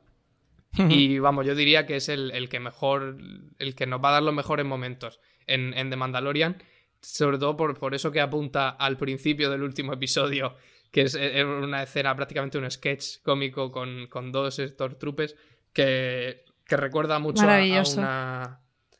y 0.73 1.19
vamos, 1.19 1.45
yo 1.45 1.53
diría 1.53 1.85
que 1.85 1.97
es 1.97 2.09
el, 2.09 2.49
que 2.49 2.59
mejor, 2.59 3.17
el 3.59 3.75
que 3.75 3.85
nos 3.85 4.03
va 4.03 4.09
a 4.09 4.13
dar 4.13 4.23
los 4.23 4.33
mejores 4.33 4.65
momentos 4.65 5.19
en, 5.45 5.75
en 5.75 5.89
The 5.91 5.95
Mandalorian, 5.95 6.61
sobre 7.01 7.37
todo 7.37 7.55
por, 7.55 7.77
por, 7.77 7.93
eso 7.93 8.11
que 8.11 8.21
apunta 8.21 8.69
al 8.69 8.97
principio 8.97 9.51
del 9.51 9.61
último 9.61 9.93
episodio, 9.93 10.55
que 10.91 11.01
es, 11.01 11.15
una 11.15 11.83
escena, 11.83 12.15
prácticamente 12.15 12.57
un 12.57 12.69
sketch 12.69 13.21
cómico 13.21 13.71
con, 13.71 14.07
con 14.07 14.31
dos 14.31 14.57
Stormtroopers, 14.57 15.35
que, 15.71 16.45
que 16.65 16.77
recuerda 16.77 17.19
mucho 17.19 17.43
a 17.43 17.61
una 17.61 18.59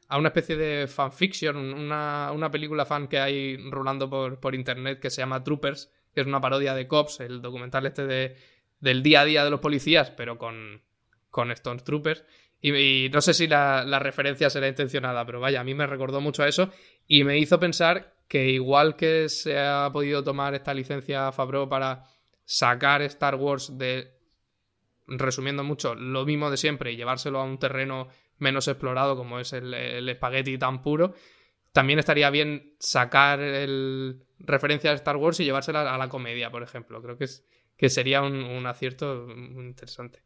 a 0.10 0.18
una 0.18 0.30
especie 0.30 0.58
de 0.58 0.88
fanfiction, 0.88 1.56
una, 1.56 2.32
una 2.34 2.50
película 2.50 2.86
fan 2.86 3.08
que 3.08 3.20
hay 3.20 3.58
rulando 3.70 4.10
por, 4.10 4.40
por, 4.40 4.56
internet 4.56 5.00
que 5.00 5.12
se 5.12 5.22
llama 5.22 5.44
Troopers, 5.44 5.92
que 6.14 6.22
es 6.22 6.28
una 6.28 6.42
parodia 6.42 6.74
de 6.74 6.88
Cops, 6.88 7.20
el 7.20 7.42
documental 7.42 7.86
este 7.86 8.08
de, 8.08 8.36
del 8.80 9.04
día 9.04 9.22
a 9.22 9.26
día 9.26 9.44
de 9.44 9.52
los 9.52 9.60
policías, 9.60 10.10
pero 10.10 10.40
con, 10.40 10.82
con 11.30 11.52
Stone 11.52 11.82
Troopers. 11.82 12.26
Y, 12.60 13.10
no 13.14 13.22
sé 13.22 13.34
si 13.34 13.48
la, 13.48 13.86
la, 13.86 14.00
referencia 14.00 14.50
será 14.50 14.68
intencionada, 14.68 15.26
pero 15.26 15.40
vaya, 15.40 15.62
a 15.62 15.64
mí 15.64 15.74
me 15.74 15.88
recordó 15.88 16.20
mucho 16.20 16.44
a 16.44 16.48
eso 16.48 16.72
y 17.08 17.24
me 17.24 17.38
hizo 17.38 17.60
pensar 17.60 18.16
que 18.28 18.50
igual 18.50 18.96
que 18.96 19.30
se 19.30 19.58
ha 19.58 19.90
podido 19.94 20.24
tomar 20.24 20.56
esta 20.56 20.74
licencia 20.74 21.32
Fabro 21.32 21.70
para 21.70 22.04
sacar 22.44 23.02
Star 23.04 23.36
Wars 23.36 23.78
de, 23.78 24.12
resumiendo 25.08 25.64
mucho, 25.64 25.96
lo 25.96 26.26
mismo 26.26 26.50
de 26.50 26.58
siempre 26.58 26.92
y 26.92 26.98
llevárselo 26.98 27.40
a 27.40 27.44
un 27.44 27.60
terreno 27.60 28.10
menos 28.40 28.68
explorado 28.68 29.16
como 29.16 29.40
es 29.40 29.54
el, 29.54 29.74
espagueti 30.10 30.58
tan 30.58 30.82
puro, 30.82 31.14
también 31.72 32.00
estaría 32.00 32.30
bien 32.30 32.76
sacar 32.80 33.40
el 33.40 34.24
referencia 34.40 34.92
a 34.92 34.96
Star 34.96 35.18
Wars 35.18 35.40
y 35.40 35.44
llevársela 35.44 35.94
a 35.94 35.98
la 35.98 36.10
comedia, 36.10 36.50
por 36.50 36.64
ejemplo. 36.64 37.02
Creo 37.02 37.18
que, 37.18 37.26
es, 37.26 37.46
que 37.78 37.90
sería 37.90 38.22
un, 38.22 38.66
acierto 38.66 39.28
muy 39.28 39.66
interesante. 39.66 40.24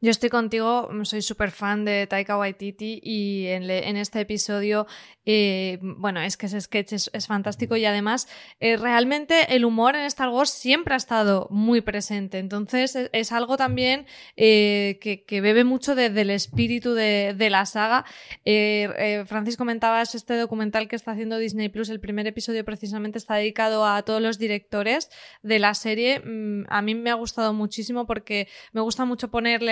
Yo 0.00 0.10
estoy 0.10 0.28
contigo, 0.28 0.90
soy 1.04 1.22
súper 1.22 1.50
fan 1.50 1.84
de 1.84 2.06
Taika 2.06 2.36
Waititi 2.36 3.00
y 3.02 3.46
en, 3.46 3.96
este 3.96 4.20
episodio, 4.20 4.86
eh, 5.24 5.78
bueno, 5.80 6.20
es 6.20 6.36
que 6.36 6.46
ese 6.46 6.60
sketch 6.60 6.92
es, 6.92 7.26
fantástico 7.26 7.76
y 7.76 7.86
además 7.86 8.28
eh, 8.60 8.76
realmente 8.76 9.56
el 9.56 9.64
humor 9.64 9.96
en 9.96 10.02
Star 10.02 10.28
Wars 10.28 10.50
siempre 10.50 10.92
ha 10.92 10.98
estado 10.98 11.48
muy 11.50 11.80
presente, 11.80 12.38
entonces 12.38 12.96
es, 13.12 13.32
algo 13.32 13.56
también 13.56 14.06
eh, 14.36 14.98
que, 15.00 15.40
bebe 15.40 15.64
mucho 15.64 15.94
del 15.94 16.30
espíritu 16.30 16.94
de, 16.94 17.48
la 17.50 17.66
saga. 17.66 18.04
Francis 18.44 19.56
comentabas 19.56 20.14
este 20.14 20.36
documental 20.36 20.88
que 20.88 20.96
está 20.96 21.12
haciendo 21.12 21.38
Disney 21.38 21.68
Plus, 21.68 21.88
el 21.88 22.00
primer 22.00 22.26
episodio 22.26 22.64
precisamente 22.64 23.18
está 23.18 23.36
dedicado 23.36 23.86
a 23.86 24.02
todos 24.02 24.20
los 24.20 24.38
directores 24.38 25.10
de 25.42 25.58
la 25.58 25.74
serie. 25.74 26.20
Mm, 26.20 26.64
a 26.68 26.82
mí 26.82 26.94
me 26.94 27.10
ha 27.10 27.14
gustado 27.14 27.52
muchísimo 27.52 28.06
porque 28.06 28.48
me 28.72 28.80
gusta 28.80 29.04
mucho 29.04 29.30
ponerle 29.30 29.63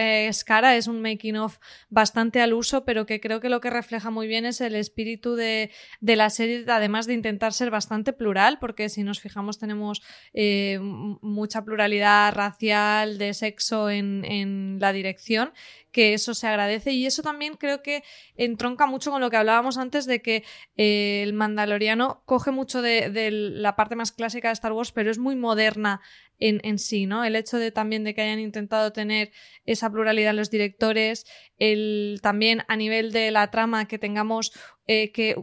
cara, 0.46 0.76
es 0.76 0.86
un 0.86 1.00
making 1.00 1.36
of 1.36 1.58
bastante 1.88 2.40
al 2.40 2.52
uso, 2.52 2.84
pero 2.84 3.06
que 3.06 3.20
creo 3.20 3.40
que 3.40 3.48
lo 3.48 3.60
que 3.60 3.70
refleja 3.70 4.10
muy 4.10 4.26
bien 4.26 4.44
es 4.44 4.60
el 4.60 4.74
espíritu 4.74 5.34
de, 5.34 5.70
la 6.00 6.30
serie, 6.30 6.64
además 6.68 7.06
de 7.06 7.14
intentar 7.14 7.52
ser 7.52 7.70
bastante 7.70 8.12
plural, 8.12 8.58
porque 8.58 8.88
si 8.88 9.02
nos 9.02 9.20
fijamos 9.20 9.58
tenemos 9.58 10.02
eh, 10.34 10.78
mucha 10.80 11.64
pluralidad 11.64 12.32
racial, 12.34 13.18
de 13.18 13.34
sexo 13.34 13.90
en, 13.90 14.24
en 14.24 14.78
la 14.80 14.92
dirección 14.92 15.52
que 15.92 16.14
eso 16.14 16.34
se 16.34 16.48
agradece 16.48 16.92
y 16.92 17.06
eso 17.06 17.22
también 17.22 17.54
creo 17.54 17.82
que 17.82 18.02
entronca 18.36 18.86
mucho 18.86 19.10
con 19.10 19.20
lo 19.20 19.30
que 19.30 19.36
hablábamos 19.36 19.76
antes 19.78 20.06
de 20.06 20.22
que 20.22 20.44
eh, 20.76 21.22
el 21.22 21.34
Mandaloriano 21.34 22.22
coge 22.24 22.50
mucho 22.50 22.82
de, 22.82 23.30
la 23.30 23.76
parte 23.76 23.94
más 23.94 24.10
clásica 24.10 24.48
de 24.48 24.54
Star 24.54 24.72
Wars, 24.72 24.92
pero 24.92 25.10
es 25.10 25.18
muy 25.18 25.36
moderna 25.36 26.00
en, 26.38 26.78
sí, 26.80 27.06
¿no? 27.06 27.24
El 27.24 27.36
hecho 27.36 27.56
de 27.56 27.70
también 27.70 28.02
de 28.02 28.14
que 28.14 28.22
hayan 28.22 28.40
intentado 28.40 28.92
tener 28.92 29.30
esa 29.64 29.90
pluralidad 29.90 30.30
en 30.30 30.38
los 30.38 30.50
directores, 30.50 31.24
el 31.62 32.18
también 32.22 32.64
a 32.66 32.74
nivel 32.74 33.12
de 33.12 33.30
la 33.30 33.50
trama 33.52 33.86
que 33.86 33.96
tengamos 33.96 34.52
eh, 34.88 35.12
que, 35.12 35.36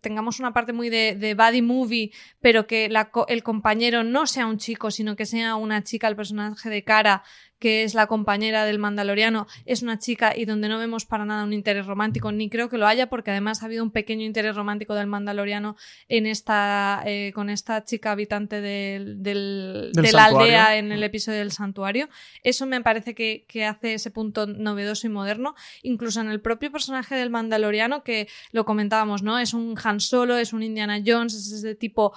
tengamos 0.00 0.40
una 0.40 0.54
parte 0.54 0.72
muy 0.72 0.88
de, 0.88 1.14
de 1.14 1.34
body 1.34 1.60
movie, 1.60 2.12
pero 2.40 2.66
que 2.66 2.90
el 3.28 3.42
compañero 3.42 4.02
no 4.02 4.26
sea 4.26 4.46
un 4.46 4.56
chico, 4.56 4.90
sino 4.90 5.16
que 5.16 5.26
sea 5.26 5.56
una 5.56 5.82
chica, 5.82 6.08
el 6.08 6.16
personaje 6.16 6.70
de 6.70 6.82
cara, 6.82 7.22
que 7.58 7.84
es 7.84 7.94
la 7.94 8.06
compañera 8.06 8.64
del 8.64 8.78
Mandaloriano, 8.78 9.46
es 9.64 9.82
una 9.82 9.98
chica 9.98 10.34
y 10.36 10.44
donde 10.44 10.68
no 10.68 10.78
vemos 10.78 11.06
para 11.06 11.24
nada 11.24 11.44
un 11.44 11.52
interés 11.52 11.86
romántico, 11.86 12.32
ni 12.32 12.50
creo 12.50 12.68
que 12.68 12.78
lo 12.78 12.86
haya, 12.86 13.08
porque 13.08 13.30
además 13.30 13.62
ha 13.62 13.66
habido 13.66 13.82
un 13.82 13.90
pequeño 13.90 14.24
interés 14.24 14.54
romántico 14.56 14.94
del 14.94 15.06
Mandaloriano 15.06 15.76
en 16.08 16.26
esta, 16.26 17.02
eh, 17.06 17.32
con 17.34 17.48
esta 17.48 17.84
chica 17.84 18.12
habitante 18.12 18.60
de 18.60 19.92
la 20.12 20.24
aldea 20.24 20.76
en 20.76 20.92
el 20.92 21.02
episodio 21.02 21.38
del 21.38 21.52
santuario. 21.52 22.08
Eso 22.42 22.66
me 22.66 22.80
parece 22.82 23.14
que, 23.14 23.44
hace 23.66 23.94
ese 23.94 24.10
punto 24.10 24.46
novedoso 24.46 25.06
y 25.06 25.10
moderno, 25.10 25.54
incluso 25.82 26.20
en 26.20 26.28
el 26.28 26.40
propio 26.40 26.70
personaje 26.72 27.14
del 27.14 27.30
Mandaloriano, 27.30 28.02
que 28.02 28.28
lo 28.52 28.64
comentábamos, 28.64 29.22
¿no? 29.22 29.38
Es 29.38 29.54
un 29.54 29.76
Han 29.82 30.00
Solo, 30.00 30.36
es 30.36 30.52
un 30.52 30.62
Indiana 30.62 31.02
Jones, 31.04 31.34
es 31.34 31.52
ese 31.52 31.74
tipo 31.74 32.12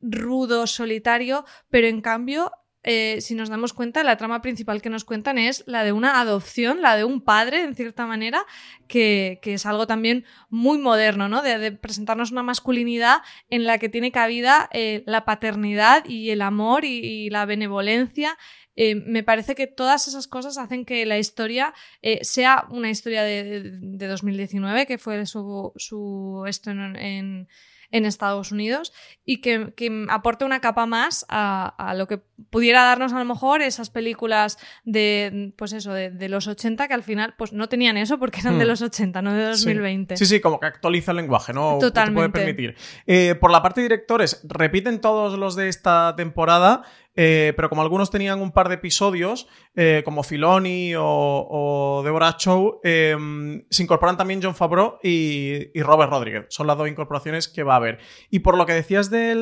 rudo, 0.00 0.66
solitario, 0.66 1.44
pero 1.70 1.86
en 1.86 2.00
cambio 2.00 2.52
eh, 2.86 3.22
si 3.22 3.34
nos 3.34 3.48
damos 3.48 3.72
cuenta, 3.72 4.04
la 4.04 4.18
trama 4.18 4.42
principal 4.42 4.82
que 4.82 4.90
nos 4.90 5.06
cuentan 5.06 5.38
es 5.38 5.64
la 5.66 5.84
de 5.84 5.92
una 5.92 6.20
adopción, 6.20 6.82
la 6.82 6.96
de 6.96 7.04
un 7.04 7.22
padre, 7.22 7.62
en 7.62 7.74
cierta 7.74 8.04
manera, 8.04 8.44
que, 8.86 9.40
es 9.42 9.64
algo 9.64 9.86
también 9.86 10.26
muy 10.50 10.76
moderno, 10.76 11.30
¿no? 11.30 11.40
De, 11.40 11.72
presentarnos 11.72 12.30
una 12.30 12.42
masculinidad 12.42 13.22
en 13.48 13.64
la 13.64 13.78
que 13.78 13.88
tiene 13.88 14.12
cabida 14.12 14.68
eh, 14.72 15.02
la 15.06 15.24
paternidad 15.24 16.04
y 16.06 16.28
el 16.28 16.42
amor 16.42 16.84
y, 16.84 17.30
la 17.30 17.46
benevolencia. 17.46 18.36
Eh, 18.76 18.94
me 18.94 19.22
parece 19.22 19.54
que 19.54 19.66
todas 19.66 20.08
esas 20.08 20.26
cosas 20.26 20.58
hacen 20.58 20.84
que 20.84 21.06
la 21.06 21.18
historia 21.18 21.74
sea 22.22 22.66
una 22.70 22.90
historia 22.90 23.22
de, 23.22 24.08
2019, 24.08 24.86
que 24.86 24.98
fue 24.98 25.24
su, 25.26 25.72
su 25.76 26.44
en 27.94 28.06
Estados 28.06 28.50
Unidos 28.50 28.92
y 29.24 29.40
que, 29.40 29.72
aporte 30.10 30.44
una 30.44 30.60
capa 30.60 30.84
más 30.84 31.24
a, 31.28 31.94
lo 31.96 32.08
que 32.08 32.20
pudiera 32.50 32.84
darnos 32.84 33.12
a 33.12 33.18
lo 33.18 33.24
mejor 33.24 33.62
esas 33.62 33.90
películas 33.90 34.58
de, 34.84 35.52
pues 35.56 35.72
eso, 35.72 35.92
de, 35.92 36.28
los 36.28 36.46
80 36.46 36.88
que 36.88 36.94
al 36.94 37.02
final 37.02 37.34
pues 37.36 37.52
no 37.52 37.68
tenían 37.68 37.96
eso 37.96 38.18
porque 38.18 38.40
eran 38.40 38.58
de 38.58 38.64
hmm. 38.64 38.68
los 38.68 38.82
80, 38.82 39.22
no 39.22 39.32
de 39.32 39.44
2020. 39.46 40.16
Sí, 40.16 40.26
sí, 40.26 40.40
como 40.40 40.58
que 40.58 40.66
actualiza 40.66 41.12
el 41.12 41.18
lenguaje, 41.18 41.52
¿no? 41.52 41.78
Totalmente. 41.78 42.30
puede 42.30 42.46
permitir. 42.46 42.76
Eh, 43.06 43.34
por 43.40 43.50
la 43.50 43.62
parte 43.62 43.80
de 43.80 43.88
directores, 43.88 44.40
repiten 44.44 45.00
todos 45.00 45.38
los 45.38 45.56
de 45.56 45.68
esta 45.68 46.14
temporada. 46.16 46.82
Eh, 47.16 47.52
pero 47.54 47.68
como 47.68 47.82
algunos 47.82 48.10
tenían 48.10 48.40
un 48.40 48.50
par 48.50 48.68
de 48.68 48.74
episodios, 48.74 49.46
eh, 49.76 50.02
como 50.04 50.24
Filoni 50.24 50.94
o, 50.98 52.02
Deborah 52.04 52.36
Chow, 52.36 52.80
em, 52.82 53.64
se 53.70 53.82
incorporan 53.84 54.16
también 54.16 54.40
John 54.42 54.54
Favreau 54.54 54.98
y, 55.02 55.80
Robert 55.80 56.10
Rodríguez. 56.10 56.46
Son 56.48 56.66
las 56.66 56.76
dos 56.76 56.88
incorporaciones 56.88 57.46
que 57.46 57.62
va 57.62 57.74
a 57.74 57.76
haber. 57.76 57.98
Y 58.30 58.40
por 58.40 58.56
lo 58.56 58.66
que 58.66 58.72
decías 58.72 59.10
de 59.10 59.34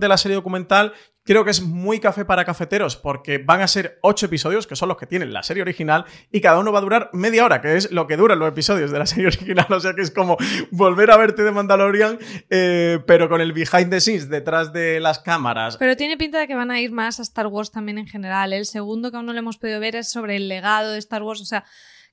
la 0.00 0.16
serie 0.16 0.36
documental, 0.36 0.94
Creo 1.28 1.44
que 1.44 1.50
es 1.50 1.60
muy 1.60 2.00
café 2.00 2.24
para 2.24 2.46
cafeteros 2.46 2.96
porque 2.96 3.36
van 3.36 3.60
a 3.60 3.68
ser 3.68 3.98
ocho 4.00 4.24
episodios, 4.24 4.66
que 4.66 4.76
son 4.76 4.88
los 4.88 4.96
que 4.96 5.04
tienen 5.04 5.30
la 5.30 5.42
serie 5.42 5.60
original, 5.60 6.06
y 6.32 6.40
cada 6.40 6.58
uno 6.58 6.72
va 6.72 6.78
a 6.78 6.80
durar 6.80 7.10
media 7.12 7.44
hora, 7.44 7.60
que 7.60 7.76
es 7.76 7.92
lo 7.92 8.06
que 8.06 8.16
duran 8.16 8.38
los 8.38 8.48
episodios 8.48 8.90
de 8.90 8.98
la 8.98 9.04
serie 9.06 9.26
original. 9.26 9.66
O 9.68 9.78
sea 9.78 9.92
que 9.92 10.00
es 10.00 10.10
como 10.10 10.38
volver 10.70 11.10
a 11.10 11.18
verte 11.18 11.42
de 11.42 11.50
Mandalorian, 11.50 12.18
eh, 12.48 13.00
pero 13.06 13.28
con 13.28 13.42
el 13.42 13.52
behind 13.52 13.90
the 13.90 14.00
scenes 14.00 14.30
detrás 14.30 14.72
de 14.72 15.00
las 15.00 15.18
cámaras. 15.18 15.76
Pero 15.76 15.98
tiene 15.98 16.16
pinta 16.16 16.38
de 16.38 16.46
que 16.46 16.54
van 16.54 16.70
a 16.70 16.80
ir 16.80 16.92
más 16.92 17.18
a 17.18 17.22
Star 17.24 17.48
Wars 17.48 17.72
también 17.72 17.98
en 17.98 18.06
general. 18.06 18.54
El 18.54 18.64
segundo 18.64 19.10
que 19.10 19.18
aún 19.18 19.26
no 19.26 19.34
le 19.34 19.40
hemos 19.40 19.58
podido 19.58 19.80
ver 19.80 19.96
es 19.96 20.10
sobre 20.10 20.36
el 20.36 20.48
legado 20.48 20.92
de 20.92 20.98
Star 20.98 21.22
Wars. 21.22 21.42
O 21.42 21.44
sea, 21.44 21.66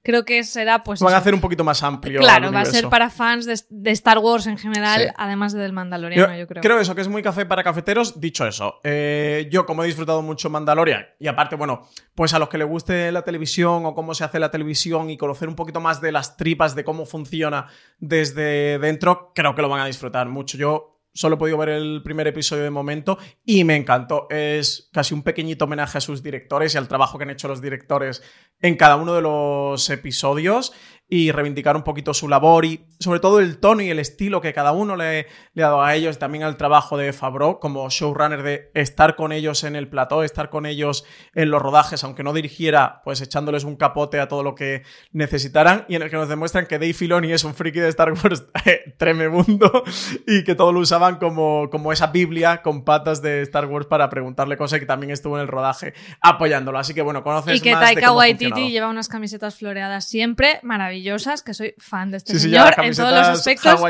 creo 0.05 0.23
que 0.23 0.43
será 0.43 0.83
pues... 0.83 1.01
Van 1.01 1.13
a 1.13 1.17
hacer 1.17 1.33
un 1.33 1.41
poquito 1.41 1.63
más 1.63 1.81
amplio. 1.81 2.19
Claro, 2.19 2.51
va 2.51 2.61
a 2.61 2.65
ser 2.65 2.87
para 2.89 3.09
fans 3.09 3.45
de, 3.45 3.91
Star 3.91 4.19
Wars 4.19 4.45
en 4.45 4.57
general, 4.57 5.13
además 5.17 5.51
del 5.53 5.73
Mandaloriano, 5.73 6.37
yo, 6.37 6.47
creo. 6.47 6.61
Creo 6.61 6.79
eso, 6.79 6.93
que 6.93 7.01
es 7.01 7.07
muy 7.07 7.23
café 7.23 7.45
para 7.45 7.63
cafeteros. 7.63 8.21
Dicho 8.21 8.45
eso, 8.45 8.79
eh, 8.83 9.49
yo 9.51 9.65
como 9.65 9.83
he 9.83 9.87
disfrutado 9.87 10.21
mucho 10.21 10.49
Mandalorian, 10.49 11.07
y 11.19 11.27
aparte, 11.27 11.55
bueno, 11.55 11.87
pues 12.13 12.33
a 12.35 12.39
los 12.39 12.49
que 12.49 12.59
les 12.59 12.67
guste 12.67 13.11
la 13.11 13.23
televisión 13.23 13.85
o 13.85 13.95
cómo 13.95 14.13
se 14.13 14.23
hace 14.23 14.39
la 14.39 14.51
televisión 14.51 15.09
y 15.09 15.17
conocer 15.17 15.49
un 15.49 15.55
poquito 15.55 15.81
más 15.81 15.99
de 15.99 16.11
las 16.11 16.37
tripas, 16.37 16.75
de 16.75 16.83
cómo 16.83 17.05
funciona 17.05 17.67
desde 17.97 18.77
dentro, 18.77 19.31
creo 19.33 19.55
que 19.55 19.63
lo 19.63 19.69
van 19.69 19.81
a 19.81 19.87
disfrutar 19.87 20.29
mucho. 20.29 20.57
Yo 20.57 20.95
Solo 21.15 21.35
he 21.35 21.37
podido 21.37 21.57
ver 21.57 21.69
el 21.69 22.01
primer 22.03 22.27
episodio 22.27 22.63
de 22.63 22.69
momento 22.69 23.17
y 23.45 23.63
me 23.63 23.77
encantó. 23.77 24.27
Es 24.29 24.89
casi 24.91 25.13
un 25.13 25.23
pequeñito 25.23 25.63
homenaje 25.63 25.97
a 25.97 26.01
sus 26.01 26.21
directores 26.21 26.75
y 26.75 26.77
al 26.77 26.89
trabajo 26.89 27.17
que 27.17 27.23
han 27.23 27.29
hecho 27.29 27.47
los 27.47 27.61
directores 27.61 28.21
en 28.65 28.75
cada 28.77 28.95
uno 28.95 29.13
de 29.13 29.21
los 29.21 29.89
episodios 29.91 30.73
y 31.07 31.31
reivindicar 31.31 31.75
un 31.75 31.83
poquito 31.83 32.15
su 32.15 32.27
labor 32.27 32.65
y 32.65 32.87
sobre 32.99 33.19
todo 33.19 33.39
el 33.39 33.59
tono 33.59 33.81
y 33.81 33.89
el 33.89 33.99
estilo 33.99 34.41
que 34.41 34.53
cada 34.53 34.71
uno 34.71 34.95
le, 34.95 35.27
le, 35.53 35.63
ha 35.63 35.67
dado 35.67 35.83
a 35.83 35.93
ellos, 35.93 36.17
también 36.17 36.43
al 36.43 36.57
trabajo 36.57 36.97
de 36.97 37.13
Fabro 37.13 37.59
como 37.59 37.87
showrunner 37.89 38.41
de 38.41 38.71
estar 38.73 39.15
con 39.15 39.31
ellos 39.31 39.63
en 39.63 39.75
el 39.75 39.87
plató, 39.87 40.23
estar 40.23 40.49
con 40.49 40.65
ellos 40.65 41.05
en 41.35 41.51
los 41.51 41.61
rodajes, 41.61 42.03
aunque 42.03 42.23
no 42.23 42.33
dirigiera, 42.33 43.01
pues 43.03 43.21
echándoles 43.21 43.65
un 43.65 43.75
capote 43.75 44.19
a 44.19 44.27
todo 44.27 44.41
lo 44.41 44.55
que 44.55 44.81
necesitaran 45.11 45.85
y 45.87 45.95
en 45.95 46.01
el 46.01 46.09
que 46.09 46.15
nos 46.15 46.29
demuestran 46.29 46.65
que 46.65 46.79
Dave 46.79 46.93
Filoni 46.93 47.31
es 47.31 47.43
un 47.43 47.53
friki 47.53 47.79
de 47.79 47.89
Star 47.89 48.11
Wars 48.13 48.45
tremendo 48.97 49.83
y 50.27 50.43
que 50.43 50.55
todo 50.55 50.71
lo 50.71 50.79
usaban 50.79 51.17
como, 51.17 51.69
como 51.69 51.91
esa 51.91 52.07
biblia 52.07 52.63
con 52.63 52.83
patas 52.83 53.21
de 53.21 53.41
Star 53.43 53.65
Wars 53.65 53.85
para 53.85 54.09
preguntarle 54.09 54.57
cosas 54.57 54.77
y 54.77 54.79
que 54.79 54.87
también 54.87 55.11
estuvo 55.11 55.37
en 55.37 55.43
el 55.43 55.49
rodaje 55.49 55.93
apoyándolo. 56.21 56.79
Así 56.79 56.95
que 56.95 57.03
bueno, 57.03 57.23
conoces 57.23 57.57
y 57.57 57.61
que 57.61 57.73
Taika 57.73 58.11
Waititi 58.11 58.54
lleva 58.55 58.87
unas 58.89 59.07
camisetas 59.07 59.55
floreadas 59.55 60.05
siempre, 60.05 60.59
maravillosas 60.63 61.41
que 61.41 61.53
soy 61.53 61.75
fan 61.77 62.11
de 62.11 62.17
este 62.17 62.39
señor 62.39 62.73
en 62.77 62.95
todos 62.95 63.11
los 63.11 63.27
aspectos. 63.27 63.81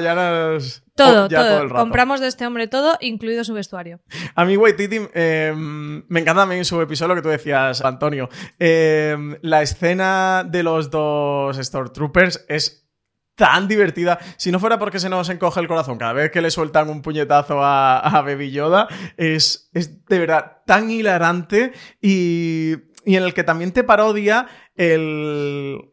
Todo, 0.96 1.28
todo. 1.28 1.70
Compramos 1.70 2.22
de 2.22 2.28
este 2.28 2.48
hombre 2.48 2.68
todo, 2.68 2.98
incluido 3.02 3.44
su 3.44 3.54
vestuario. 3.54 4.00
A 4.34 4.46
mí, 4.46 4.56
Waititi, 4.56 5.02
em, 5.14 6.06
me 6.08 6.22
encanta 6.22 6.44
también 6.44 6.64
su 6.64 6.82
episodio, 6.82 7.10
lo 7.10 7.16
que 7.16 7.22
tú 7.22 7.30
decías, 7.30 7.84
Antonio. 7.84 8.30
Em, 8.58 9.38
la 9.42 9.62
escena 9.62 10.46
de 10.48 10.64
los 10.64 10.90
dos 10.90 11.58
Stormtroopers 11.58 12.46
es 12.48 12.86
tan 13.36 13.68
divertida. 13.68 14.18
Si 14.38 14.52
no 14.52 14.60
fuera 14.60 14.80
porque 14.80 15.00
se 15.00 15.10
nos 15.10 15.30
encoge 15.30 15.60
el 15.60 15.68
corazón 15.68 15.98
cada 15.98 16.14
vez 16.14 16.32
que 16.32 16.42
le 16.42 16.52
sueltan 16.52 16.90
un 16.90 17.02
puñetazo 17.02 17.62
a, 17.62 18.00
a 18.00 18.22
Baby 18.22 18.52
Yoda, 18.52 18.88
es, 19.18 19.70
es 19.74 20.06
de 20.06 20.20
verdad 20.20 20.62
tan 20.66 20.90
hilarante 20.90 21.74
y 22.02 22.76
y 23.06 23.16
en 23.16 23.24
el 23.24 23.34
que 23.34 23.44
también 23.44 23.72
te 23.72 23.84
parodia 23.84 24.48
el, 24.76 25.92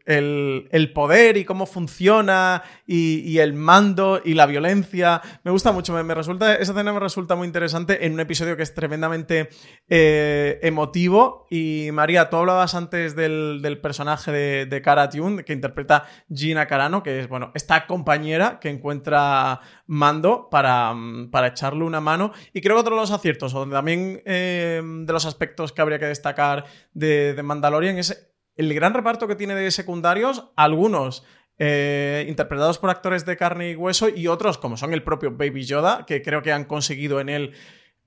poder 0.93 1.37
y 1.37 1.45
cómo 1.45 1.65
funciona 1.65 2.63
y, 2.85 3.37
el 3.37 3.53
mando 3.53 4.21
y 4.23 4.33
la 4.33 4.45
violencia. 4.45 5.21
Me 5.43 5.51
gusta 5.51 5.71
mucho, 5.71 5.93
me, 6.03 6.13
resulta, 6.13 6.55
esa 6.55 6.71
escena 6.73 6.93
me 6.93 6.99
resulta 6.99 7.35
muy 7.35 7.47
interesante 7.47 8.05
en 8.05 8.13
un 8.13 8.19
episodio 8.19 8.57
que 8.57 8.63
es 8.63 8.73
tremendamente 8.73 9.49
eh, 9.87 10.59
emotivo. 10.61 11.47
Y 11.49 11.89
María, 11.93 12.29
tú 12.29 12.37
hablabas 12.37 12.75
antes 12.75 13.15
del, 13.15 13.79
personaje 13.81 14.31
de, 14.31 14.65
de 14.65 14.81
Cara 14.81 15.09
Tune, 15.09 15.43
que 15.43 15.53
interpreta 15.53 16.05
Gina 16.33 16.67
Carano, 16.67 17.03
que 17.03 17.19
es, 17.19 17.27
bueno, 17.27 17.51
esta 17.55 17.87
compañera 17.87 18.59
que 18.59 18.69
encuentra 18.69 19.59
mando 19.87 20.49
para, 20.49 20.93
para 21.31 21.47
echarle 21.47 21.83
una 21.83 22.01
mano. 22.01 22.33
Y 22.53 22.61
creo 22.61 22.75
que 22.75 22.81
otro 22.81 22.95
de 22.95 23.01
los 23.01 23.11
aciertos, 23.11 23.53
o 23.53 23.67
también 23.67 24.21
eh, 24.25 24.81
de 24.83 25.13
los 25.13 25.25
aspectos 25.25 25.71
que 25.71 25.81
habría 25.81 25.99
que 25.99 26.05
destacar 26.05 26.65
de, 26.93 27.33
de 27.33 27.43
Mandalorian 27.43 27.97
es 27.97 28.32
el 28.55 28.73
gran 28.73 28.93
reparto 28.93 29.27
que 29.27 29.35
tiene 29.35 29.55
de 29.55 29.71
secundarios, 29.71 30.51
algunos 30.55 31.23
eh, 31.59 32.25
interpretados 32.27 32.79
por 32.79 32.89
actores 32.89 33.25
de 33.25 33.37
carne 33.37 33.71
y 33.71 33.75
hueso 33.75 34.09
y 34.09 34.27
otros 34.27 34.57
como 34.57 34.75
son 34.75 34.93
el 34.93 35.03
propio 35.03 35.35
Baby 35.35 35.63
Yoda, 35.65 36.05
que 36.05 36.21
creo 36.21 36.41
que 36.41 36.51
han 36.51 36.65
conseguido 36.65 37.19
en 37.19 37.29
él 37.29 37.53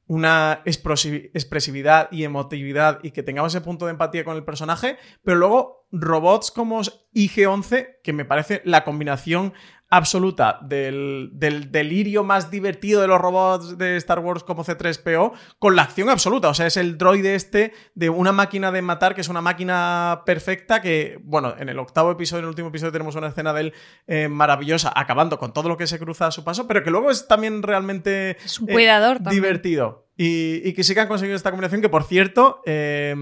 una 0.09 0.63
expresividad 0.65 2.09
y 2.13 2.25
emotividad 2.25 3.01
y 3.03 3.11
que 3.11 3.25
tengamos 3.25 3.53
ese 3.53 3.65
punto 3.65 3.87
de 3.87 3.93
empatía 3.93 4.25
con 4.25 4.37
el 4.37 4.45
personaje, 4.45 4.99
pero 5.25 5.37
luego 5.37 5.87
robots 5.91 6.51
como 6.53 6.81
IG-11, 6.81 7.99
que 8.05 8.13
me 8.13 8.25
parece 8.25 8.63
la 8.65 8.85
combinación 8.85 9.53
absoluta 9.89 10.59
del, 10.63 11.31
delirio 11.33 12.25
más 12.25 12.51
divertido 12.51 13.01
de 13.01 13.09
los 13.09 13.21
robots 13.21 13.79
de 13.79 13.97
Star 13.97 14.19
Wars 14.19 14.43
como 14.43 14.65
C3PO 14.65 15.33
con 15.59 15.77
la 15.77 15.83
acción 15.83 16.09
absoluta. 16.09 16.49
O 16.49 16.55
sea, 16.55 16.67
es 16.67 16.77
el 16.77 16.99
droide 16.99 17.35
este 17.35 17.73
de 17.95 18.11
una 18.11 18.33
máquina 18.33 18.73
de 18.73 18.83
matar 18.83 19.15
que 19.15 19.21
es 19.21 19.29
una 19.29 19.41
máquina 19.41 20.23
perfecta 20.27 20.81
que, 20.83 21.19
bueno, 21.23 21.55
en 21.59 21.69
el 21.69 21.79
octavo 21.79 22.11
episodio, 22.11 22.41
en 22.41 22.45
el 22.45 22.51
último 22.51 22.69
episodio 22.69 22.93
tenemos 22.93 23.15
una 23.15 23.29
escena 23.29 23.53
de 23.53 23.61
él 23.61 23.75
eh, 24.07 24.29
maravillosa, 24.29 24.93
acabando 24.95 25.39
con 25.39 25.53
todo 25.53 25.69
lo 25.69 25.77
que 25.77 25.87
se 25.87 25.99
cruza 25.99 26.27
a 26.27 26.31
su 26.31 26.45
paso, 26.45 26.67
pero 26.67 26.83
que 26.83 26.91
luego 26.91 27.11
es 27.11 27.29
también 27.29 27.63
realmente 27.63 28.37
es 28.45 28.59
un 28.61 28.67
cuidador 28.67 29.19
eh, 29.19 29.31
divertido. 29.31 30.06
Y, 30.17 30.73
que 30.73 30.83
sí 30.83 30.95
que 30.95 31.01
han 31.01 31.09
conseguido 31.09 31.37
esta 31.37 31.51
combinación, 31.51 31.83
que 31.83 31.89
por 31.89 32.05
cierto, 32.05 32.63
eh, 32.65 33.15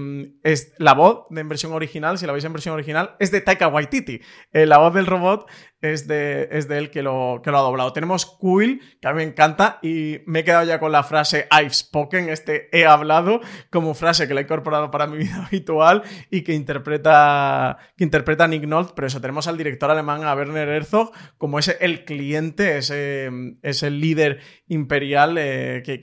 es 0.43 0.73
la 0.77 0.93
voz 0.93 1.25
de 1.29 1.41
en 1.41 1.49
versión 1.49 1.73
original, 1.73 2.17
si 2.17 2.25
la 2.25 2.31
veis 2.31 2.45
en 2.45 2.53
versión 2.53 2.73
original, 2.73 3.15
es 3.19 3.31
de 3.31 3.41
Taika 3.41 3.67
Waititi. 3.67 4.21
la 4.53 4.77
voz 4.77 4.93
del 4.93 5.05
robot 5.05 5.47
es 5.81 6.07
de, 6.07 6.47
es 6.51 6.67
de 6.67 6.77
él 6.77 6.89
que 6.89 7.01
lo, 7.01 7.41
que 7.43 7.51
lo 7.51 7.57
ha 7.57 7.61
doblado. 7.61 7.93
Tenemos 7.93 8.37
Quill, 8.39 8.81
que 9.01 9.07
a 9.07 9.11
mí 9.11 9.17
me 9.17 9.23
encanta, 9.23 9.79
y 9.81 10.19
me 10.25 10.39
he 10.39 10.43
quedado 10.43 10.65
ya 10.65 10.79
con 10.79 10.91
la 10.91 11.03
frase 11.03 11.47
I've 11.51 11.73
spoken, 11.73 12.29
este 12.29 12.69
he 12.77 12.85
hablado, 12.85 13.41
como 13.69 13.93
frase 13.93 14.27
que 14.27 14.33
la 14.33 14.41
he 14.41 14.43
incorporado 14.43 14.91
para 14.91 15.07
mi 15.07 15.17
vida 15.17 15.45
habitual 15.47 16.03
y 16.29 16.41
que 16.41 16.53
interpreta, 16.53 17.77
que 17.97 18.03
interpreta 18.03 18.47
Nick 18.47 18.65
Nolte, 18.65 18.93
pero 18.95 19.07
eso, 19.07 19.21
tenemos 19.21 19.47
al 19.47 19.57
director 19.57 19.89
alemán, 19.91 20.23
a 20.23 20.35
Werner 20.35 20.69
Herzog, 20.69 21.11
como 21.37 21.59
ese 21.59 21.77
el 21.81 22.05
cliente, 22.05 22.77
ese, 22.77 23.29
ese 23.61 23.89
líder 23.89 24.39
imperial 24.67 25.37
eh, 25.37 25.83
que, 25.85 25.97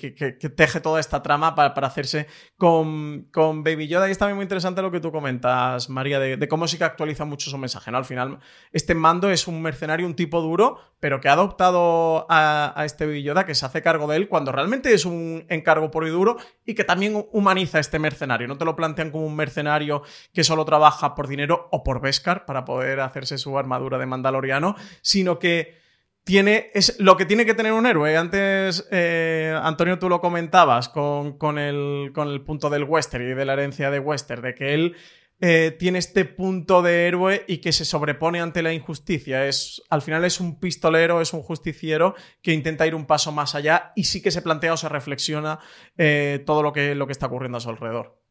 teje 0.50 0.80
toda 0.80 1.00
esta 1.00 1.22
trama 1.22 1.54
para, 1.54 1.86
hacerse 1.86 2.28
con, 2.56 3.28
con, 3.32 3.64
Baby 3.64 3.88
Yoda. 3.88 4.08
Y 4.08 4.12
está 4.12 4.32
muy 4.32 4.42
interesante 4.42 4.82
lo 4.82 4.90
que 4.90 5.00
tú 5.00 5.10
comentas, 5.10 5.88
María, 5.88 6.20
de, 6.20 6.48
cómo 6.48 6.68
sí 6.68 6.78
que 6.78 6.84
actualiza 6.84 7.24
mucho 7.24 7.50
su 7.50 7.58
mensaje, 7.58 7.90
¿no? 7.90 7.98
Al 7.98 8.04
final, 8.04 8.38
este 8.72 8.94
mando 8.94 9.30
es 9.30 9.48
un 9.48 9.60
mercenario, 9.62 10.06
un 10.06 10.14
tipo 10.14 10.40
duro, 10.40 10.78
pero 11.00 11.20
que 11.20 11.28
ha 11.28 11.32
adoptado 11.32 12.26
a, 12.28 12.82
este 12.84 13.06
Baby 13.06 13.24
Yoda, 13.24 13.44
que 13.44 13.54
se 13.54 13.66
hace 13.66 13.82
cargo 13.82 14.06
de 14.06 14.16
él 14.16 14.28
cuando 14.28 14.52
realmente 14.52 14.94
es 14.94 15.04
un 15.04 15.44
encargo 15.48 15.90
puro 15.90 16.06
y 16.06 16.10
duro 16.10 16.36
y 16.64 16.74
que 16.74 16.84
también 16.84 17.26
humaniza 17.32 17.78
a 17.78 17.80
este 17.80 17.98
mercenario. 17.98 18.46
No 18.46 18.58
te 18.58 18.64
lo 18.64 18.76
plantean 18.76 19.10
como 19.10 19.26
un 19.26 19.34
mercenario 19.34 20.02
que 20.32 20.44
solo 20.44 20.64
trabaja 20.64 21.14
por 21.14 21.26
dinero 21.26 21.68
o 21.72 21.82
por 21.82 22.00
Beskar 22.00 22.44
para 22.44 22.64
poder 22.64 23.00
hacerse 23.00 23.38
su 23.38 23.58
armadura 23.58 23.98
de 23.98 24.06
mandaloriano, 24.06 24.76
sino 25.00 25.38
que 25.38 25.81
tiene, 26.24 26.70
es 26.74 26.98
lo 27.00 27.16
que 27.16 27.26
tiene 27.26 27.44
que 27.44 27.54
tener 27.54 27.72
un 27.72 27.86
héroe. 27.86 28.16
Antes, 28.16 28.88
eh, 28.90 29.58
Antonio, 29.62 29.98
tú 29.98 30.08
lo 30.08 30.20
comentabas 30.20 30.88
con, 30.88 31.38
con, 31.38 31.58
el, 31.58 32.12
con 32.14 32.28
el 32.28 32.42
punto 32.42 32.70
del 32.70 32.84
western 32.84 33.30
y 33.30 33.34
de 33.34 33.44
la 33.44 33.54
herencia 33.54 33.90
de 33.90 33.98
western, 33.98 34.42
de 34.42 34.54
que 34.54 34.74
él 34.74 34.96
eh, 35.44 35.74
tiene 35.76 35.98
este 35.98 36.24
punto 36.24 36.82
de 36.82 37.08
héroe 37.08 37.44
y 37.48 37.58
que 37.58 37.72
se 37.72 37.84
sobrepone 37.84 38.40
ante 38.40 38.62
la 38.62 38.72
injusticia. 38.72 39.48
Es, 39.48 39.82
al 39.90 40.00
final 40.00 40.24
es 40.24 40.38
un 40.38 40.60
pistolero, 40.60 41.20
es 41.20 41.32
un 41.32 41.42
justiciero 41.42 42.14
que 42.40 42.52
intenta 42.52 42.86
ir 42.86 42.94
un 42.94 43.06
paso 43.06 43.32
más 43.32 43.56
allá 43.56 43.92
y 43.96 44.04
sí 44.04 44.22
que 44.22 44.30
se 44.30 44.42
plantea 44.42 44.74
o 44.74 44.76
se 44.76 44.88
reflexiona 44.88 45.58
eh, 45.98 46.44
todo 46.46 46.62
lo 46.62 46.72
que, 46.72 46.94
lo 46.94 47.06
que 47.06 47.12
está 47.12 47.26
ocurriendo 47.26 47.58
a 47.58 47.60
su 47.60 47.70
alrededor. 47.70 48.22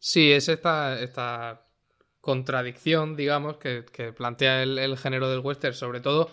Sí, 0.00 0.32
es 0.32 0.48
esta, 0.48 1.00
esta 1.00 1.68
contradicción, 2.20 3.14
digamos, 3.14 3.58
que, 3.58 3.84
plantea 4.16 4.64
el, 4.64 4.78
el, 4.78 4.98
género 4.98 5.30
del 5.30 5.38
western, 5.38 5.74
sobre 5.74 6.00
todo, 6.00 6.32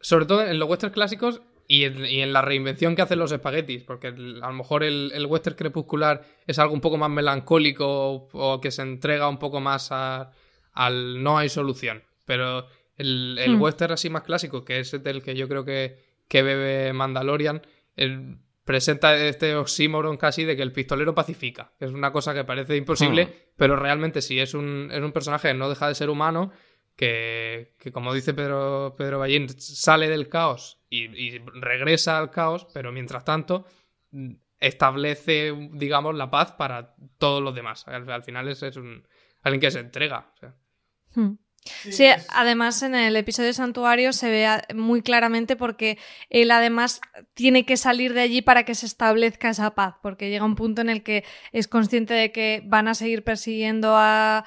sobre 0.00 0.26
todo 0.26 0.46
en 0.46 0.58
los 0.58 0.68
westerns 0.68 0.94
clásicos 0.94 1.42
y 1.68 1.84
en, 1.84 2.32
la 2.32 2.42
reinvención 2.42 2.94
que 2.94 3.02
hacen 3.02 3.18
los 3.18 3.32
espaguetis, 3.32 3.82
porque 3.82 4.08
a 4.08 4.10
lo 4.10 4.52
mejor 4.52 4.84
el, 4.84 5.10
el, 5.14 5.26
western 5.26 5.56
crepuscular 5.56 6.24
es 6.46 6.58
algo 6.58 6.74
un 6.74 6.80
poco 6.80 6.96
más 6.96 7.10
melancólico 7.10 8.28
o, 8.32 8.60
que 8.60 8.70
se 8.70 8.82
entrega 8.82 9.28
un 9.28 9.38
poco 9.38 9.60
más 9.60 9.90
al 9.90 11.22
no 11.22 11.38
hay 11.38 11.48
solución. 11.48 12.04
Pero 12.24 12.66
el, 12.96 13.38
el 13.40 13.56
hmm. 13.56 13.62
western 13.62 13.92
así 13.94 14.10
más 14.10 14.22
clásico, 14.22 14.64
que 14.64 14.80
es 14.80 14.94
el 14.94 15.22
que 15.22 15.34
yo 15.34 15.48
creo 15.48 15.64
que, 15.64 15.98
que 16.28 16.42
bebe 16.42 16.92
Mandalorian, 16.92 17.62
presenta 18.64 19.16
este 19.16 19.56
oxímoron 19.56 20.16
casi 20.16 20.44
de 20.44 20.56
que 20.56 20.62
el 20.62 20.72
pistolero 20.72 21.14
pacifica. 21.14 21.72
Es 21.80 21.90
una 21.90 22.12
cosa 22.12 22.32
que 22.32 22.44
parece 22.44 22.76
imposible, 22.76 23.24
hmm. 23.24 23.30
pero 23.56 23.76
realmente 23.76 24.22
sí, 24.22 24.38
es 24.38 24.54
un, 24.54 24.90
es 24.92 25.02
un 25.02 25.12
personaje 25.12 25.48
que 25.48 25.54
no 25.54 25.68
deja 25.68 25.88
de 25.88 25.94
ser 25.96 26.10
humano 26.10 26.52
que, 26.96 27.74
como 27.92 28.14
dice 28.14 28.34
Pedro, 28.34 28.94
Pedro 28.96 29.18
Ballín, 29.18 29.48
sale 29.60 30.08
del 30.08 30.28
caos 30.28 30.80
y, 30.88 31.38
regresa 31.38 32.18
al 32.18 32.30
caos, 32.30 32.66
pero 32.72 32.90
mientras 32.90 33.24
tanto 33.24 33.66
mm, 34.10 34.32
establece, 34.58 35.52
digamos, 35.72 36.14
la 36.14 36.30
paz 36.30 36.52
para 36.52 36.94
todos 37.18 37.42
los 37.42 37.54
demás. 37.54 37.86
Al, 37.86 38.22
final 38.22 38.48
es, 38.48 38.62
es 38.62 38.76
un, 38.76 39.06
alguien 39.42 39.60
que 39.60 39.70
se 39.70 39.80
entrega. 39.80 40.32
Hmm. 41.14 41.34
Sí, 41.90 42.06
además 42.28 42.82
en 42.82 42.94
el 42.94 43.16
episodio 43.16 43.52
Santuario 43.52 44.12
se 44.12 44.30
ve 44.30 44.48
muy 44.74 45.02
claramente 45.02 45.56
porque 45.56 45.98
él 46.30 46.50
además 46.50 47.00
tiene 47.34 47.64
que 47.64 47.76
salir 47.76 48.14
de 48.14 48.20
allí 48.20 48.42
para 48.42 48.64
que 48.64 48.74
se 48.74 48.86
establezca 48.86 49.50
esa 49.50 49.74
paz, 49.74 49.94
porque 50.02 50.30
llega 50.30 50.44
un 50.44 50.56
punto 50.56 50.80
en 50.80 50.88
el 50.88 51.02
que 51.02 51.24
es 51.52 51.68
consciente 51.68 52.14
de 52.14 52.32
que 52.32 52.62
van 52.64 52.88
a 52.88 52.94
seguir 52.94 53.24
persiguiendo 53.24 53.94
a, 53.96 54.44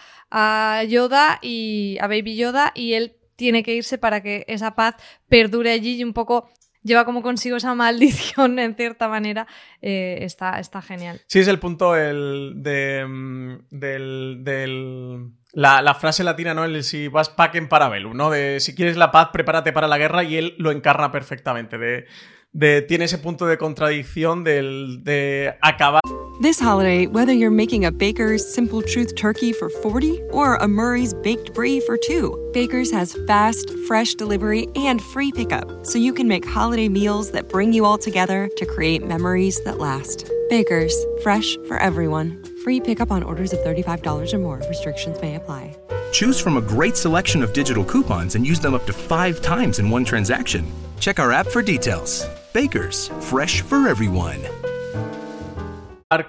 Yoda 0.88 1.40
y 1.42 1.98
a 2.02 2.08
Baby 2.08 2.36
Yoda 2.36 2.72
y 2.76 2.94
él 2.94 3.16
tiene 3.36 3.64
que 3.64 3.74
irse 3.74 3.98
para 3.98 4.22
que 4.22 4.46
esa 4.48 4.76
paz 4.76 4.96
perdure 5.28 5.72
allí 5.72 5.96
y 5.96 6.04
un 6.04 6.14
poco 6.14 6.50
lleva 6.84 7.06
como 7.06 7.22
consigo 7.22 7.58
esa 7.58 7.74
maldición 7.76 8.60
en 8.60 8.76
cierta 8.76 9.08
manera, 9.08 9.48
eh, 9.82 10.20
está, 10.22 10.60
está 10.60 10.82
genial. 10.82 11.22
Sí, 11.28 11.40
es 11.40 11.48
el 11.48 11.60
punto 11.60 11.96
el 11.96 12.54
de, 12.58 13.06
mm, 13.06 13.68
del 13.70 15.34
la, 15.54 15.94
frase 15.96 16.24
latina, 16.24 16.54
¿no? 16.54 16.64
El 16.64 16.84
si 16.84 17.08
vas 17.08 17.30
paquen 17.30 17.68
para 17.68 17.90
velu, 17.90 18.14
¿no? 18.14 18.30
De 18.30 18.60
si 18.60 18.76
quieres 18.76 18.98
la 18.98 19.12
paz, 19.12 19.30
prepárate 19.34 19.72
para 19.72 19.88
la 19.88 19.98
guerra 19.98 20.24
y 20.24 20.38
él 20.38 20.56
lo 20.58 20.72
encarna 20.72 21.12
perfectamente. 21.12 21.78
De, 21.78 22.06
de 22.52 22.82
tiene 22.82 23.06
ese 23.06 23.18
punto 23.18 23.46
de 23.46 23.58
contradicción 23.58 24.44
del, 24.44 25.04
de 25.04 25.56
acabar. 25.62 26.02
This 26.42 26.58
holiday, 26.58 27.06
whether 27.06 27.34
you're 27.34 27.52
making 27.52 27.84
a 27.84 27.92
Baker's 27.92 28.48
Simple 28.48 28.82
Truth 28.82 29.16
turkey 29.18 29.52
for 29.52 29.70
40 29.70 30.22
or 30.32 30.56
a 30.56 30.70
Murray's 30.70 31.14
Baked 31.14 31.54
Brie 31.54 31.82
for 31.82 31.98
2, 31.98 32.52
Baker's 32.54 32.90
has 32.92 33.14
fast, 33.28 33.70
fresh 33.88 34.14
delivery 34.14 34.70
and 34.78 35.02
free 35.02 35.34
pickup, 35.34 35.86
so 35.86 35.98
you 35.98 36.14
can 36.14 36.30
make 36.30 36.48
holiday 36.48 36.88
meals 36.88 37.32
that 37.32 37.50
bring 37.50 37.74
you 37.74 37.84
all 37.84 37.98
together 37.98 38.50
to 38.56 38.66
create 38.66 39.06
memories 39.06 39.62
that 39.66 39.80
last. 39.80 40.32
Baker's, 40.50 40.96
fresh 41.24 41.58
for 41.68 41.78
everyone. 41.78 42.42
Free 42.64 42.80
pickup 42.80 43.12
on 43.12 43.24
orders 43.24 43.54
of 43.54 43.60
$35 43.60 44.34
or 44.34 44.40
more. 44.40 44.62
Restrictions 44.68 45.22
may 45.22 45.36
apply. 45.36 45.76
Choose 46.12 46.40
from 46.40 46.58
a 46.58 46.62
great 46.62 46.98
selection 46.98 47.44
of 47.44 47.54
digital 47.54 47.84
coupons 47.86 48.36
and 48.36 48.46
use 48.46 48.60
them 48.60 48.74
up 48.74 48.86
to 48.86 48.94
five 48.94 49.42
times 49.42 49.80
in 49.80 49.90
one 49.90 50.04
transaction. 50.04 50.66
Check 51.00 51.20
our 51.20 51.32
app 51.32 51.48
for 51.48 51.62
details. 51.62 52.26
Bakers, 52.54 53.10
fresh 53.20 53.62
for 53.62 53.88
everyone. 53.88 54.40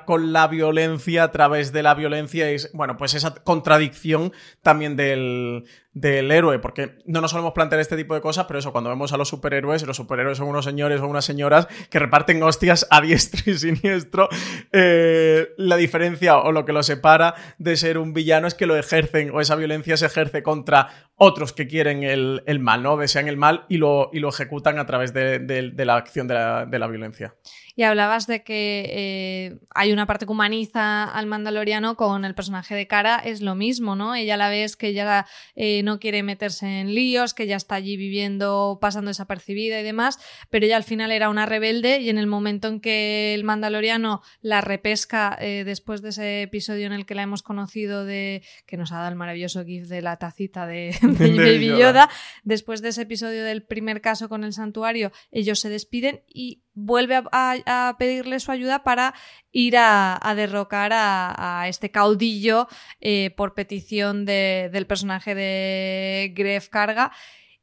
con 0.05 0.33
la 0.33 0.47
violencia 0.47 1.25
a 1.25 1.33
través 1.33 1.73
de 1.73 1.83
la 1.83 1.95
violencia 1.95 2.51
es, 2.51 2.71
bueno, 2.75 2.99
pues 2.99 3.15
esa 3.15 3.35
contradicción 3.35 4.31
también 4.61 4.95
del, 4.95 5.65
del 5.93 6.31
héroe, 6.31 6.61
porque 6.61 6.99
no 7.05 7.21
nos 7.21 7.33
solemos 7.33 7.53
plantear 7.53 7.81
este 7.81 7.97
tipo 7.97 8.15
de 8.15 8.21
cosas, 8.21 8.47
pero 8.47 8.61
eso, 8.61 8.71
cuando 8.71 8.91
vemos 8.91 9.13
a 9.13 9.17
los 9.17 9.29
superhéroes, 9.29 9.85
los 9.85 9.97
superhéroes 9.97 10.39
son 10.39 10.49
unos 10.49 10.65
señores 10.65 11.01
o 11.01 11.09
unas 11.09 11.25
señoras 11.25 11.67
que 11.91 11.99
reparten 11.99 12.43
hostias 12.43 12.87
a 12.91 13.01
diestro 13.01 13.51
y 13.51 13.59
siniestro, 13.59 14.29
eh, 14.73 15.49
la 15.57 15.77
diferencia 15.77 16.39
o 16.39 16.53
lo 16.53 16.65
que 16.65 16.73
lo 16.73 16.83
separa 16.83 17.35
de 17.59 17.77
ser 17.77 17.99
un 17.99 18.13
villano 18.13 18.47
es 18.47 18.55
que 18.55 18.67
lo 18.67 18.77
ejercen 18.77 19.31
o 19.33 19.41
esa 19.41 19.57
violencia 19.57 19.97
se 19.97 20.07
ejerce 20.07 20.43
contra 20.43 21.11
otros 21.17 21.53
que 21.53 21.67
quieren 21.67 22.03
el, 22.03 22.61
mal, 22.61 22.83
¿no? 22.83 22.97
Desean 22.97 23.29
el 23.29 23.37
mal 23.37 23.67
y 23.69 23.77
lo, 23.77 24.11
y 24.13 24.21
lo 24.21 24.29
ejecutan 24.29 24.79
a 24.79 24.87
través 24.87 25.13
de, 25.13 25.73
la 25.77 25.97
acción 25.97 26.29
de 26.29 26.35
la, 26.35 26.67
de 26.67 26.79
la 26.79 26.87
violencia. 26.87 27.35
Y 27.77 27.83
hablabas 27.83 28.27
de 28.27 28.43
que 28.43 28.85
eh, 28.91 29.59
hay 29.75 29.93
una 29.93 30.07
parte 30.07 30.27
que 30.27 30.33
humaniza 30.33 31.05
al 31.05 31.27
mandaloriano 31.27 31.97
con 31.97 32.25
el 32.25 32.35
personaje 32.35 32.75
de 32.75 32.87
Cara, 32.87 33.17
es 33.17 33.41
lo 33.41 33.55
mismo, 33.55 33.97
¿no? 33.97 34.15
Ella 34.15 34.37
la 34.37 34.49
ves 34.49 34.77
que 34.77 34.89
ella 34.89 35.27
eh, 35.55 35.83
no 35.83 35.90
quiere 35.99 36.23
meterse 36.23 36.81
en 36.81 36.95
líos, 36.95 37.35
que 37.35 37.47
ya 37.47 37.57
está 37.57 37.75
allí 37.75 37.97
viviendo, 37.97 38.79
pasando 38.81 39.09
desapercibida 39.09 39.81
y 39.81 39.83
demás, 39.83 40.19
pero 40.51 40.67
ella 40.67 40.77
al 40.77 40.85
final 40.85 41.11
era 41.11 41.29
una 41.29 41.47
rebelde 41.47 42.01
y 42.01 42.11
en 42.11 42.19
el 42.19 42.27
momento 42.27 42.69
en 42.69 42.81
que 42.81 43.35
el 43.35 43.45
mandaloriano 43.45 44.23
la 44.41 44.61
repesca 44.61 45.37
eh, 45.41 45.65
después 45.65 46.03
de 46.03 46.11
ese 46.11 46.43
episodio 46.43 46.87
en 46.87 46.93
el 46.93 47.07
que 47.07 47.15
la 47.15 47.23
hemos 47.23 47.43
conocido 47.43 48.05
de 48.05 48.43
que 48.67 48.77
nos 48.77 48.93
ha 48.93 48.97
dado 48.97 49.09
el 49.09 49.17
maravilloso 49.17 49.65
gif 49.65 49.89
de 49.89 50.03
la 50.03 50.17
tacita 50.19 50.67
de, 50.67 50.95
Baby 51.03 51.79
Yoda, 51.79 52.09
después 52.45 52.83
de 52.83 52.91
ese 52.91 53.03
episodio 53.03 53.45
del 53.45 53.63
primer 53.63 54.01
caso 54.01 54.29
con 54.29 54.45
el 54.45 54.53
santuario, 54.53 55.13
ellos 55.31 55.59
se 55.61 55.69
despiden 55.69 56.23
y 56.29 56.63
vuelve 56.75 57.23
a, 57.33 57.97
pedirle 57.99 58.41
su 58.41 58.53
ayuda 58.53 58.83
para 58.83 59.15
ir 59.53 59.77
a, 59.77 60.33
derrocar 60.37 60.93
a, 60.95 61.65
este 61.69 61.91
caudillo 61.91 62.69
eh, 63.01 63.31
por 63.37 63.55
petición 63.55 64.25
del 64.25 64.87
personaje 64.87 65.35
de 65.35 66.33
Gref 66.35 66.69
Carga. 66.69 67.13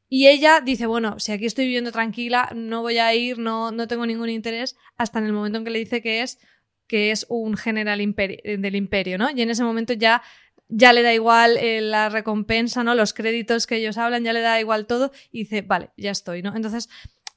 Y 0.09 0.27
ella 0.27 0.61
dice, 0.61 0.85
bueno, 0.85 1.19
si 1.19 1.33
aquí 1.33 1.45
estoy 1.45 1.65
viviendo 1.65 1.91
tranquila, 1.91 2.49
no 2.55 2.81
voy 2.81 2.97
a 2.97 3.13
ir, 3.13 3.39
no, 3.39 3.71
no 3.71 3.87
tengo 3.87 4.05
ningún 4.05 4.29
interés, 4.29 4.77
hasta 4.95 5.19
en 5.19 5.25
el 5.25 5.33
momento 5.33 5.57
en 5.57 5.65
que 5.65 5.71
le 5.71 5.79
dice 5.79 6.01
que 6.01 6.21
es, 6.21 6.39
que 6.87 7.11
es 7.11 7.25
un 7.27 7.57
general 7.57 7.99
del 7.99 8.75
imperio, 8.75 9.17
¿no? 9.17 9.29
Y 9.29 9.41
en 9.41 9.49
ese 9.49 9.63
momento 9.63 9.93
ya 9.93 10.21
ya 10.69 10.93
le 10.93 11.01
da 11.01 11.13
igual 11.13 11.57
eh, 11.57 11.81
la 11.81 12.09
recompensa, 12.09 12.83
¿no? 12.83 12.95
Los 12.95 13.13
créditos 13.13 13.67
que 13.67 13.77
ellos 13.77 13.97
hablan, 13.97 14.23
ya 14.23 14.33
le 14.33 14.41
da 14.41 14.59
igual 14.59 14.85
todo 14.85 15.11
y 15.31 15.39
dice, 15.39 15.61
vale, 15.61 15.91
ya 15.97 16.11
estoy, 16.11 16.41
¿no? 16.41 16.55
Entonces 16.55 16.89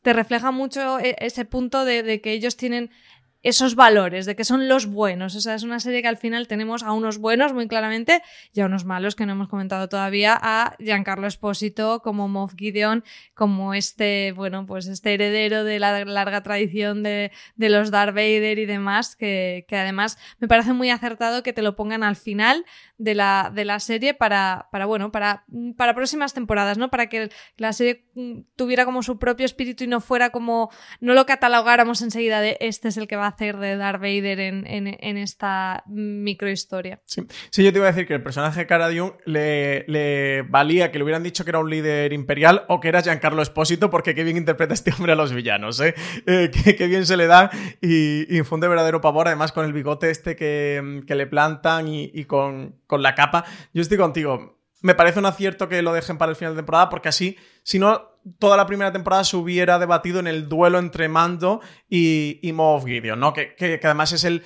te 0.03 0.13
refleja 0.13 0.51
mucho 0.51 0.99
eh, 0.99 1.17
ese 1.19 1.45
punto 1.45 1.85
de 1.85 2.21
que 2.21 2.33
ellos 2.33 2.57
tienen 2.57 2.91
esos 3.43 3.75
valores, 3.75 4.27
de 4.27 4.37
que 4.37 4.45
son 4.45 4.69
los 4.69 4.87
buenos. 4.87 5.35
O 5.35 5.41
sea, 5.41 5.55
es 5.55 5.63
una 5.63 5.81
serie 5.81 6.03
que 6.03 6.09
al 6.09 6.19
final 6.19 6.47
tenemos 6.47 6.83
a 6.83 6.93
unos 6.93 7.19
buenos 7.19 7.53
muy 7.53 7.69
claramente 7.69 8.23
y 8.53 8.61
a 8.61 8.67
unos 8.67 8.85
malos 8.85 9.15
que 9.15 9.25
no 9.25 9.33
hemos 9.33 9.49
comentado 9.49 9.89
todavía, 9.89 10.39
a 10.41 10.77
Giancarlo 10.79 11.27
Espósito 11.27 12.03
como 12.03 12.29
Moff 12.29 12.55
Gideon, 12.57 13.05
como 13.35 13.73
este, 13.75 14.33
bueno, 14.33 14.67
pues 14.67 14.87
este 14.87 15.15
heredero 15.15 15.65
de 15.65 15.79
la 15.79 16.05
larga 16.05 16.43
tradición 16.43 17.03
de, 17.03 17.33
de 17.57 17.69
los 17.71 17.91
Darth 17.91 18.15
Vader 18.15 18.59
y 18.59 18.67
demás, 18.67 19.17
que, 19.17 19.65
que, 19.69 19.77
además 19.77 20.19
me 20.39 20.49
parece 20.49 20.73
muy 20.73 20.91
acertado 20.91 21.43
que 21.43 21.53
te 21.53 21.63
lo 21.63 21.77
pongan 21.77 22.03
al 22.03 22.17
final 22.17 22.67
de 22.99 23.15
la, 23.15 23.51
de 23.55 23.65
la 23.65 23.81
serie 23.81 24.13
para, 24.13 24.69
para, 24.71 24.85
bueno, 24.85 25.11
para, 25.11 25.45
para 25.77 25.95
próximas 25.95 26.35
temporadas, 26.35 26.77
¿no? 26.77 26.91
Para 26.91 27.09
que 27.09 27.31
la 27.57 27.73
serie 27.73 28.05
mm, 28.15 28.41
tuviera 28.57 28.85
como 28.85 29.03
su 29.03 29.19
propio 29.19 29.47
espíritu 29.47 29.85
y 29.85 29.87
no 29.87 30.01
fuera 30.01 30.31
como, 30.31 30.71
no 31.01 31.15
lo 31.15 31.25
catalogáramos 31.25 32.03
enseguida 32.03 32.41
de 32.41 32.59
este 32.61 32.89
es 32.89 32.97
el 32.97 33.09
que 33.09 33.17
va 33.17 33.27
a 33.27 33.30
hacer 33.31 33.57
de 33.57 33.77
Darth 33.77 34.01
Vader 34.01 34.41
en, 34.41 34.65
en, 34.67 35.17
esta 35.17 35.83
microhistoria. 35.87 37.01
Sí. 37.07 37.23
sí, 37.51 37.65
yo 37.65 37.73
te 37.73 37.79
iba 37.79 37.87
a 37.89 37.93
decir 37.93 38.07
que 38.07 38.15
el 38.15 38.23
personaje 38.23 38.61
de 38.61 38.67
Cara 38.67 38.89
Dune 38.89 39.15
le, 39.25 39.85
le, 39.89 40.43
valía 40.43 40.91
que 40.91 40.99
le 40.99 41.05
hubieran 41.05 41.23
dicho 41.23 41.45
que 41.45 41.51
era 41.51 41.59
un 41.59 41.71
líder 41.71 42.13
imperial 42.13 42.65
o 42.69 42.81
que 42.81 42.89
era 42.89 43.03
Giancarlo 43.03 43.43
Espósito, 43.43 43.91
porque 43.91 44.15
qué 44.15 44.25
bien 44.25 44.37
interpreta 44.37 44.75
este 44.75 44.93
hombre 44.93 45.13
a 45.13 45.17
los 45.17 45.33
villanos, 45.33 45.81
¿eh? 45.81 45.95
eh 46.27 46.51
qué, 46.51 46.87
bien 46.87 47.07
se 47.07 47.17
le 47.17 47.27
da 47.27 47.51
y, 47.81 48.37
infunde 48.37 48.69
verdadero 48.69 49.01
pavor, 49.01 49.29
además 49.29 49.53
con 49.53 49.65
el 49.65 49.73
bigote 49.73 50.11
este 50.11 50.37
que, 50.37 51.03
que 51.07 51.15
le 51.15 51.27
plantan 51.27 51.89
y, 51.89 52.11
y 52.15 52.25
con, 52.25 52.77
con 52.87 53.03
la 53.03 53.15
capa. 53.15 53.45
Yo 53.73 53.83
estoy 53.83 53.99
contigo 53.99 54.60
me 54.83 54.95
parece 54.95 55.19
un 55.19 55.27
acierto 55.27 55.69
que 55.69 55.83
lo 55.83 55.93
dejen 55.93 56.19
para 56.19 56.31
el 56.31 56.37
final 56.37 56.55
de 56.55 56.59
temporada, 56.59 56.89
porque 56.89 57.09
así, 57.09 57.37
si 57.63 57.79
no, 57.79 58.11
toda 58.39 58.57
la 58.57 58.67
primera 58.67 58.93
temporada 58.93 59.25
se 59.25 59.37
hubiera 59.37 59.79
debatido 59.79 60.21
en 60.21 60.27
el 60.27 60.49
duelo 60.49 60.79
entre 60.79 61.09
Mando 61.09 61.61
y, 61.89 62.39
y 62.43 62.53
Moff 62.53 62.85
Gideon, 62.85 63.21
¿no? 63.21 63.33
Que, 63.33 63.55
que, 63.55 63.81
además 63.83 64.13
es 64.13 64.25
el 64.25 64.43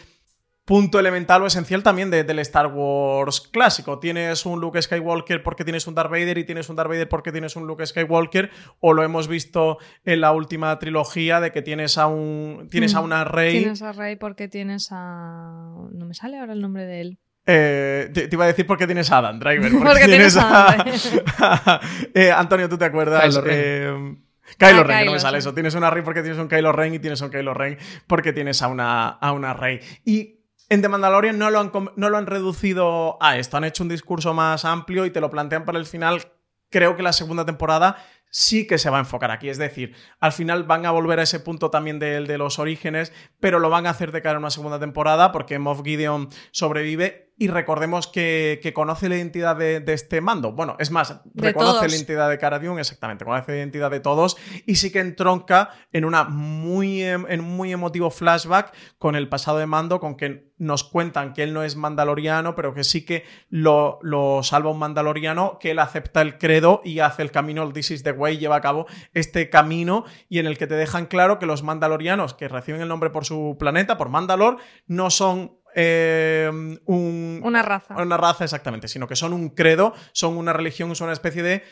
punto 0.65 0.99
elemental 0.99 1.43
o 1.43 1.47
esencial 1.47 1.83
también 1.83 2.11
del 2.11 2.39
Star 2.39 2.69
Wars 2.69 3.43
clásico. 3.43 3.99
Tienes 3.99 4.47
un 4.47 4.61
Luke 4.61 4.81
Skywalker 4.81 5.43
porque 5.43 5.63
tienes 5.63 5.87
un 5.87 5.95
Darth 5.95 6.11
Vader 6.11 6.39
y 6.39 6.45
tienes 6.45 6.71
un 6.71 6.77
Darth 6.77 6.89
Vader 6.89 7.09
porque 7.09 7.33
tienes 7.33 7.55
un 7.55 7.67
Luke 7.67 7.85
Skywalker, 7.85 8.51
o 8.81 8.95
lo 8.95 9.03
hemos 9.03 9.29
visto 9.29 9.79
en 10.05 10.23
la 10.23 10.33
última 10.33 10.79
trilogía 10.79 11.41
de 11.41 11.53
que 11.53 11.61
tienes 11.61 11.99
a 11.99 12.07
un 12.07 12.69
tienes 12.71 12.95
a 12.95 13.03
mm, 13.03 13.05
una 13.05 13.25
Rey. 13.25 13.59
Tienes 13.59 13.83
a 13.83 13.93
Rey 13.93 14.17
porque 14.17 14.49
tienes 14.49 14.89
a 14.91 15.89
no 15.93 16.07
me 16.07 16.15
sale 16.15 16.39
ahora 16.39 16.55
el 16.55 16.63
nombre 16.63 16.87
de 16.87 17.01
él. 17.03 17.19
Eh, 17.47 18.11
te, 18.13 18.29
iba 18.31 18.45
a 18.45 18.49
decir 18.49 18.67
por 18.67 18.79
qué 18.79 18.87
tienes 18.87 19.11
a 19.11 19.19
Adam 19.19 19.39
Driver. 19.39 19.73
Porque, 19.85 20.07
tienes, 20.07 20.37
a. 20.37 20.77
Eh, 22.15 22.33
Antonio, 22.33 22.69
¿tú 22.69 22.79
te 22.79 22.87
acuerdas? 22.87 23.23
Kylo 23.23 23.41
Ren. 23.43 23.55
Eh, 23.57 24.17
Kylo 24.59 24.81
ah, 24.81 24.85
Ren, 24.85 25.07
no 25.07 25.13
me 25.13 25.21
sale 25.21 25.39
eso. 25.39 25.53
Tienes 25.53 25.75
una 25.75 25.91
Rey 25.91 26.03
porque 26.03 26.23
tienes 26.23 26.39
un 26.39 26.49
Kylo 26.49 26.73
Ren 26.73 26.95
y 26.95 26.99
tienes 26.99 27.21
un 27.21 27.31
Kylo 27.31 27.55
Ren 27.55 27.79
porque 28.07 28.33
tienes 28.33 28.63
a 28.63 28.69
una, 28.69 29.09
a 29.09 29.33
una 29.33 29.53
Rey. 29.55 29.81
Y 30.05 30.41
en 30.69 30.81
The 30.81 30.89
Mandalorian 30.89 31.39
no 31.39 31.51
lo, 31.51 31.61
han, 31.61 31.73
no 31.97 32.09
lo 32.09 32.17
han 32.17 32.27
reducido 32.27 33.19
a 33.21 33.37
esto. 33.37 33.57
Han 33.57 33.65
hecho 33.65 33.83
un 33.83 33.89
discurso 33.89 34.33
más 34.33 34.65
amplio 34.65 35.07
y 35.07 35.11
te 35.11 35.21
lo 35.21 35.31
plantean 35.31 35.65
para 35.65 35.79
el 35.79 35.87
final. 35.87 36.23
Creo 36.71 36.97
que 36.97 37.03
la 37.03 37.13
segunda 37.13 37.45
temporada 37.45 37.97
sí 38.31 38.67
que 38.67 38.79
se 38.79 38.91
va 38.91 38.97
a 38.97 39.01
enfocar 39.01 39.31
aquí. 39.31 39.49
Es 39.49 39.59
decir, 39.59 39.95
al 40.19 40.33
final 40.33 40.65
van 40.65 40.87
a 40.87 40.91
volver 40.91 41.21
a 41.21 41.23
ese 41.23 41.41
punto 41.41 41.71
también 41.71 41.99
de, 41.99 42.21
de 42.23 42.39
los 42.39 42.59
orígenes, 42.59 43.13
pero 43.39 43.61
lo 43.61 43.71
van 43.71 43.87
a 43.87 43.91
hacer 43.91 44.11
de 44.11 44.23
cara 44.23 44.37
a 44.37 44.41
una 44.41 44.51
segunda 44.51 44.81
temporada 44.81 45.31
porque 45.31 45.59
Moff 45.59 45.83
Gideon 45.85 46.29
sobrevive 46.51 47.33
y 47.37 47.49
recordemos 47.49 48.07
que, 48.07 48.73
conoce 48.75 49.09
la 49.09 49.17
identidad 49.17 49.57
de, 49.57 49.83
este 49.89 50.21
mando. 50.21 50.53
Bueno, 50.53 50.77
es 50.79 50.91
más, 50.91 51.21
reconoce 51.35 51.89
la 51.89 51.95
identidad 51.95 52.31
de 52.31 52.39
Cara 52.39 52.61
exactamente, 52.79 53.25
conoce 53.25 53.53
la 53.53 53.59
identidad 53.59 53.91
de 53.91 54.01
todos 54.01 54.37
y 54.67 54.77
sí 54.77 54.93
que 54.93 55.01
entronca 55.01 55.71
en, 55.93 56.05
una 56.05 56.25
muy, 56.25 57.03
em, 57.03 57.27
en 57.29 57.41
un 57.41 57.57
muy 57.57 57.73
emotivo 57.73 58.11
flashback 58.11 58.73
con 58.99 59.17
el 59.17 59.29
pasado 59.29 59.59
de 59.59 59.67
mando, 59.67 59.99
con 59.99 60.17
que 60.17 60.53
nos 60.57 60.85
cuentan 60.85 61.33
que 61.33 61.43
él 61.43 61.53
no 61.53 61.65
es 61.65 61.75
mandaloriano, 61.75 62.55
pero 62.55 62.73
que 62.73 62.85
sí 62.85 63.05
que 63.05 63.25
lo, 63.49 63.99
lo 64.03 64.43
salva 64.45 64.71
un 64.71 64.79
mandaloriano, 64.79 65.59
que 65.59 65.73
él 65.73 65.81
acepta 65.81 66.23
el 66.23 66.39
credo 66.39 66.81
y 66.85 67.01
hace 67.01 67.23
el 67.23 67.33
camino, 67.33 67.65
el 67.65 67.73
This 67.73 67.91
is 67.91 68.03
the 68.05 68.13
way, 68.13 68.39
lleva 68.39 68.57
a 68.57 68.61
cabo 68.61 68.87
este 69.13 69.51
camino 69.51 70.05
y 70.29 70.39
en 70.39 70.47
el 70.47 70.57
que 70.57 70.69
te 70.69 70.75
dejan 70.75 71.07
claro 71.07 71.41
que 71.41 71.47
los 71.47 71.65
mandalorianos 71.65 72.35
que 72.35 72.47
reciben 72.47 72.81
el 72.81 72.89
nombre 72.89 73.11
por 73.11 73.25
su 73.25 73.57
planeta, 73.59 73.99
por 73.99 74.09
Mandalor, 74.09 74.59
no 74.87 75.11
son 75.11 75.59
eh, 75.75 76.51
una 76.87 77.63
raza. 77.63 77.97
Una 77.97 78.17
raza, 78.17 78.45
exactamente, 78.45 78.89
sino 78.89 79.07
que 79.07 79.17
son 79.17 79.33
un 79.33 79.51
credo, 79.51 79.95
son 80.13 80.37
una 80.37 80.53
religión, 80.53 80.95
son 80.95 81.07
una 81.07 81.13
especie 81.13 81.43
de. 81.43 81.63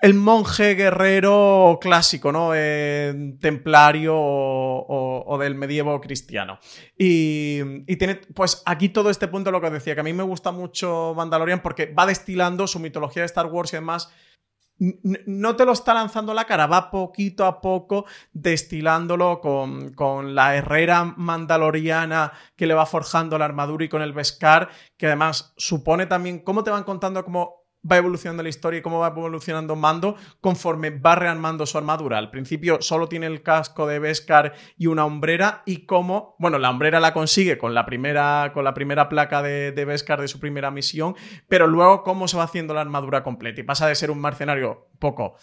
El 0.00 0.14
monje 0.14 0.74
guerrero 0.74 1.78
clásico, 1.80 2.32
¿no? 2.32 2.50
Eh, 2.56 3.36
templario 3.40 4.14
o, 4.16 5.38
del 5.40 5.54
medievo 5.54 6.00
cristiano. 6.00 6.58
Y, 6.98 7.60
y, 7.86 7.96
tiene, 7.96 8.16
pues 8.34 8.64
aquí 8.66 8.88
todo 8.88 9.10
este 9.10 9.28
punto 9.28 9.52
lo 9.52 9.60
que 9.60 9.68
os 9.68 9.72
decía, 9.72 9.94
que 9.94 10.00
a 10.00 10.04
mí 10.04 10.12
me 10.12 10.24
gusta 10.24 10.50
mucho 10.50 11.14
Mandalorian 11.16 11.62
porque 11.62 11.86
va 11.86 12.04
destilando 12.04 12.66
su 12.66 12.80
mitología 12.80 13.22
de 13.22 13.26
Star 13.26 13.46
Wars 13.46 13.72
y 13.72 13.76
demás 13.76 14.12
no 14.78 15.56
te 15.56 15.64
lo 15.64 15.72
está 15.72 15.94
lanzando 15.94 16.34
la 16.34 16.44
cara, 16.44 16.66
va 16.66 16.90
poquito 16.90 17.46
a 17.46 17.60
poco 17.60 18.04
destilándolo 18.32 19.40
con, 19.40 20.34
la 20.34 20.56
herrera 20.56 21.04
mandaloriana 21.16 22.32
que 22.56 22.66
le 22.66 22.74
va 22.74 22.86
forjando 22.86 23.38
la 23.38 23.44
armadura 23.44 23.84
y 23.84 23.88
con 23.88 24.02
el 24.02 24.12
Beskar, 24.12 24.70
que 24.96 25.06
además 25.06 25.54
supone 25.56 26.06
también 26.06 26.40
cómo 26.40 26.64
te 26.64 26.70
van 26.70 26.84
contando 26.84 27.24
cómo 27.24 27.61
va 27.90 27.96
evolucionando 27.96 28.42
la 28.42 28.48
historia 28.48 28.78
y 28.78 28.82
cómo 28.82 29.00
va 29.00 29.08
evolucionando 29.08 29.76
Mando 29.76 30.16
conforme 30.40 30.90
va 30.90 31.14
rearmando 31.14 31.66
su 31.66 31.78
armadura. 31.78 32.18
Al 32.18 32.30
principio 32.30 32.80
solo 32.80 33.08
tiene 33.08 33.26
el 33.26 33.42
casco 33.42 33.86
de 33.86 33.98
Beskar 33.98 34.54
y 34.76 34.86
una 34.86 35.04
hombrera 35.04 35.62
y 35.66 35.86
cómo, 35.86 36.36
bueno, 36.38 36.58
la 36.58 36.70
hombrera 36.70 37.00
la 37.00 37.12
consigue 37.12 37.58
con 37.58 37.74
la 37.74 37.84
primera, 37.86 38.52
con 38.54 38.64
la 38.64 38.74
primera 38.74 39.08
placa 39.08 39.42
de, 39.42 39.72
de 39.72 39.84
Beskar 39.84 40.20
de 40.20 40.28
su 40.28 40.38
primera 40.38 40.70
misión, 40.70 41.14
pero 41.48 41.66
luego 41.66 42.02
cómo 42.02 42.28
se 42.28 42.36
va 42.36 42.44
haciendo 42.44 42.74
la 42.74 42.80
armadura 42.80 43.22
completa 43.22 43.60
y 43.60 43.64
pasa 43.64 43.86
de 43.86 43.94
ser 43.94 44.10
un 44.10 44.20
mercenario 44.20 44.88
poco 44.98 45.36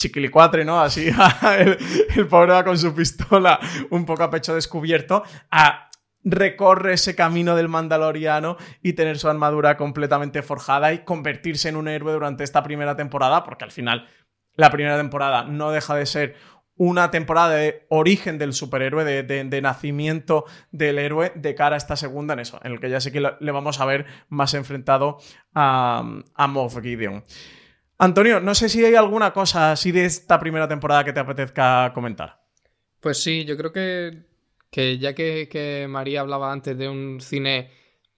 chiquilicuatre, 0.00 0.64
¿no? 0.64 0.80
Así, 0.80 1.10
el, 1.58 1.78
el 2.16 2.26
pobre 2.26 2.52
va 2.52 2.64
con 2.64 2.78
su 2.78 2.94
pistola 2.94 3.60
un 3.90 4.06
poco 4.06 4.24
a 4.24 4.30
pecho 4.30 4.54
descubierto, 4.54 5.22
a 5.50 5.89
recorre 6.24 6.94
ese 6.94 7.14
camino 7.14 7.56
del 7.56 7.68
mandaloriano 7.68 8.56
y 8.82 8.92
tener 8.92 9.18
su 9.18 9.28
armadura 9.28 9.76
completamente 9.76 10.42
forjada 10.42 10.92
y 10.92 11.04
convertirse 11.04 11.68
en 11.68 11.76
un 11.76 11.88
héroe 11.88 12.12
durante 12.12 12.44
esta 12.44 12.62
primera 12.62 12.96
temporada, 12.96 13.44
porque 13.44 13.64
al 13.64 13.72
final 13.72 14.06
la 14.54 14.70
primera 14.70 14.96
temporada 14.96 15.44
no 15.44 15.70
deja 15.70 15.94
de 15.94 16.06
ser 16.06 16.36
una 16.76 17.10
temporada 17.10 17.56
de 17.56 17.86
origen 17.90 18.38
del 18.38 18.54
superhéroe, 18.54 19.04
de, 19.04 19.60
nacimiento 19.60 20.46
del 20.70 20.98
héroe, 20.98 21.30
de 21.34 21.54
cara 21.54 21.74
a 21.74 21.78
esta 21.78 21.94
segunda 21.94 22.32
en 22.32 22.40
eso, 22.40 22.58
en 22.62 22.72
el 22.72 22.80
que 22.80 22.88
ya 22.88 23.00
sé 23.00 23.12
que 23.12 23.20
le 23.20 23.52
vamos 23.52 23.80
a 23.80 23.84
ver 23.84 24.06
más 24.30 24.54
enfrentado 24.54 25.18
a, 25.54 26.22
a 26.34 26.46
Moff 26.46 26.80
Gideon. 26.80 27.22
Antonio, 27.98 28.40
no 28.40 28.54
sé 28.54 28.70
si 28.70 28.82
hay 28.82 28.94
alguna 28.94 29.34
cosa 29.34 29.72
así 29.72 29.92
de 29.92 30.06
esta 30.06 30.40
primera 30.40 30.66
temporada 30.68 31.04
que 31.04 31.12
te 31.12 31.20
apetezca 31.20 31.92
comentar. 31.92 32.40
Pues 33.00 33.22
sí, 33.22 33.44
yo 33.44 33.58
creo 33.58 33.72
que 33.72 34.29
que 34.70 34.98
ya 34.98 35.14
que, 35.14 35.86
María 35.88 36.20
hablaba 36.20 36.52
antes 36.52 36.76
de 36.78 36.88
un 36.88 37.20
cine 37.20 37.70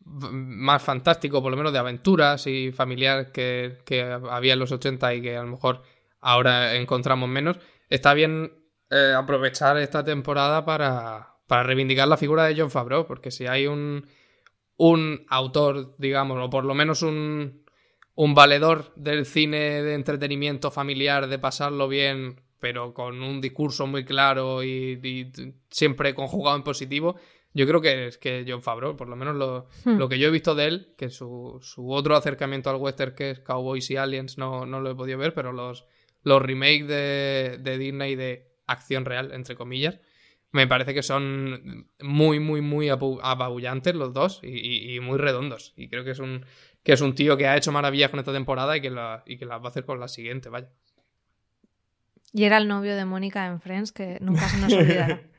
más 0.04 0.82
fantástico, 0.82 1.42
por 1.42 1.50
lo 1.50 1.56
menos 1.56 1.72
de 1.72 1.78
aventuras 1.78 2.46
y 2.46 2.72
familiar 2.72 3.32
que, 3.32 3.78
había 4.30 4.52
en 4.54 4.58
los 4.58 4.72
80 4.72 5.14
y 5.14 5.22
que 5.22 5.36
a 5.36 5.42
lo 5.42 5.48
mejor 5.48 5.82
ahora 6.20 6.74
encontramos 6.76 7.28
menos, 7.28 7.58
está 7.88 8.14
bien 8.14 8.52
eh, 8.90 9.14
aprovechar 9.16 9.78
esta 9.78 10.04
temporada 10.04 10.64
para, 10.64 11.36
para 11.46 11.62
reivindicar 11.62 12.08
la 12.08 12.16
figura 12.16 12.44
de 12.44 12.60
John 12.60 12.70
Favreau, 12.70 13.06
porque 13.06 13.30
si 13.30 13.46
hay 13.46 13.66
un, 13.66 14.06
un 14.76 15.24
autor, 15.28 15.94
digamos, 15.98 16.38
o 16.40 16.50
por 16.50 16.64
lo 16.64 16.74
menos 16.74 17.02
un, 17.02 17.62
un 18.14 18.34
valedor 18.34 18.92
del 18.96 19.24
cine 19.24 19.82
de 19.82 19.94
entretenimiento 19.94 20.70
familiar, 20.70 21.28
de 21.28 21.38
pasarlo 21.38 21.88
bien 21.88 22.40
pero 22.62 22.94
con 22.94 23.20
un 23.24 23.40
discurso 23.40 23.88
muy 23.88 24.04
claro 24.04 24.62
y, 24.62 25.32
siempre 25.68 26.14
conjugado 26.14 26.56
en 26.56 26.62
positivo, 26.62 27.16
yo 27.54 27.66
creo 27.66 27.80
que 27.80 28.06
es 28.06 28.18
que 28.18 28.44
John 28.46 28.62
Favreau, 28.62 28.96
por 28.96 29.08
lo 29.08 29.16
menos 29.16 29.34
lo, 29.34 29.66
hmm. 29.84 29.98
lo 29.98 30.08
que 30.08 30.16
yo 30.16 30.28
he 30.28 30.30
visto 30.30 30.54
de 30.54 30.66
él, 30.66 30.94
que 30.96 31.10
su, 31.10 31.58
su, 31.60 31.90
otro 31.90 32.14
acercamiento 32.14 32.70
al 32.70 32.76
western 32.76 33.16
que 33.16 33.30
es 33.30 33.40
Cowboys 33.40 33.90
y 33.90 33.96
Aliens 33.96 34.38
no, 34.38 34.64
no 34.64 34.80
lo 34.80 34.92
he 34.92 34.94
podido 34.94 35.18
ver, 35.18 35.34
pero 35.34 35.52
los, 35.52 35.86
los 36.22 36.40
remakes 36.40 36.86
de, 36.86 37.58
de 37.60 37.78
Disney 37.78 38.14
de 38.14 38.52
acción 38.68 39.06
real, 39.06 39.32
entre 39.32 39.56
comillas, 39.56 39.98
me 40.52 40.68
parece 40.68 40.94
que 40.94 41.02
son 41.02 41.88
muy, 42.00 42.38
muy, 42.38 42.60
muy 42.60 42.90
apabullantes 42.90 43.96
los 43.96 44.12
dos 44.12 44.38
y, 44.44 45.00
muy 45.00 45.18
redondos. 45.18 45.72
Y 45.76 45.88
creo 45.88 46.04
que 46.04 46.12
es 46.12 46.20
un 46.20 46.46
que 46.84 46.92
es 46.92 47.00
un 47.00 47.14
tío 47.14 47.36
que 47.36 47.46
ha 47.46 47.56
hecho 47.56 47.72
maravillas 47.72 48.10
con 48.10 48.20
esta 48.20 48.32
temporada 48.32 48.76
y 48.76 48.80
que, 48.80 48.90
la, 48.90 49.22
y 49.26 49.38
que 49.38 49.46
las 49.46 49.60
va 49.60 49.66
a 49.66 49.68
hacer 49.68 49.84
con 49.84 49.98
la 49.98 50.08
siguiente, 50.08 50.48
vaya. 50.48 50.68
Y 52.32 52.44
era 52.44 52.56
el 52.58 52.68
novio 52.68 52.96
de 52.96 53.04
Mónica 53.04 53.46
en 53.46 53.60
Friends, 53.60 53.92
que 53.92 54.18
nunca 54.20 54.48
se 54.48 54.58
nos 54.58 54.72
olvidará. 54.72 55.20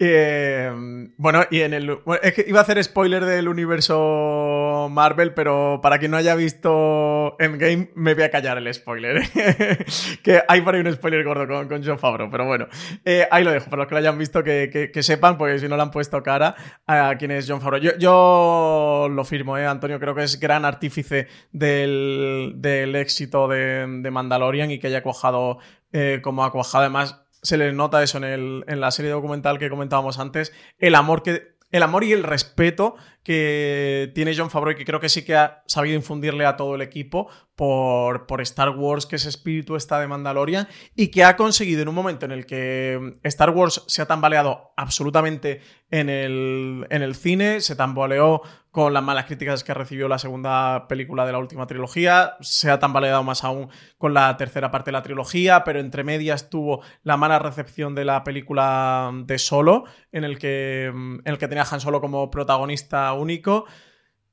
Eh, 0.00 0.70
bueno, 1.16 1.42
y 1.50 1.60
en 1.62 1.74
el. 1.74 1.98
es 2.22 2.32
que 2.32 2.44
iba 2.46 2.60
a 2.60 2.62
hacer 2.62 2.82
spoiler 2.84 3.24
del 3.24 3.48
universo 3.48 4.86
Marvel, 4.88 5.34
pero 5.34 5.80
para 5.82 5.98
quien 5.98 6.12
no 6.12 6.16
haya 6.16 6.36
visto 6.36 7.34
Endgame, 7.40 7.90
me 7.96 8.14
voy 8.14 8.22
a 8.22 8.30
callar 8.30 8.58
el 8.58 8.72
spoiler. 8.72 9.22
que 10.22 10.40
hay 10.46 10.60
por 10.60 10.76
ahí 10.76 10.82
un 10.82 10.92
spoiler 10.92 11.24
gordo 11.24 11.48
con, 11.48 11.66
con 11.66 11.84
John 11.84 11.98
Favreau, 11.98 12.30
pero 12.30 12.46
bueno, 12.46 12.68
eh, 13.04 13.26
ahí 13.30 13.42
lo 13.42 13.50
dejo, 13.50 13.68
para 13.70 13.82
los 13.82 13.88
que 13.88 13.94
lo 13.94 13.98
hayan 13.98 14.18
visto, 14.18 14.44
que, 14.44 14.90
sepan, 15.02 15.36
porque 15.36 15.58
si 15.58 15.66
no 15.66 15.76
le 15.76 15.82
han 15.82 15.90
puesto 15.90 16.22
cara 16.22 16.54
a 16.86 17.16
quién 17.18 17.32
es 17.32 17.46
John 17.48 17.60
Favreau. 17.60 17.98
Yo, 17.98 19.08
lo 19.10 19.24
firmo, 19.24 19.58
¿eh? 19.58 19.66
Antonio, 19.66 19.98
creo 19.98 20.14
que 20.14 20.22
es 20.22 20.38
gran 20.38 20.64
artífice 20.64 21.26
del, 21.50 22.54
éxito 22.94 23.48
de, 23.48 24.08
Mandalorian 24.12 24.70
y 24.70 24.78
que 24.78 24.86
haya 24.86 25.02
cuajado 25.02 25.58
eh, 25.92 26.20
como 26.22 26.44
ha 26.44 26.52
cuajado. 26.52 26.84
Además, 26.84 27.22
se 27.42 27.56
le 27.56 27.72
nota 27.72 28.02
eso 28.02 28.18
en, 28.18 28.24
el, 28.24 28.64
en 28.66 28.80
la 28.80 28.90
serie 28.90 29.10
documental 29.10 29.58
que 29.58 29.70
comentábamos 29.70 30.18
antes, 30.18 30.52
el 30.78 30.94
amor 30.94 31.22
que 31.22 31.58
el 31.70 31.82
amor 31.82 32.04
y 32.04 32.12
el 32.12 32.22
respeto 32.22 32.96
que 33.28 34.10
tiene 34.14 34.34
John 34.34 34.48
Favreau 34.48 34.72
y 34.72 34.78
que 34.78 34.86
creo 34.86 35.00
que 35.00 35.10
sí 35.10 35.22
que 35.22 35.36
ha 35.36 35.62
sabido 35.66 35.94
infundirle 35.94 36.46
a 36.46 36.56
todo 36.56 36.76
el 36.76 36.80
equipo 36.80 37.28
por, 37.56 38.26
por, 38.26 38.40
Star 38.40 38.70
Wars, 38.70 39.04
que 39.04 39.16
ese 39.16 39.28
espíritu 39.28 39.76
está 39.76 40.00
de 40.00 40.06
Mandalorian 40.06 40.66
y 40.96 41.08
que 41.08 41.24
ha 41.24 41.36
conseguido 41.36 41.82
en 41.82 41.88
un 41.88 41.94
momento 41.94 42.24
en 42.24 42.32
el 42.32 42.46
que 42.46 43.18
Star 43.24 43.50
Wars 43.50 43.84
se 43.86 44.00
ha 44.00 44.06
tambaleado 44.06 44.72
absolutamente 44.78 45.60
en 45.90 46.08
el, 46.08 46.86
en 46.88 47.02
el 47.02 47.14
cine, 47.16 47.60
se 47.60 47.76
tambaleó 47.76 48.40
con 48.70 48.94
las 48.94 49.02
malas 49.02 49.24
críticas 49.24 49.64
que 49.64 49.74
recibió 49.74 50.06
la 50.06 50.18
segunda 50.18 50.86
película 50.86 51.26
de 51.26 51.32
la 51.32 51.38
última 51.38 51.66
trilogía, 51.66 52.36
se 52.40 52.70
ha 52.70 52.78
tambaleado 52.78 53.24
más 53.24 53.42
aún 53.42 53.70
con 53.96 54.14
la 54.14 54.36
tercera 54.36 54.70
parte 54.70 54.88
de 54.88 54.92
la 54.92 55.02
trilogía, 55.02 55.64
pero 55.64 55.80
entre 55.80 56.04
medias 56.04 56.48
tuvo 56.48 56.82
la 57.02 57.16
mala 57.16 57.40
recepción 57.40 57.94
de 57.96 58.04
la 58.04 58.22
película 58.22 59.10
de 59.24 59.38
Solo, 59.38 59.84
en 60.12 60.22
el 60.22 60.38
que, 60.38 60.84
en 60.84 61.22
el 61.24 61.38
que 61.38 61.48
tenía 61.48 61.64
Han 61.68 61.80
Solo 61.80 62.00
como 62.00 62.30
protagonista 62.30 63.12
único. 63.18 63.66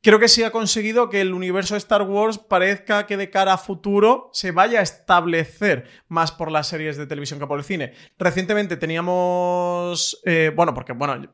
Creo 0.05 0.19
que 0.19 0.27
sí 0.27 0.43
ha 0.43 0.51
conseguido 0.51 1.09
que 1.09 1.19
el 1.19 1.33
universo 1.33 1.73
de 1.73 1.79
Star 1.79 2.03
Wars 2.03 2.37
parezca 2.37 3.07
que 3.07 3.17
de 3.17 3.31
cara 3.31 3.53
a 3.53 3.57
futuro 3.57 4.29
se 4.33 4.51
vaya 4.51 4.79
a 4.79 4.83
establecer 4.83 5.87
más 6.09 6.31
por 6.31 6.51
las 6.51 6.67
series 6.67 6.95
de 6.95 7.07
televisión 7.07 7.39
que 7.39 7.47
por 7.47 7.57
el 7.57 7.65
cine. 7.65 7.93
Recientemente 8.19 8.77
teníamos. 8.77 10.21
Eh, 10.23 10.51
bueno, 10.55 10.75
porque 10.75 10.93
bueno, 10.93 11.27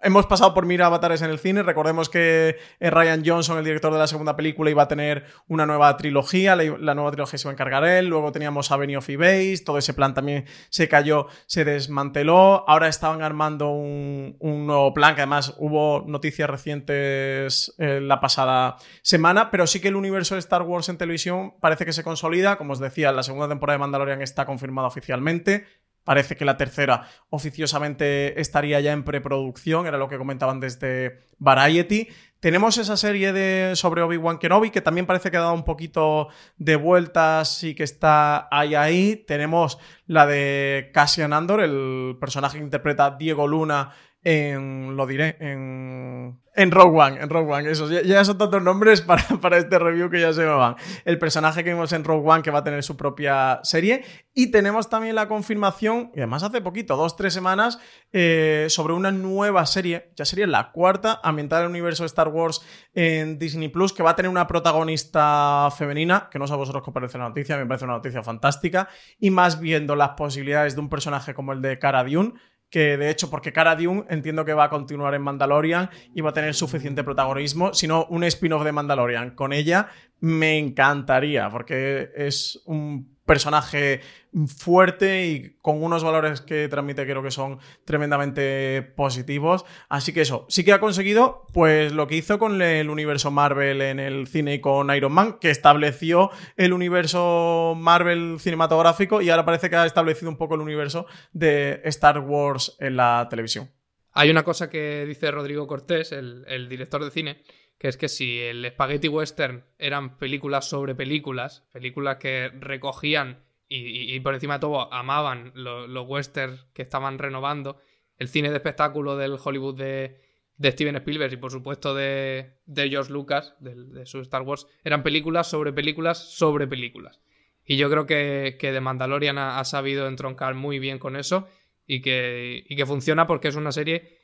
hemos 0.00 0.24
pasado 0.24 0.54
por 0.54 0.64
mira 0.64 0.86
avatares 0.86 1.20
en 1.20 1.28
el 1.28 1.38
cine. 1.38 1.62
Recordemos 1.62 2.08
que 2.08 2.56
eh, 2.80 2.90
Ryan 2.90 3.22
Johnson, 3.26 3.58
el 3.58 3.64
director 3.66 3.92
de 3.92 3.98
la 3.98 4.06
segunda 4.06 4.34
película, 4.34 4.70
iba 4.70 4.84
a 4.84 4.88
tener 4.88 5.26
una 5.46 5.66
nueva 5.66 5.94
trilogía. 5.98 6.56
La, 6.56 6.94
nueva 6.94 7.10
trilogía 7.10 7.38
se 7.38 7.46
iba 7.46 7.50
a 7.50 7.56
encargar 7.56 7.84
él. 7.84 8.06
Luego 8.06 8.32
teníamos 8.32 8.72
Avenue 8.72 8.96
of 8.96 9.08
Base. 9.18 9.64
Todo 9.66 9.76
ese 9.76 9.92
plan 9.92 10.14
también 10.14 10.46
se 10.70 10.88
cayó, 10.88 11.26
se 11.44 11.66
desmanteló. 11.66 12.66
Ahora 12.66 12.88
estaban 12.88 13.20
armando 13.20 13.68
un, 13.68 14.38
nuevo 14.40 14.94
plan, 14.94 15.14
que 15.14 15.20
además 15.20 15.54
hubo 15.58 16.04
noticias 16.06 16.48
recientes. 16.48 17.74
Eh, 17.76 18.00
pasada 18.20 18.76
semana, 19.02 19.50
pero 19.50 19.66
sí 19.66 19.80
que 19.80 19.88
el 19.88 19.96
universo 19.96 20.34
de 20.34 20.40
Star 20.40 20.62
Wars 20.62 20.88
en 20.88 20.98
televisión 20.98 21.54
parece 21.60 21.84
que 21.84 21.92
se 21.92 22.04
consolida. 22.04 22.56
Como 22.56 22.72
os 22.72 22.78
decía, 22.78 23.12
la 23.12 23.22
segunda 23.22 23.48
temporada 23.48 23.74
de 23.74 23.80
Mandalorian 23.80 24.22
está 24.22 24.46
confirmada 24.46 24.88
oficialmente. 24.88 25.66
Parece 26.04 26.36
que 26.36 26.44
la 26.44 26.58
tercera 26.58 27.08
oficiosamente 27.30 28.38
estaría 28.38 28.78
ya 28.80 28.92
en 28.92 29.04
preproducción, 29.04 29.86
era 29.86 29.96
lo 29.96 30.08
que 30.08 30.18
comentaban 30.18 30.60
desde 30.60 31.20
Variety. 31.38 32.08
Tenemos 32.40 32.76
esa 32.76 32.98
serie 32.98 33.32
de 33.32 33.74
sobre 33.74 34.02
Obi-Wan 34.02 34.36
Kenobi 34.36 34.70
que 34.70 34.82
también 34.82 35.06
parece 35.06 35.30
que 35.30 35.38
ha 35.38 35.40
dado 35.40 35.54
un 35.54 35.64
poquito 35.64 36.28
de 36.58 36.76
vueltas 36.76 37.64
y 37.64 37.74
que 37.74 37.84
está 37.84 38.48
ahí 38.50 38.74
ahí. 38.74 39.16
Tenemos 39.26 39.78
la 40.06 40.26
de 40.26 40.90
Cassian 40.92 41.32
Andor, 41.32 41.62
el 41.62 42.18
personaje 42.20 42.58
que 42.58 42.64
interpreta 42.64 43.16
Diego 43.18 43.48
Luna 43.48 43.92
en, 44.24 44.96
lo 44.96 45.06
diré, 45.06 45.36
en, 45.38 46.40
en 46.56 46.70
Rogue 46.70 46.98
One, 46.98 47.20
en 47.20 47.28
Rogue 47.28 47.52
One, 47.52 47.70
eso, 47.70 47.90
ya, 47.90 48.24
son 48.24 48.38
tantos 48.38 48.62
nombres 48.62 49.00
para, 49.02 49.22
para, 49.40 49.58
este 49.58 49.78
review 49.78 50.08
que 50.08 50.20
ya 50.20 50.32
se 50.32 50.40
me 50.40 50.52
van. 50.52 50.76
El 51.04 51.18
personaje 51.18 51.62
que 51.62 51.70
vimos 51.70 51.92
en 51.92 52.04
Rogue 52.04 52.28
One 52.28 52.42
que 52.42 52.50
va 52.50 52.60
a 52.60 52.64
tener 52.64 52.82
su 52.82 52.96
propia 52.96 53.60
serie 53.62 54.02
y 54.32 54.50
tenemos 54.50 54.88
también 54.88 55.14
la 55.14 55.28
confirmación, 55.28 56.10
y 56.14 56.20
además 56.20 56.42
hace 56.42 56.62
poquito, 56.62 56.96
dos, 56.96 57.16
tres 57.16 57.34
semanas, 57.34 57.78
eh, 58.12 58.66
sobre 58.70 58.94
una 58.94 59.12
nueva 59.12 59.66
serie, 59.66 60.10
ya 60.16 60.24
sería 60.24 60.46
la 60.46 60.72
cuarta, 60.72 61.20
ambientada 61.22 61.62
en 61.62 61.66
el 61.66 61.70
universo 61.70 62.02
de 62.02 62.06
Star 62.06 62.28
Wars 62.28 62.62
en 62.94 63.38
Disney 63.38 63.68
Plus, 63.68 63.92
que 63.92 64.02
va 64.02 64.10
a 64.10 64.16
tener 64.16 64.30
una 64.30 64.46
protagonista 64.46 65.68
femenina, 65.76 66.28
que 66.30 66.38
no 66.38 66.46
sé 66.46 66.54
a 66.54 66.56
vosotros 66.56 66.82
qué 66.82 66.90
os 66.90 66.94
parece 66.94 67.18
la 67.18 67.28
noticia, 67.28 67.58
me 67.58 67.66
parece 67.66 67.84
una 67.84 67.94
noticia 67.94 68.22
fantástica, 68.22 68.88
y 69.18 69.30
más 69.30 69.60
viendo 69.60 69.94
las 69.96 70.10
posibilidades 70.10 70.74
de 70.74 70.80
un 70.80 70.88
personaje 70.88 71.34
como 71.34 71.52
el 71.52 71.60
de 71.60 71.78
Cara 71.78 72.02
Dune, 72.04 72.32
que 72.74 72.96
de 72.96 73.08
hecho, 73.08 73.30
porque 73.30 73.52
Cara 73.52 73.76
Dune 73.76 74.02
entiendo 74.08 74.44
que 74.44 74.52
va 74.52 74.64
a 74.64 74.68
continuar 74.68 75.14
en 75.14 75.22
Mandalorian 75.22 75.88
y 76.12 76.22
va 76.22 76.30
a 76.30 76.32
tener 76.32 76.54
suficiente 76.54 77.04
protagonismo, 77.04 77.72
sino 77.72 78.06
un 78.06 78.24
spin-off 78.24 78.64
de 78.64 78.72
Mandalorian. 78.72 79.36
Con 79.36 79.52
ella 79.52 79.86
me 80.18 80.58
encantaría, 80.58 81.48
porque 81.50 82.10
es 82.16 82.60
un 82.66 83.13
personaje 83.24 84.00
fuerte 84.46 85.26
y 85.26 85.56
con 85.62 85.82
unos 85.82 86.02
valores 86.02 86.40
que 86.40 86.68
transmite 86.68 87.04
creo 87.04 87.22
que 87.22 87.30
son 87.30 87.58
tremendamente 87.84 88.82
positivos. 88.96 89.64
Así 89.88 90.12
que 90.12 90.22
eso, 90.22 90.46
sí 90.48 90.64
que 90.64 90.72
ha 90.72 90.80
conseguido 90.80 91.46
pues 91.52 91.92
lo 91.92 92.06
que 92.06 92.16
hizo 92.16 92.38
con 92.38 92.60
el 92.60 92.90
universo 92.90 93.30
Marvel 93.30 93.80
en 93.80 94.00
el 94.00 94.26
cine 94.26 94.54
y 94.54 94.60
con 94.60 94.94
Iron 94.94 95.12
Man, 95.12 95.38
que 95.40 95.50
estableció 95.50 96.30
el 96.56 96.72
universo 96.72 97.74
Marvel 97.76 98.36
cinematográfico 98.40 99.22
y 99.22 99.30
ahora 99.30 99.44
parece 99.44 99.70
que 99.70 99.76
ha 99.76 99.86
establecido 99.86 100.30
un 100.30 100.36
poco 100.36 100.56
el 100.56 100.60
universo 100.60 101.06
de 101.32 101.80
Star 101.84 102.18
Wars 102.18 102.76
en 102.80 102.96
la 102.96 103.26
televisión. 103.30 103.70
Hay 104.16 104.30
una 104.30 104.44
cosa 104.44 104.70
que 104.70 105.04
dice 105.06 105.32
Rodrigo 105.32 105.66
Cortés, 105.66 106.12
el, 106.12 106.68
director 106.68 107.04
de 107.04 107.10
cine, 107.10 107.42
que 107.78 107.88
es 107.88 107.96
que 107.96 108.08
si 108.08 108.38
el 108.38 108.64
Spaghetti 108.70 109.08
Western 109.08 109.64
eran 109.76 110.16
películas 110.18 110.68
sobre 110.68 110.94
películas, 110.94 111.64
películas 111.72 112.18
que 112.18 112.48
recogían 112.60 113.42
y, 113.68 114.20
por 114.20 114.34
encima 114.34 114.54
de 114.54 114.60
todo 114.60 114.92
amaban 114.92 115.50
los 115.56 116.08
westerns 116.08 116.64
que 116.72 116.82
estaban 116.82 117.18
renovando, 117.18 117.78
el 118.16 118.28
cine 118.28 118.50
de 118.50 118.56
espectáculo 118.56 119.16
del 119.16 119.36
Hollywood 119.42 119.76
de, 119.76 120.20
Steven 120.62 120.94
Spielberg 120.94 121.32
y 121.32 121.36
por 121.36 121.50
supuesto 121.50 121.92
de, 121.92 122.60
George 122.72 123.12
Lucas, 123.12 123.56
de, 123.58 124.06
su 124.06 124.20
Star 124.20 124.42
Wars, 124.42 124.68
eran 124.84 125.02
películas 125.02 125.50
sobre 125.50 125.72
películas 125.72 126.18
sobre 126.18 126.68
películas. 126.68 127.18
Y 127.66 127.78
yo 127.78 127.90
creo 127.90 128.06
que, 128.06 128.58
que 128.60 128.70
The 128.70 128.80
Mandalorian 128.80 129.38
ha, 129.38 129.64
sabido 129.64 130.06
entroncar 130.06 130.54
muy 130.54 130.78
bien 130.78 131.00
con 131.00 131.16
eso 131.16 131.48
y 131.86 132.00
que, 132.00 132.64
y 132.68 132.76
que 132.76 132.86
funciona 132.86 133.26
porque 133.26 133.48
es 133.48 133.56
una 133.56 133.72
serie 133.72 134.18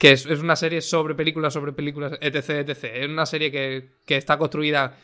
que 0.00 0.12
es, 0.12 0.24
una 0.24 0.56
serie 0.56 0.80
sobre 0.80 1.14
películas, 1.14 1.52
sobre 1.52 1.74
películas, 1.74 2.14
etc, 2.22 2.66
etc. 2.66 2.84
Es 2.84 3.08
una 3.08 3.26
serie 3.26 3.50
que, 3.52 4.16
está 4.16 4.38
construida 4.38 4.96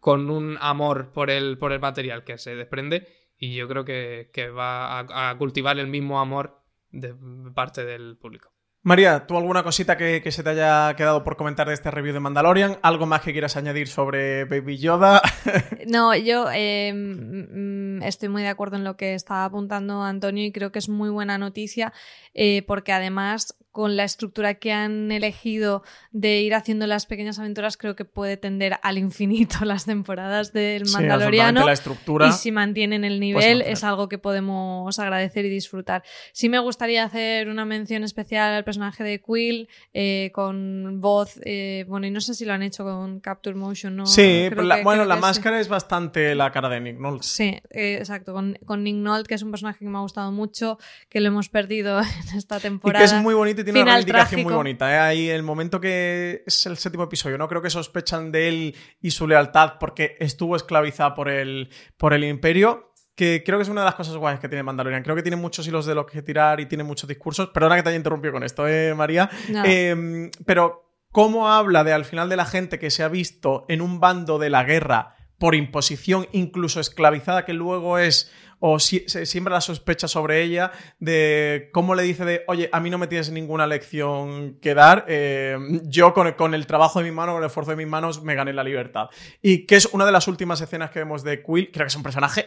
con 0.00 0.28
un 0.28 0.58
amor 0.60 1.12
por 1.12 1.30
el, 1.30 1.56
por 1.56 1.72
el 1.72 1.80
material 1.80 2.24
que 2.24 2.36
se 2.36 2.54
desprende 2.54 3.08
y 3.38 3.54
yo 3.54 3.66
creo 3.68 3.86
que, 3.86 4.50
va 4.50 4.98
a, 5.30 5.38
cultivar 5.38 5.78
el 5.78 5.86
mismo 5.86 6.20
amor 6.20 6.60
de 6.90 7.14
parte 7.54 7.86
del 7.86 8.18
público. 8.18 8.53
María, 8.84 9.26
¿tú 9.26 9.38
alguna 9.38 9.62
cosita 9.62 9.96
que, 9.96 10.30
se 10.30 10.42
te 10.42 10.50
haya 10.50 10.94
quedado 10.94 11.24
por 11.24 11.38
comentar 11.38 11.66
de 11.66 11.72
este 11.72 11.90
review 11.90 12.12
de 12.12 12.20
Mandalorian? 12.20 12.76
¿Algo 12.82 13.06
más 13.06 13.22
que 13.22 13.32
quieras 13.32 13.56
añadir 13.56 13.88
sobre 13.88 14.44
Baby 14.44 14.76
Yoda? 14.76 15.22
no, 15.86 16.14
yo 16.14 16.48
eh, 16.52 16.92
mm, 16.92 18.02
estoy 18.02 18.28
muy 18.28 18.42
de 18.42 18.48
acuerdo 18.48 18.76
en 18.76 18.84
lo 18.84 18.98
que 18.98 19.14
estaba 19.14 19.46
apuntando 19.46 20.02
Antonio 20.02 20.44
y 20.44 20.52
creo 20.52 20.70
que 20.70 20.80
es 20.80 20.90
muy 20.90 21.08
buena 21.08 21.38
noticia 21.38 21.94
eh, 22.34 22.62
porque 22.66 22.92
además 22.92 23.56
con 23.74 23.96
la 23.96 24.04
estructura 24.04 24.54
que 24.54 24.72
han 24.72 25.10
elegido 25.10 25.82
de 26.12 26.42
ir 26.42 26.54
haciendo 26.54 26.86
las 26.86 27.06
pequeñas 27.06 27.40
aventuras, 27.40 27.76
creo 27.76 27.96
que 27.96 28.04
puede 28.04 28.36
tender 28.36 28.78
al 28.84 28.98
infinito 28.98 29.56
las 29.64 29.84
temporadas 29.84 30.52
del 30.52 30.84
Mandaloriano. 30.92 31.66
la 31.66 31.72
estructura, 31.72 32.28
y 32.28 32.32
si 32.32 32.52
mantienen 32.52 33.02
el 33.02 33.18
nivel, 33.18 33.62
es 33.62 33.82
algo 33.82 34.08
que 34.08 34.16
podemos 34.16 34.96
agradecer 35.00 35.44
y 35.46 35.48
disfrutar. 35.48 36.04
Sí 36.32 36.48
me 36.48 36.60
gustaría 36.60 37.02
hacer 37.02 37.48
una 37.48 37.64
mención 37.64 38.04
especial 38.04 38.52
al 38.52 38.62
personaje 38.62 39.02
de 39.02 39.20
Quill 39.20 39.68
eh, 39.92 40.30
con 40.32 41.00
voz. 41.00 41.40
Eh, 41.44 41.84
bueno, 41.88 42.06
y 42.06 42.12
no 42.12 42.20
sé 42.20 42.34
si 42.34 42.44
lo 42.44 42.52
han 42.52 42.62
hecho 42.62 42.84
con 42.84 43.18
Capture 43.18 43.56
Motion, 43.56 43.96
¿no? 43.96 44.06
Sí, 44.06 44.50
bueno, 44.84 45.04
la 45.04 45.16
máscara 45.16 45.58
es 45.58 45.66
bastante 45.66 46.36
la 46.36 46.52
cara 46.52 46.68
de 46.68 46.80
Nick 46.80 47.00
Nolte. 47.00 47.26
Sí, 47.26 47.60
eh, 47.70 47.96
exacto. 47.98 48.34
Con, 48.34 48.56
con, 48.64 48.84
Nick 48.84 48.94
Nolte, 48.94 49.26
que 49.26 49.34
es 49.34 49.42
un 49.42 49.50
personaje 49.50 49.80
que 49.80 49.90
me 49.90 49.98
ha 49.98 50.02
gustado 50.02 50.30
mucho, 50.30 50.78
que 51.08 51.18
lo 51.18 51.26
hemos 51.26 51.48
perdido 51.48 51.98
en 52.30 52.38
esta 52.38 52.60
temporada. 52.60 53.04
Y 53.04 53.08
que 53.08 53.16
es 53.16 53.20
muy 53.20 53.34
bonito 53.34 53.63
tiene 53.64 53.82
una 53.82 53.92
reivindicación 53.92 54.42
muy 54.42 54.52
bonita. 54.52 54.92
¿eh? 54.92 54.98
Ahí 54.98 55.30
el 55.30 55.42
momento 55.42 55.80
que 55.80 56.42
es 56.46 56.66
el 56.66 56.76
séptimo 56.76 57.04
episodio, 57.04 57.38
no 57.38 57.48
creo 57.48 57.62
que 57.62 57.70
sospechan 57.70 58.30
de 58.30 58.48
él 58.48 58.76
y 59.00 59.10
su 59.10 59.26
lealtad 59.26 59.74
porque 59.80 60.16
estuvo 60.20 60.56
esclavizada 60.56 61.14
por 61.14 61.28
el, 61.28 61.70
por 61.96 62.14
el 62.14 62.24
imperio. 62.24 62.92
que 63.16 63.42
creo 63.44 63.58
que 63.58 63.62
es 63.62 63.68
una 63.68 63.82
de 63.82 63.86
las 63.86 63.94
cosas 63.94 64.16
guays 64.16 64.40
que 64.40 64.48
tiene 64.48 64.62
Mandalorian. 64.62 65.02
Creo 65.02 65.16
que 65.16 65.22
tiene 65.22 65.36
muchos 65.36 65.66
hilos 65.66 65.86
de 65.86 65.94
los 65.94 66.06
que 66.06 66.22
tirar 66.22 66.60
y 66.60 66.66
tiene 66.66 66.84
muchos 66.84 67.08
discursos. 67.08 67.48
Perdona 67.50 67.76
que 67.76 67.82
te 67.82 67.88
haya 67.90 67.96
interrumpido 67.96 68.32
con 68.32 68.42
esto, 68.42 68.66
¿eh, 68.66 68.94
María? 68.94 69.30
Eh, 69.64 70.30
pero 70.44 70.84
cómo 71.10 71.48
habla 71.48 71.84
de 71.84 71.92
al 71.92 72.04
final 72.04 72.28
de 72.28 72.36
la 72.36 72.44
gente 72.44 72.78
que 72.78 72.90
se 72.90 73.04
ha 73.04 73.08
visto 73.08 73.66
en 73.68 73.80
un 73.80 74.00
bando 74.00 74.38
de 74.38 74.50
la 74.50 74.64
guerra 74.64 75.14
por 75.38 75.54
imposición, 75.54 76.26
incluso 76.32 76.80
esclavizada, 76.80 77.44
que 77.44 77.52
luego 77.52 77.98
es 77.98 78.32
o 78.66 78.78
si, 78.78 79.04
se 79.08 79.26
siembra 79.26 79.52
la 79.52 79.60
sospecha 79.60 80.08
sobre 80.08 80.42
ella 80.42 80.72
de 80.98 81.68
cómo 81.70 81.94
le 81.94 82.02
dice 82.02 82.24
de, 82.24 82.44
oye, 82.46 82.70
a 82.72 82.80
mí 82.80 82.88
no 82.88 82.96
me 82.96 83.08
tienes 83.08 83.30
ninguna 83.30 83.66
lección 83.66 84.58
que 84.58 84.72
dar, 84.72 85.04
eh, 85.06 85.58
yo 85.82 86.14
con, 86.14 86.54
el 86.54 86.66
trabajo 86.66 86.98
de 86.98 87.04
mi 87.04 87.10
mano, 87.10 87.32
con 87.32 87.42
el 87.42 87.48
esfuerzo 87.48 87.72
de 87.72 87.76
mis 87.76 87.86
manos, 87.86 88.22
me 88.22 88.34
gané 88.34 88.54
la 88.54 88.64
libertad. 88.64 89.10
Y 89.42 89.66
que 89.66 89.76
es 89.76 89.84
una 89.92 90.06
de 90.06 90.12
las 90.12 90.28
últimas 90.28 90.62
escenas 90.62 90.90
que 90.90 91.00
vemos 91.00 91.22
de 91.22 91.42
Quill, 91.42 91.70
creo 91.72 91.84
que 91.84 91.88
es 91.88 91.96
un 91.96 92.02
personaje 92.02 92.46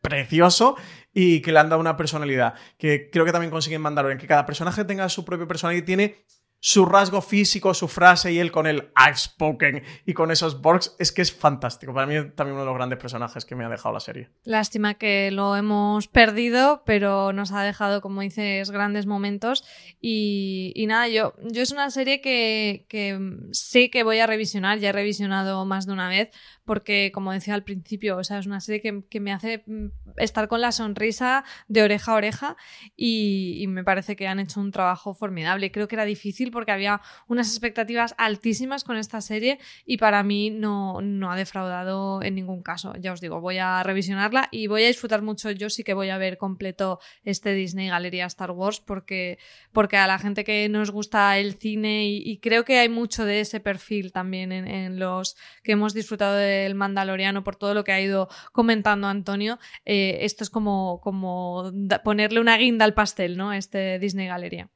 precioso 0.00 0.74
y 1.12 1.42
que 1.42 1.52
le 1.52 1.58
han 1.58 1.68
dado 1.68 1.82
una 1.82 1.98
personalidad. 1.98 2.54
Que 2.78 3.10
creo 3.10 3.26
que 3.26 3.32
también 3.32 3.50
consiguen 3.50 3.82
mandarlo 3.82 4.10
en 4.10 4.16
que 4.16 4.26
cada 4.26 4.46
personaje 4.46 4.86
tenga 4.86 5.06
su 5.10 5.22
propia 5.22 5.46
personalidad 5.46 5.82
y 5.82 5.84
tiene 5.84 6.24
su 6.64 6.86
rasgo 6.86 7.22
físico, 7.22 7.74
su 7.74 7.88
frase 7.88 8.32
y 8.32 8.38
él 8.38 8.52
con 8.52 8.68
el 8.68 8.92
I've 8.96 9.16
spoken 9.16 9.82
y 10.06 10.14
con 10.14 10.30
esos 10.30 10.62
Borgs 10.62 10.94
es 11.00 11.10
que 11.10 11.20
es 11.20 11.32
fantástico. 11.32 11.92
Para 11.92 12.06
mí 12.06 12.14
es 12.14 12.36
también 12.36 12.54
uno 12.54 12.60
de 12.60 12.66
los 12.66 12.76
grandes 12.76 13.00
personajes 13.00 13.44
que 13.44 13.56
me 13.56 13.64
ha 13.64 13.68
dejado 13.68 13.92
la 13.92 13.98
serie. 13.98 14.30
Lástima 14.44 14.94
que 14.94 15.32
lo 15.32 15.56
hemos 15.56 16.06
perdido, 16.06 16.84
pero 16.86 17.32
nos 17.32 17.50
ha 17.50 17.64
dejado, 17.64 18.00
como 18.00 18.20
dices, 18.20 18.70
grandes 18.70 19.06
momentos. 19.06 19.64
Y, 20.00 20.84
nada, 20.86 21.08
yo, 21.08 21.34
yo 21.50 21.62
es 21.62 21.72
una 21.72 21.90
serie 21.90 22.20
que, 22.20 22.86
que 22.88 23.18
sé 23.50 23.90
que 23.90 24.04
voy 24.04 24.20
a 24.20 24.28
revisionar, 24.28 24.78
ya 24.78 24.90
he 24.90 24.92
revisionado 24.92 25.64
más 25.66 25.86
de 25.86 25.94
una 25.94 26.08
vez, 26.08 26.30
porque 26.64 27.10
como 27.12 27.32
decía 27.32 27.54
al 27.54 27.64
principio, 27.64 28.16
o 28.16 28.24
sea, 28.24 28.38
es 28.38 28.46
una 28.46 28.60
serie 28.60 28.80
que, 28.80 29.02
que 29.08 29.20
me 29.20 29.32
hace 29.32 29.62
mm, 29.66 29.86
estar 30.16 30.48
con 30.48 30.60
la 30.60 30.72
sonrisa 30.72 31.44
de 31.68 31.82
oreja 31.82 32.12
a 32.12 32.14
oreja 32.16 32.56
y, 32.96 33.58
y 33.60 33.66
me 33.66 33.84
parece 33.84 34.16
que 34.16 34.28
han 34.28 34.40
hecho 34.40 34.60
un 34.60 34.72
trabajo 34.72 35.14
formidable. 35.14 35.70
Creo 35.72 35.88
que 35.88 35.96
era 35.96 36.04
difícil 36.04 36.50
porque 36.50 36.72
había 36.72 37.00
unas 37.28 37.48
expectativas 37.48 38.14
altísimas 38.18 38.84
con 38.84 38.96
esta 38.96 39.20
serie 39.20 39.58
y 39.84 39.96
para 39.96 40.22
mí 40.22 40.50
no, 40.50 41.00
no 41.00 41.32
ha 41.32 41.36
defraudado 41.36 42.22
en 42.22 42.34
ningún 42.34 42.62
caso. 42.62 42.94
Ya 42.98 43.12
os 43.12 43.20
digo, 43.20 43.40
voy 43.40 43.58
a 43.58 43.82
revisionarla 43.82 44.48
y 44.50 44.66
voy 44.66 44.84
a 44.84 44.88
disfrutar 44.88 45.22
mucho. 45.22 45.50
Yo 45.50 45.70
sí 45.70 45.84
que 45.84 45.94
voy 45.94 46.10
a 46.10 46.18
ver 46.18 46.38
completo 46.38 47.00
este 47.24 47.54
Disney 47.54 47.88
Galería 47.88 48.26
Star 48.26 48.50
Wars 48.50 48.80
porque, 48.80 49.38
porque 49.72 49.96
a 49.96 50.06
la 50.06 50.18
gente 50.18 50.44
que 50.44 50.68
nos 50.68 50.90
gusta 50.90 51.38
el 51.38 51.54
cine 51.54 52.06
y, 52.06 52.22
y 52.24 52.38
creo 52.38 52.64
que 52.64 52.78
hay 52.78 52.88
mucho 52.88 53.24
de 53.24 53.40
ese 53.40 53.60
perfil 53.60 54.12
también 54.12 54.52
en, 54.52 54.66
en, 54.66 54.98
los 54.98 55.36
que 55.62 55.72
hemos 55.72 55.94
disfrutado 55.94 56.34
del 56.52 56.74
Mandaloriano 56.74 57.44
por 57.44 57.56
todo 57.56 57.74
lo 57.74 57.84
que 57.84 57.92
ha 57.92 58.00
ido 58.00 58.28
comentando 58.52 59.08
Antonio. 59.08 59.58
Eh, 59.84 60.18
esto 60.20 60.44
es 60.44 60.50
como, 60.50 61.00
como 61.00 61.70
ponerle 62.04 62.40
una 62.40 62.56
guinda 62.56 62.84
al 62.84 62.94
pastel, 62.94 63.36
¿no? 63.36 63.52
Este 63.52 63.98
Disney 63.98 64.26
Galería. 64.26 64.68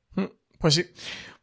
Pues 0.58 0.74
sí. 0.74 0.86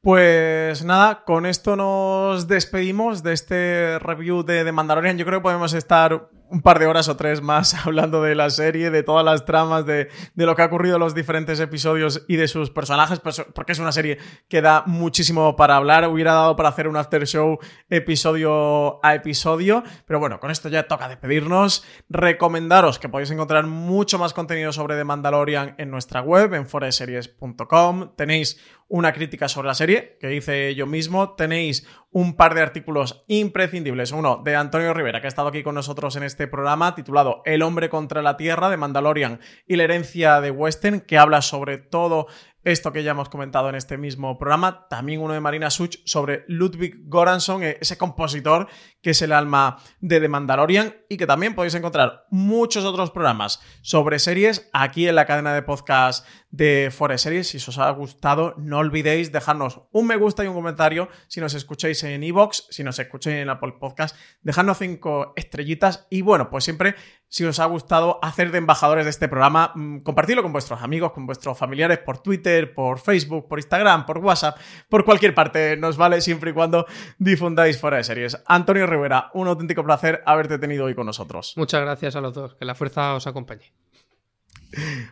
Pues 0.01 0.83
nada, 0.83 1.23
con 1.23 1.45
esto 1.45 1.77
nos 1.77 2.47
despedimos 2.47 3.23
de 3.23 3.31
este 3.33 3.99
review 3.99 4.43
de, 4.43 4.65
de 4.65 4.71
Mandalorian. 4.73 5.17
Yo 5.17 5.25
creo 5.25 5.39
que 5.39 5.43
podemos 5.43 5.73
estar 5.73 6.29
un 6.49 6.61
par 6.61 6.79
de 6.79 6.85
horas 6.85 7.09
o 7.09 7.17
tres 7.17 7.41
más 7.41 7.73
hablando 7.85 8.21
de 8.21 8.35
la 8.35 8.49
serie, 8.49 8.91
de 8.91 9.03
todas 9.03 9.25
las 9.25 9.45
tramas, 9.45 9.85
de, 9.85 10.09
de, 10.35 10.45
lo 10.45 10.55
que 10.55 10.61
ha 10.61 10.65
ocurrido 10.65 10.95
en 10.95 11.01
los 11.01 11.15
diferentes 11.15 11.59
episodios 11.59 12.25
y 12.27 12.35
de 12.35 12.47
sus 12.47 12.69
personajes, 12.69 13.19
pues, 13.19 13.43
porque 13.53 13.71
es 13.71 13.79
una 13.79 13.91
serie 13.91 14.17
que 14.47 14.61
da 14.61 14.83
muchísimo 14.85 15.55
para 15.55 15.75
hablar. 15.75 16.07
Hubiera 16.07 16.33
dado 16.33 16.55
para 16.55 16.69
hacer 16.69 16.87
un 16.87 16.97
after 16.97 17.25
show 17.25 17.59
episodio 17.89 19.03
a 19.05 19.15
episodio, 19.15 19.83
pero 20.05 20.19
bueno, 20.19 20.39
con 20.39 20.51
esto 20.51 20.69
ya 20.69 20.87
toca 20.87 21.07
despedirnos. 21.07 21.83
Recomendaros 22.09 22.99
que 22.99 23.09
podéis 23.09 23.31
encontrar 23.31 23.65
mucho 23.65 24.19
más 24.19 24.33
contenido 24.33 24.71
sobre 24.71 24.95
The 24.95 25.03
Mandalorian 25.03 25.75
en 25.77 25.89
nuestra 25.89 26.21
web, 26.21 26.53
en 26.53 26.67
foreseries.com. 26.67 28.15
Tenéis 28.15 28.59
una 28.87 29.11
crítica 29.11 29.47
sobre 29.47 29.67
la 29.67 29.73
serie 29.73 30.17
que 30.19 30.35
hice 30.35 30.75
yo 30.75 30.85
mismo. 30.85 31.33
Tenéis 31.33 31.87
un 32.13 32.35
par 32.35 32.53
de 32.53 32.61
artículos 32.61 33.23
imprescindibles. 33.27 34.11
Uno 34.11 34.41
de 34.43 34.55
Antonio 34.55 34.93
Rivera, 34.93 35.19
que 35.19 35.27
ha 35.27 35.29
estado 35.29 35.49
aquí 35.49 35.63
con 35.63 35.75
nosotros 35.75 36.15
en 36.15 36.23
este 36.23 36.47
programa, 36.47 36.95
titulado 36.95 37.41
El 37.45 37.63
hombre 37.63 37.89
contra 37.89 38.21
la 38.21 38.37
tierra 38.37 38.69
de 38.69 38.77
Mandalorian 38.77 39.39
y 39.67 39.75
la 39.75 39.83
herencia 39.83 40.39
de 40.39 40.51
Western, 40.51 41.01
que 41.01 41.17
habla 41.17 41.41
sobre 41.41 41.77
todo 41.79 42.27
esto 42.63 42.91
que 42.91 43.03
ya 43.03 43.11
hemos 43.11 43.29
comentado 43.29 43.69
en 43.69 43.75
este 43.75 43.97
mismo 43.97 44.37
programa, 44.37 44.87
también 44.89 45.21
uno 45.21 45.33
de 45.33 45.39
Marina 45.39 45.69
Such 45.69 45.97
sobre 46.05 46.45
Ludwig 46.47 47.09
Goranson, 47.09 47.63
ese 47.63 47.97
compositor 47.97 48.67
que 49.01 49.11
es 49.11 49.21
el 49.21 49.33
alma 49.33 49.77
de 49.99 50.21
The 50.21 50.29
Mandalorian 50.29 50.95
y 51.09 51.17
que 51.17 51.27
también 51.27 51.55
podéis 51.55 51.75
encontrar 51.75 52.25
muchos 52.29 52.85
otros 52.85 53.11
programas 53.11 53.61
sobre 53.81 54.17
series 54.19 54.69
aquí 54.71 55.07
en 55.07 55.15
la 55.15 55.25
cadena 55.25 55.53
de 55.53 55.61
podcast 55.61 56.25
de 56.49 56.89
Forest 56.91 57.23
Series. 57.25 57.47
Si 57.49 57.57
os 57.57 57.77
ha 57.77 57.89
gustado, 57.91 58.55
no 58.57 58.77
olvidéis 58.77 59.31
dejarnos 59.31 59.81
un 59.91 60.07
me 60.07 60.15
gusta 60.15 60.43
y 60.43 60.47
un 60.47 60.53
comentario 60.53 61.09
si 61.27 61.41
nos 61.41 61.53
escucháis 61.53 62.03
en 62.03 62.23
iVoox, 62.23 62.67
si 62.69 62.83
nos 62.83 62.97
escucháis 62.97 63.37
en 63.37 63.49
Apple 63.49 63.73
Podcast, 63.79 64.15
dejadnos 64.41 64.77
cinco 64.77 65.33
estrellitas 65.35 66.07
y 66.09 66.21
bueno, 66.21 66.49
pues 66.49 66.63
siempre 66.63 66.95
si 67.33 67.43
os 67.45 67.59
ha 67.59 67.65
gustado 67.65 68.19
hacer 68.21 68.51
de 68.51 68.59
embajadores 68.59 69.05
de 69.05 69.09
este 69.09 69.27
programa, 69.27 69.71
mmm, 69.73 70.01
compartirlo 70.01 70.43
con 70.43 70.53
vuestros 70.53 70.83
amigos, 70.83 71.13
con 71.13 71.25
vuestros 71.25 71.57
familiares 71.57 71.97
por 71.97 72.19
Twitter, 72.19 72.75
por 72.75 72.99
Facebook, 72.99 73.47
por 73.47 73.57
Instagram, 73.57 74.05
por 74.05 74.19
WhatsApp, 74.19 74.55
por 74.87 75.03
cualquier 75.03 75.33
parte, 75.33 75.75
nos 75.75 75.97
vale 75.97 76.21
siempre 76.21 76.51
y 76.51 76.53
cuando 76.53 76.85
difundáis 77.17 77.79
fuera 77.79 77.97
de 77.97 78.03
series. 78.03 78.37
Antonio 78.45 78.85
Rivera, 78.85 79.31
un 79.33 79.47
auténtico 79.47 79.83
placer 79.83 80.21
haberte 80.27 80.59
tenido 80.59 80.85
hoy 80.85 80.93
con 80.93 81.07
nosotros. 81.07 81.55
Muchas 81.57 81.81
gracias 81.81 82.15
a 82.15 82.21
los 82.21 82.35
dos, 82.35 82.53
que 82.53 82.65
la 82.65 82.75
fuerza 82.75 83.15
os 83.15 83.25
acompañe. 83.25 83.73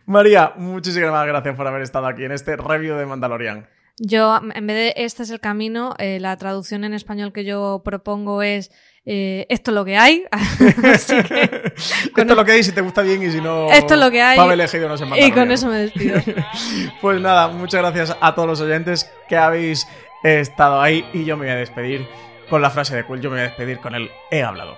María, 0.06 0.54
muchísimas 0.58 1.26
gracias 1.26 1.56
por 1.56 1.66
haber 1.66 1.82
estado 1.82 2.06
aquí 2.06 2.24
en 2.24 2.34
este 2.34 2.56
review 2.56 2.98
de 2.98 3.08
Mandalorian. 3.08 3.68
Yo, 3.98 4.40
en 4.54 4.68
vez 4.68 4.76
de 4.76 5.04
este 5.04 5.24
es 5.24 5.32
el 5.32 5.40
camino, 5.40 5.96
eh, 5.98 6.20
la 6.20 6.38
traducción 6.38 6.84
en 6.84 6.94
español 6.94 7.34
que 7.34 7.46
yo 7.46 7.82
propongo 7.84 8.44
es 8.44 8.72
eh, 9.06 9.46
esto 9.50 9.72
es 9.72 9.76
lo 9.76 9.86
que 9.86 9.98
hay. 9.98 10.26
Así 10.32 11.22
que, 11.24 11.74
esto 11.76 12.22
es 12.22 12.28
lo 12.28 12.46
que 12.46 12.52
hay, 12.52 12.64
si 12.64 12.72
te 12.72 12.82
gusta 12.82 13.02
bien 13.02 13.24
y 13.24 13.32
si 13.32 13.42
no. 13.42 13.72
Esto 13.72 13.96
es 13.96 14.00
lo 14.00 14.12
que 14.12 14.22
hay. 14.22 14.40
Elegido 14.52 14.88
no 14.88 14.98
se 14.98 15.06
y 15.18 15.32
con 15.32 15.52
eso 15.52 15.68
me 15.68 15.78
despido. 15.78 16.20
pues 17.02 17.20
nada, 17.20 17.48
muchas 17.48 17.82
gracias 17.82 18.18
a 18.20 18.36
todos 18.36 18.48
los 18.48 18.62
oyentes 18.62 19.10
que 19.28 19.38
habéis 19.38 19.88
estado 20.24 20.82
ahí 20.82 21.06
y 21.14 21.26
yo 21.26 21.38
me 21.38 21.46
voy 21.46 21.54
a 21.54 21.58
despedir 21.58 22.08
con 22.50 22.62
la 22.62 22.70
frase 22.70 22.96
de 22.96 23.06
Quill. 23.06 23.22
Yo 23.22 23.30
me 23.30 23.38
voy 23.38 23.46
a 23.46 23.48
despedir 23.48 23.80
con 23.80 23.96
el 23.96 24.12
he 24.30 24.44
hablado. 24.44 24.78